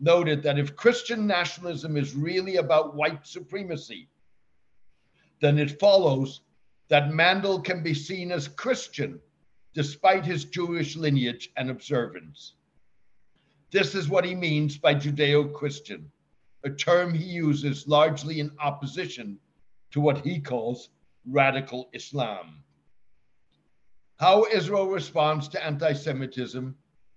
noted 0.00 0.42
that 0.42 0.58
if 0.58 0.76
Christian 0.76 1.26
nationalism 1.26 1.96
is 1.96 2.14
really 2.14 2.56
about 2.56 2.94
white 2.94 3.26
supremacy, 3.26 4.08
then 5.40 5.58
it 5.58 5.78
follows 5.80 6.40
that 6.88 7.12
Mandel 7.12 7.60
can 7.60 7.82
be 7.82 7.94
seen 7.94 8.32
as 8.32 8.48
Christian 8.48 9.20
despite 9.74 10.24
his 10.24 10.44
Jewish 10.44 10.96
lineage 10.96 11.50
and 11.56 11.70
observance. 11.70 12.54
This 13.70 13.94
is 13.94 14.08
what 14.08 14.24
he 14.24 14.34
means 14.34 14.78
by 14.78 14.94
Judeo 14.94 15.52
Christian, 15.52 16.10
a 16.64 16.70
term 16.70 17.12
he 17.12 17.24
uses 17.24 17.86
largely 17.86 18.40
in 18.40 18.50
opposition 18.58 19.38
to 19.90 20.00
what 20.00 20.24
he 20.24 20.40
calls 20.40 20.88
radical 21.26 21.90
Islam. 21.92 22.64
How 24.16 24.46
Israel 24.46 24.88
responds 24.88 25.48
to 25.48 25.64
anti 25.64 25.92
Semitism, 25.92 26.74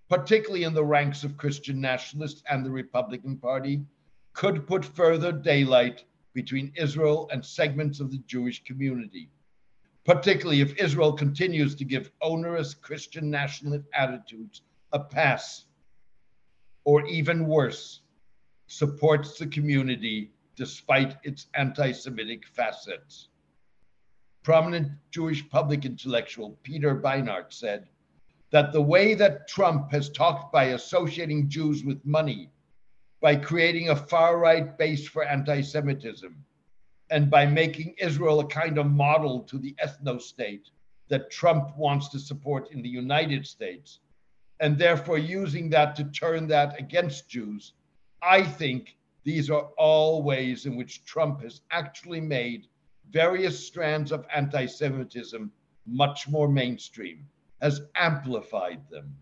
particularly 0.09 0.65
in 0.65 0.73
the 0.73 0.83
ranks 0.83 1.23
of 1.23 1.37
Christian 1.37 1.79
nationalists 1.79 2.43
and 2.49 2.65
the 2.65 2.69
Republican 2.69 3.37
Party, 3.37 3.81
could 4.33 4.67
put 4.67 4.85
further 4.85 5.31
daylight 5.31 6.03
between 6.33 6.73
Israel 6.75 7.29
and 7.31 7.43
segments 7.43 7.99
of 7.99 8.11
the 8.11 8.21
Jewish 8.27 8.63
community, 8.63 9.29
particularly 10.05 10.61
if 10.61 10.77
Israel 10.77 11.13
continues 11.13 11.75
to 11.75 11.85
give 11.85 12.11
onerous 12.21 12.73
Christian 12.73 13.29
nationalist 13.29 13.85
attitudes 13.93 14.61
a 14.93 14.99
pass 14.99 15.65
or 16.83 17.05
even 17.05 17.47
worse, 17.47 18.01
supports 18.67 19.37
the 19.37 19.45
community 19.47 20.31
despite 20.55 21.17
its 21.23 21.47
anti 21.53 21.91
Semitic 21.91 22.47
facets. 22.47 23.29
Prominent 24.43 24.91
Jewish 25.11 25.47
public 25.49 25.85
intellectual 25.85 26.57
Peter 26.63 26.95
Beinart 26.95 27.53
said 27.53 27.87
that 28.51 28.73
the 28.73 28.81
way 28.81 29.13
that 29.13 29.47
Trump 29.47 29.91
has 29.91 30.09
talked 30.09 30.51
by 30.51 30.65
associating 30.65 31.47
Jews 31.47 31.83
with 31.83 32.03
money, 32.05 32.49
by 33.21 33.35
creating 33.35 33.89
a 33.89 33.95
far 33.95 34.39
right 34.39 34.77
base 34.77 35.07
for 35.07 35.23
anti 35.23 35.61
Semitism, 35.61 36.35
and 37.11 37.29
by 37.29 37.45
making 37.45 37.93
Israel 37.99 38.39
a 38.39 38.47
kind 38.47 38.77
of 38.77 38.89
model 38.89 39.41
to 39.41 39.59
the 39.59 39.75
ethno 39.83 40.19
state 40.19 40.69
that 41.09 41.29
Trump 41.29 41.77
wants 41.77 42.07
to 42.09 42.19
support 42.19 42.71
in 42.71 42.81
the 42.81 42.89
United 42.89 43.45
States 43.45 43.99
and 44.61 44.77
therefore 44.77 45.17
using 45.17 45.69
that 45.69 45.95
to 45.97 46.05
turn 46.05 46.47
that 46.47 46.79
against 46.79 47.27
Jews. 47.27 47.73
I 48.21 48.43
think 48.43 48.95
these 49.23 49.49
are 49.49 49.69
all 49.77 50.23
ways 50.23 50.65
in 50.65 50.77
which 50.77 51.03
Trump 51.03 51.41
has 51.41 51.61
actually 51.71 52.21
made 52.21 52.67
various 53.11 53.67
strands 53.67 54.11
of 54.11 54.25
anti 54.33 54.65
Semitism 54.65 55.51
much 55.85 56.29
more 56.29 56.47
mainstream, 56.47 57.27
has 57.61 57.81
amplified 57.95 58.81
them. 58.89 59.15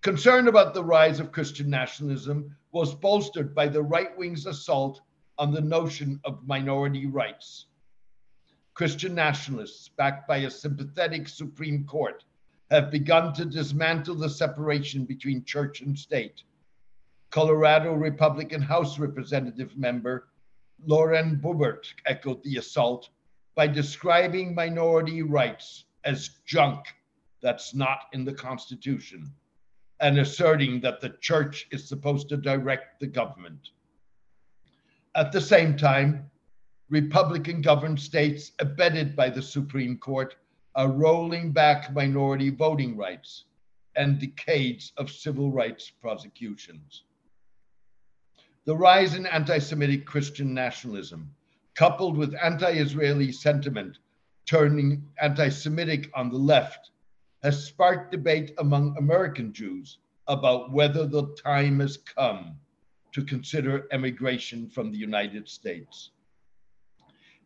Concern 0.00 0.48
about 0.48 0.74
the 0.74 0.84
rise 0.84 1.20
of 1.20 1.32
Christian 1.32 1.68
nationalism 1.68 2.56
was 2.72 2.94
bolstered 2.94 3.54
by 3.54 3.66
the 3.66 3.82
right 3.82 4.16
wing's 4.16 4.46
assault 4.46 5.00
on 5.38 5.52
the 5.52 5.60
notion 5.60 6.20
of 6.24 6.46
minority 6.46 7.06
rights. 7.06 7.66
Christian 8.74 9.14
nationalists, 9.14 9.88
backed 9.88 10.28
by 10.28 10.38
a 10.38 10.50
sympathetic 10.50 11.28
Supreme 11.28 11.84
Court, 11.84 12.24
have 12.70 12.90
begun 12.90 13.32
to 13.34 13.44
dismantle 13.44 14.16
the 14.16 14.28
separation 14.28 15.04
between 15.04 15.44
church 15.44 15.80
and 15.80 15.98
state. 15.98 16.42
Colorado 17.30 17.94
Republican 17.94 18.62
House 18.62 18.98
Representative 18.98 19.76
member 19.76 20.28
Lauren 20.86 21.36
Boebert 21.36 21.92
echoed 22.06 22.42
the 22.42 22.56
assault 22.56 23.10
by 23.54 23.66
describing 23.66 24.54
minority 24.54 25.22
rights 25.22 25.84
as 26.04 26.30
junk 26.46 26.86
that's 27.42 27.74
not 27.74 28.02
in 28.12 28.24
the 28.24 28.32
Constitution 28.32 29.32
and 30.00 30.18
asserting 30.18 30.80
that 30.80 31.00
the 31.00 31.16
church 31.20 31.66
is 31.72 31.88
supposed 31.88 32.28
to 32.28 32.36
direct 32.36 33.00
the 33.00 33.06
government. 33.06 33.70
At 35.18 35.32
the 35.32 35.40
same 35.40 35.76
time, 35.76 36.30
Republican 36.90 37.60
governed 37.60 37.98
states 37.98 38.52
abetted 38.60 39.16
by 39.16 39.30
the 39.30 39.42
Supreme 39.42 39.98
Court 39.98 40.36
are 40.76 40.92
rolling 40.92 41.50
back 41.50 41.92
minority 41.92 42.50
voting 42.50 42.96
rights 42.96 43.46
and 43.96 44.20
decades 44.20 44.92
of 44.96 45.10
civil 45.10 45.50
rights 45.50 45.90
prosecutions. 45.90 47.02
The 48.64 48.76
rise 48.76 49.16
in 49.16 49.26
anti 49.26 49.58
Semitic 49.58 50.06
Christian 50.06 50.54
nationalism, 50.54 51.34
coupled 51.74 52.16
with 52.16 52.36
anti 52.40 52.70
Israeli 52.74 53.32
sentiment 53.32 53.98
turning 54.46 55.04
anti 55.20 55.48
Semitic 55.48 56.12
on 56.14 56.30
the 56.30 56.38
left, 56.38 56.92
has 57.42 57.64
sparked 57.64 58.12
debate 58.12 58.54
among 58.58 58.96
American 58.96 59.52
Jews 59.52 59.98
about 60.28 60.70
whether 60.70 61.08
the 61.08 61.34
time 61.42 61.80
has 61.80 61.96
come 61.96 62.60
to 63.18 63.24
consider 63.24 63.88
emigration 63.90 64.68
from 64.68 64.92
the 64.92 64.96
United 64.96 65.48
States. 65.48 66.10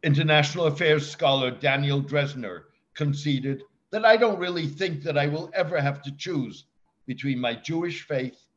International 0.02 0.66
affairs 0.66 1.10
scholar 1.10 1.50
Daniel 1.50 2.02
Drezner 2.02 2.64
conceded 2.94 3.62
that 3.90 4.04
I 4.04 4.18
don't 4.18 4.38
really 4.38 4.66
think 4.66 5.02
that 5.02 5.16
I 5.16 5.28
will 5.28 5.50
ever 5.54 5.80
have 5.80 6.02
to 6.02 6.14
choose 6.14 6.66
between 7.06 7.38
my 7.38 7.54
Jewish 7.54 8.06
faith 8.06 8.48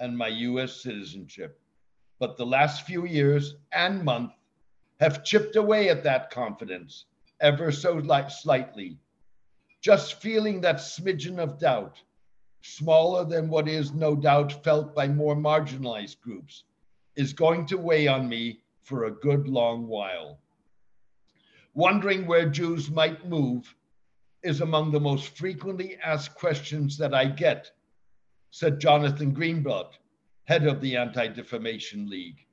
and 0.00 0.18
my 0.18 0.26
US 0.26 0.82
citizenship. 0.82 1.60
But 2.18 2.36
the 2.36 2.46
last 2.46 2.86
few 2.86 3.06
years 3.06 3.54
and 3.70 4.02
month 4.02 4.32
have 4.98 5.22
chipped 5.22 5.54
away 5.54 5.90
at 5.90 6.02
that 6.02 6.30
confidence 6.30 7.04
ever 7.40 7.70
so 7.70 7.92
light, 7.92 8.32
slightly. 8.32 8.98
Just 9.80 10.20
feeling 10.20 10.60
that 10.62 10.76
smidgen 10.76 11.38
of 11.38 11.60
doubt, 11.60 12.02
smaller 12.64 13.26
than 13.26 13.48
what 13.50 13.68
is 13.68 13.92
no 13.92 14.16
doubt 14.16 14.64
felt 14.64 14.94
by 14.94 15.06
more 15.06 15.36
marginalized 15.36 16.18
groups, 16.22 16.64
is 17.14 17.34
going 17.34 17.66
to 17.66 17.76
weigh 17.76 18.08
on 18.08 18.26
me 18.26 18.62
for 18.82 19.04
a 19.04 19.10
good 19.10 19.46
long 19.46 19.86
while. 19.86 20.38
Wondering 21.74 22.26
where 22.26 22.48
Jews 22.48 22.90
might 22.90 23.28
move 23.28 23.74
is 24.42 24.62
among 24.62 24.90
the 24.90 25.00
most 25.00 25.36
frequently 25.36 25.98
asked 26.02 26.34
questions 26.36 26.96
that 26.96 27.14
I 27.14 27.26
get, 27.26 27.70
said 28.50 28.80
Jonathan 28.80 29.34
Greenblatt, 29.34 29.92
head 30.44 30.66
of 30.66 30.80
the 30.80 30.96
Anti 30.96 31.28
Defamation 31.28 32.08
League. 32.08 32.46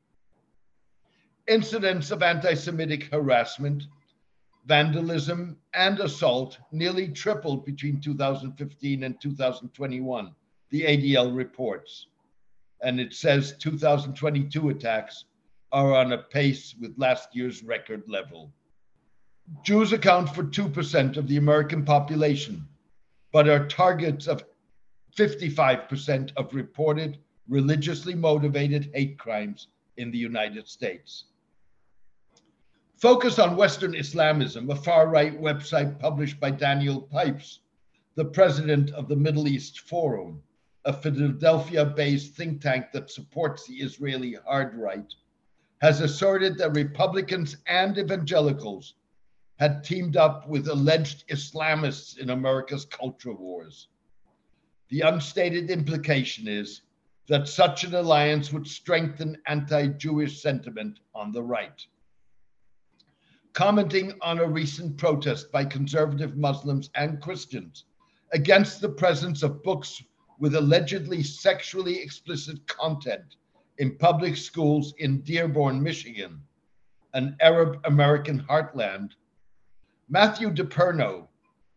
Incidents 1.48 2.12
of 2.12 2.22
anti 2.22 2.54
Semitic 2.54 3.06
harassment, 3.06 3.84
vandalism, 4.66 5.58
and 5.74 6.00
assault 6.00 6.58
nearly 6.72 7.08
tripled 7.08 7.66
between 7.66 8.00
2015 8.00 9.04
and 9.04 9.20
2021, 9.20 10.36
the 10.70 10.82
ADL 10.84 11.36
reports. 11.36 12.08
And 12.82 13.00
it 13.00 13.14
says 13.14 13.56
2022 13.60 14.70
attacks 14.70 15.26
are 15.72 15.96
on 15.96 16.14
a 16.14 16.18
pace 16.18 16.76
with 16.80 16.98
last 16.98 17.36
year's 17.36 17.64
record 17.64 18.04
level. 18.08 18.52
Jews 19.64 19.94
account 19.94 20.30
for 20.34 20.44
2% 20.44 21.18
of 21.18 21.28
the 21.28 21.38
American 21.38 21.84
population, 21.84 22.68
but 23.32 23.50
are 23.50 23.68
targets 23.68 24.28
of 24.28 24.44
55% 25.18 26.32
of 26.38 26.54
reported 26.54 27.18
religiously 27.50 28.16
motivated 28.16 28.92
hate 28.94 29.18
crimes 29.18 29.68
in 29.98 30.12
the 30.12 30.18
United 30.18 30.68
States. 30.68 31.26
Focus 33.02 33.40
on 33.40 33.56
Western 33.56 33.96
Islamism, 33.96 34.70
a 34.70 34.76
far 34.76 35.08
right 35.08 35.42
website 35.42 35.98
published 35.98 36.40
by 36.40 36.52
Daniel 36.52 37.02
Pipes, 37.02 37.62
the 38.14 38.26
president 38.26 38.92
of 38.92 39.08
the 39.08 39.16
Middle 39.16 39.48
East 39.48 39.80
Forum, 39.80 40.44
a 40.86 40.94
Philadelphia 40.94 41.84
based 41.84 42.36
think 42.36 42.62
tank 42.62 42.92
that 42.94 43.10
supports 43.10 43.66
the 43.66 43.74
Israeli 43.78 44.38
hard 44.46 44.76
right, 44.76 45.12
has 45.82 46.00
asserted 46.00 46.60
that 46.60 46.76
Republicans 46.76 47.58
and 47.66 47.98
evangelicals 47.98 48.94
had 49.58 49.84
teamed 49.84 50.16
up 50.16 50.48
with 50.48 50.68
alleged 50.68 51.28
Islamists 51.28 52.20
in 52.20 52.30
America's 52.30 52.86
culture 52.86 53.34
wars. 53.34 53.88
The 54.90 55.02
unstated 55.02 55.72
implication 55.72 56.48
is 56.48 56.84
that 57.28 57.48
such 57.48 57.84
an 57.84 57.96
alliance 57.96 58.54
would 58.54 58.68
strengthen 58.68 59.42
anti 59.48 59.88
Jewish 59.88 60.40
sentiment 60.40 61.00
on 61.16 61.32
the 61.32 61.42
right. 61.42 61.84
Commenting 63.54 64.14
on 64.22 64.40
a 64.40 64.48
recent 64.48 64.96
protest 64.96 65.52
by 65.52 65.66
conservative 65.66 66.38
Muslims 66.38 66.90
and 66.96 67.22
Christians 67.22 67.84
against 68.32 68.80
the 68.80 68.88
presence 68.88 69.44
of 69.44 69.62
books 69.62 70.02
with 70.40 70.56
allegedly 70.56 71.22
sexually 71.22 72.02
explicit 72.02 72.66
content 72.68 73.36
in 73.78 73.98
public 73.98 74.38
schools 74.38 74.94
in 75.00 75.20
Dearborn, 75.22 75.84
Michigan, 75.84 76.42
an 77.14 77.36
Arab 77.42 77.82
American 77.84 78.40
heartland, 78.40 79.12
Matthew 80.08 80.50
DePerno, 80.50 81.28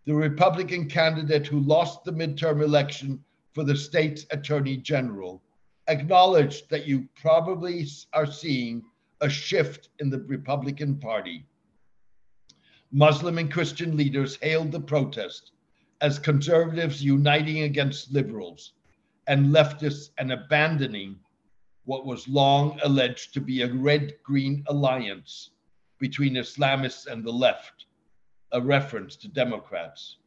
the 0.07 0.15
Republican 0.15 0.89
candidate 0.89 1.49
who 1.49 1.59
lost 1.59 2.05
the 2.05 2.13
midterm 2.13 2.63
election 2.63 3.23
for 3.53 3.65
the 3.65 3.77
state's 3.77 4.27
attorney 4.31 4.77
general, 4.77 5.43
acknowledged 5.89 6.71
that 6.71 6.87
you 6.87 7.09
probably 7.21 7.89
are 8.13 8.27
seeing 8.27 8.85
a 9.21 9.29
shift 9.29 9.89
in 9.99 10.09
the 10.09 10.21
Republican 10.21 10.97
Party. 10.99 11.45
Muslim 12.97 13.39
and 13.39 13.51
Christian 13.51 13.97
leaders 13.97 14.37
hailed 14.37 14.71
the 14.71 14.79
protest 14.79 15.51
as 16.01 16.21
conservatives 16.21 17.03
uniting 17.03 17.63
against 17.63 18.13
liberals 18.13 18.75
and 19.27 19.53
leftists 19.53 20.11
and 20.19 20.31
abandoning 20.31 21.19
what 21.87 22.07
was 22.07 22.29
long 22.29 22.79
alleged 22.85 23.35
to 23.35 23.41
be 23.41 23.63
a 23.63 23.75
red 23.75 24.13
green 24.23 24.63
alliance 24.69 25.51
between 25.99 26.37
Islamists 26.37 27.09
and 27.09 27.25
the 27.25 27.33
left, 27.33 27.87
a 28.53 28.61
reference 28.61 29.17
to 29.17 29.27
Democrats. 29.27 30.19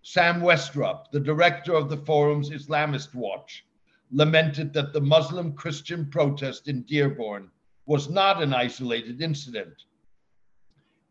Sam 0.00 0.40
Westrop, 0.40 1.10
the 1.10 1.20
director 1.20 1.74
of 1.74 1.90
the 1.90 1.98
forum's 1.98 2.48
Islamist 2.48 3.14
Watch, 3.14 3.66
lamented 4.10 4.72
that 4.72 4.94
the 4.94 5.00
Muslim 5.02 5.52
Christian 5.52 6.08
protest 6.08 6.68
in 6.68 6.84
Dearborn 6.84 7.50
was 7.84 8.08
not 8.08 8.42
an 8.42 8.54
isolated 8.54 9.20
incident. 9.20 9.84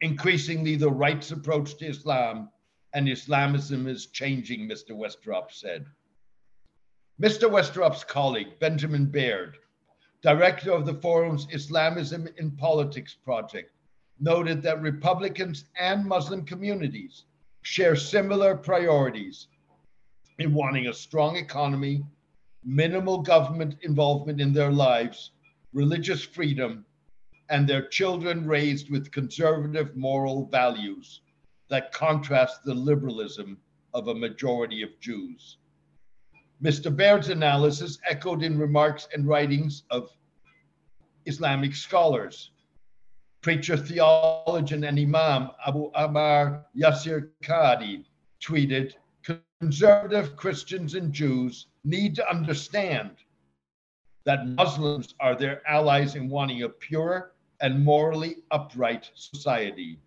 Increasingly, 0.02 0.76
the 0.76 0.90
right's 0.90 1.32
approach 1.32 1.78
to 1.78 1.86
Islam 1.86 2.50
and 2.94 3.08
Islamism 3.08 3.88
is 3.88 4.08
changing, 4.08 4.68
Mr. 4.68 4.92
Westrop 4.92 5.52
said. 5.52 5.86
Mr. 7.22 7.48
Westrop's 7.48 8.04
colleague, 8.04 8.60
Benjamin 8.60 9.06
Baird, 9.06 9.58
director 10.24 10.72
of 10.72 10.88
the 10.88 10.96
forum's 10.96 11.48
Islamism 11.52 12.28
in 12.38 12.50
Politics 12.52 13.14
project, 13.14 13.72
noted 14.20 14.64
that 14.64 14.82
Republicans 14.82 15.66
and 15.80 16.04
Muslim 16.04 16.46
communities 16.46 17.26
share 17.62 17.96
similar 17.96 18.56
priorities 18.56 19.48
in 20.40 20.54
wanting 20.54 20.88
a 20.88 20.94
strong 20.94 21.36
economy, 21.36 22.04
minimal 22.64 23.20
government 23.20 23.76
involvement 23.84 24.42
in 24.42 24.52
their 24.52 24.72
lives, 24.72 25.32
religious 25.74 26.24
freedom, 26.24 26.86
and 27.52 27.68
their 27.68 27.86
children 27.90 28.48
raised 28.48 28.90
with 28.90 29.12
conservative 29.12 29.96
moral 29.96 30.46
values 30.46 31.22
that 31.70 31.92
contrast 31.92 32.64
the 32.64 32.74
liberalism 32.74 33.58
of 33.94 34.08
a 34.08 34.16
majority 34.16 34.82
of 34.82 35.00
Jews. 35.02 35.58
Mr. 36.64 36.96
Baird's 36.96 37.28
analysis 37.28 38.00
echoed 38.08 38.42
in 38.42 38.58
remarks 38.58 39.10
and 39.14 39.28
writings 39.28 39.84
of 39.92 40.10
Islamic 41.26 41.76
scholars. 41.76 42.52
Preacher, 43.42 43.76
theologian, 43.76 44.86
and 44.86 44.98
Imam 44.98 45.50
Abu 45.68 45.92
Ammar 45.92 46.64
Yasir 46.76 47.32
Qadhi 47.44 48.06
tweeted 48.42 48.94
Conservative 49.60 50.36
Christians 50.38 50.96
and 50.96 51.12
Jews 51.12 51.68
need 51.84 52.16
to 52.16 52.30
understand 52.30 53.12
that 54.24 54.48
Muslims 54.48 55.16
are 55.20 55.36
their 55.36 55.62
allies 55.68 56.16
in 56.16 56.30
wanting 56.30 56.64
a 56.64 56.70
pure 56.70 57.34
and 57.62 57.84
morally 57.84 58.38
upright 58.52 59.10
society. 59.16 60.00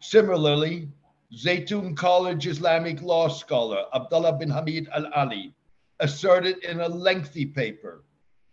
Similarly, 0.00 0.88
Zaytuna 1.34 1.96
College 1.96 2.46
Islamic 2.46 3.02
law 3.02 3.28
scholar 3.28 3.84
Abdullah 3.94 4.38
bin 4.38 4.50
Hamid 4.50 4.88
Al 4.92 5.06
Ali 5.14 5.54
asserted 6.00 6.58
in 6.64 6.80
a 6.80 6.88
lengthy 6.88 7.46
paper 7.46 8.04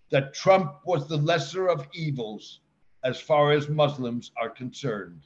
that 0.10 0.34
Trump 0.34 0.80
was 0.86 1.08
the 1.08 1.18
lesser 1.18 1.68
of 1.68 1.88
evils 1.94 2.62
as 3.04 3.20
far 3.20 3.52
as 3.52 3.68
Muslims 3.68 4.32
are 4.38 4.50
concerned. 4.50 5.22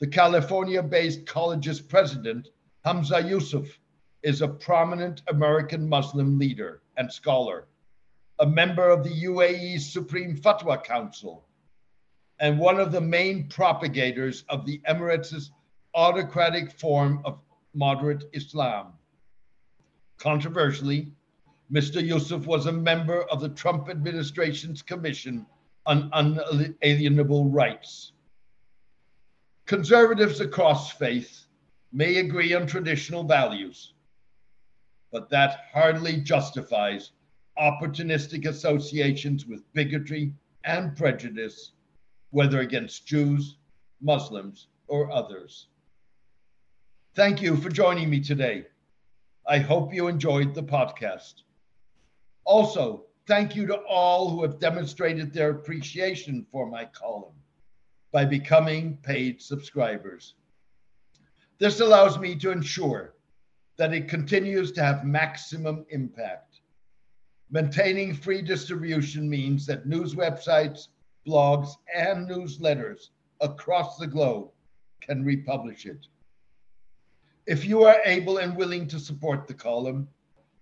The 0.00 0.06
California 0.06 0.82
based 0.82 1.26
college's 1.26 1.80
president, 1.80 2.48
Hamza 2.84 3.22
Yusuf, 3.22 3.78
is 4.22 4.42
a 4.42 4.48
prominent 4.48 5.22
American 5.28 5.88
Muslim 5.88 6.38
leader 6.38 6.82
and 6.96 7.12
scholar, 7.12 7.66
a 8.40 8.46
member 8.46 8.88
of 8.88 9.02
the 9.02 9.24
UAE's 9.24 9.92
Supreme 9.92 10.36
Fatwa 10.36 10.82
Council, 10.82 11.44
and 12.40 12.58
one 12.58 12.78
of 12.78 12.92
the 12.92 13.00
main 13.00 13.48
propagators 13.48 14.44
of 14.48 14.64
the 14.64 14.80
Emirates' 14.88 15.50
autocratic 15.94 16.70
form 16.70 17.20
of 17.24 17.40
moderate 17.74 18.24
Islam. 18.32 18.92
Controversially, 20.18 21.12
Mr. 21.72 22.02
Yusuf 22.04 22.46
was 22.46 22.66
a 22.66 22.72
member 22.72 23.24
of 23.24 23.40
the 23.40 23.48
Trump 23.50 23.88
administration's 23.88 24.82
Commission 24.82 25.44
on 25.86 26.08
Unalienable 26.12 27.50
Rights. 27.50 28.12
Conservatives 29.66 30.40
across 30.40 30.92
faith 30.92 31.46
may 31.92 32.18
agree 32.18 32.54
on 32.54 32.66
traditional 32.66 33.24
values, 33.24 33.94
but 35.10 35.28
that 35.30 35.64
hardly 35.72 36.18
justifies 36.18 37.10
opportunistic 37.60 38.46
associations 38.46 39.46
with 39.46 39.70
bigotry 39.72 40.32
and 40.64 40.96
prejudice 40.96 41.72
whether 42.30 42.60
against 42.60 43.06
Jews, 43.06 43.56
Muslims, 44.00 44.68
or 44.86 45.10
others. 45.10 45.68
Thank 47.14 47.42
you 47.42 47.56
for 47.56 47.68
joining 47.70 48.10
me 48.10 48.20
today. 48.20 48.66
I 49.46 49.58
hope 49.58 49.94
you 49.94 50.08
enjoyed 50.08 50.54
the 50.54 50.62
podcast. 50.62 51.42
Also, 52.44 53.06
thank 53.26 53.56
you 53.56 53.66
to 53.66 53.76
all 53.88 54.30
who 54.30 54.42
have 54.42 54.58
demonstrated 54.60 55.32
their 55.32 55.50
appreciation 55.50 56.46
for 56.52 56.66
my 56.66 56.84
column 56.86 57.34
by 58.12 58.24
becoming 58.24 58.98
paid 59.02 59.40
subscribers. 59.42 60.34
This 61.58 61.80
allows 61.80 62.18
me 62.18 62.36
to 62.36 62.50
ensure 62.50 63.14
that 63.76 63.94
it 63.94 64.08
continues 64.08 64.72
to 64.72 64.82
have 64.82 65.04
maximum 65.04 65.84
impact. 65.90 66.47
Maintaining 67.50 68.12
free 68.12 68.42
distribution 68.42 69.26
means 69.28 69.66
that 69.66 69.86
news 69.86 70.14
websites, 70.14 70.88
blogs, 71.26 71.70
and 71.94 72.28
newsletters 72.28 73.08
across 73.40 73.96
the 73.96 74.06
globe 74.06 74.50
can 75.00 75.24
republish 75.24 75.86
it. 75.86 76.06
If 77.46 77.64
you 77.64 77.84
are 77.84 78.02
able 78.04 78.36
and 78.38 78.54
willing 78.54 78.86
to 78.88 79.00
support 79.00 79.46
the 79.46 79.54
column, 79.54 80.08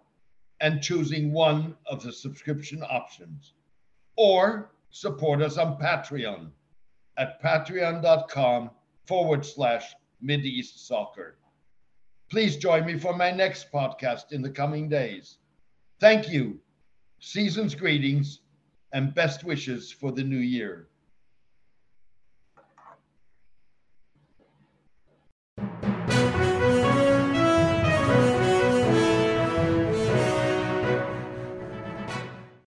and 0.59 0.84
choosing 0.84 1.34
one 1.34 1.76
of 1.88 2.03
the 2.03 2.14
subscription 2.14 2.84
options. 2.84 3.53
Or 4.24 4.69
support 4.91 5.41
us 5.41 5.57
on 5.57 5.80
Patreon 5.80 6.51
at 7.17 7.41
patreon.com 7.41 8.69
forward 9.07 9.43
slash 9.43 9.95
Mideast 10.24 10.78
Soccer. 10.78 11.39
Please 12.30 12.55
join 12.55 12.86
me 12.86 12.99
for 12.99 13.15
my 13.15 13.32
next 13.32 13.72
podcast 13.72 14.32
in 14.32 14.43
the 14.43 14.49
coming 14.51 14.88
days. 14.88 15.39
Thank 15.99 16.30
you, 16.30 16.59
season's 17.19 17.74
greetings, 17.74 18.41
and 18.93 19.15
best 19.15 19.43
wishes 19.43 19.91
for 19.91 20.11
the 20.11 20.24
new 20.24 20.38
year. 20.38 20.89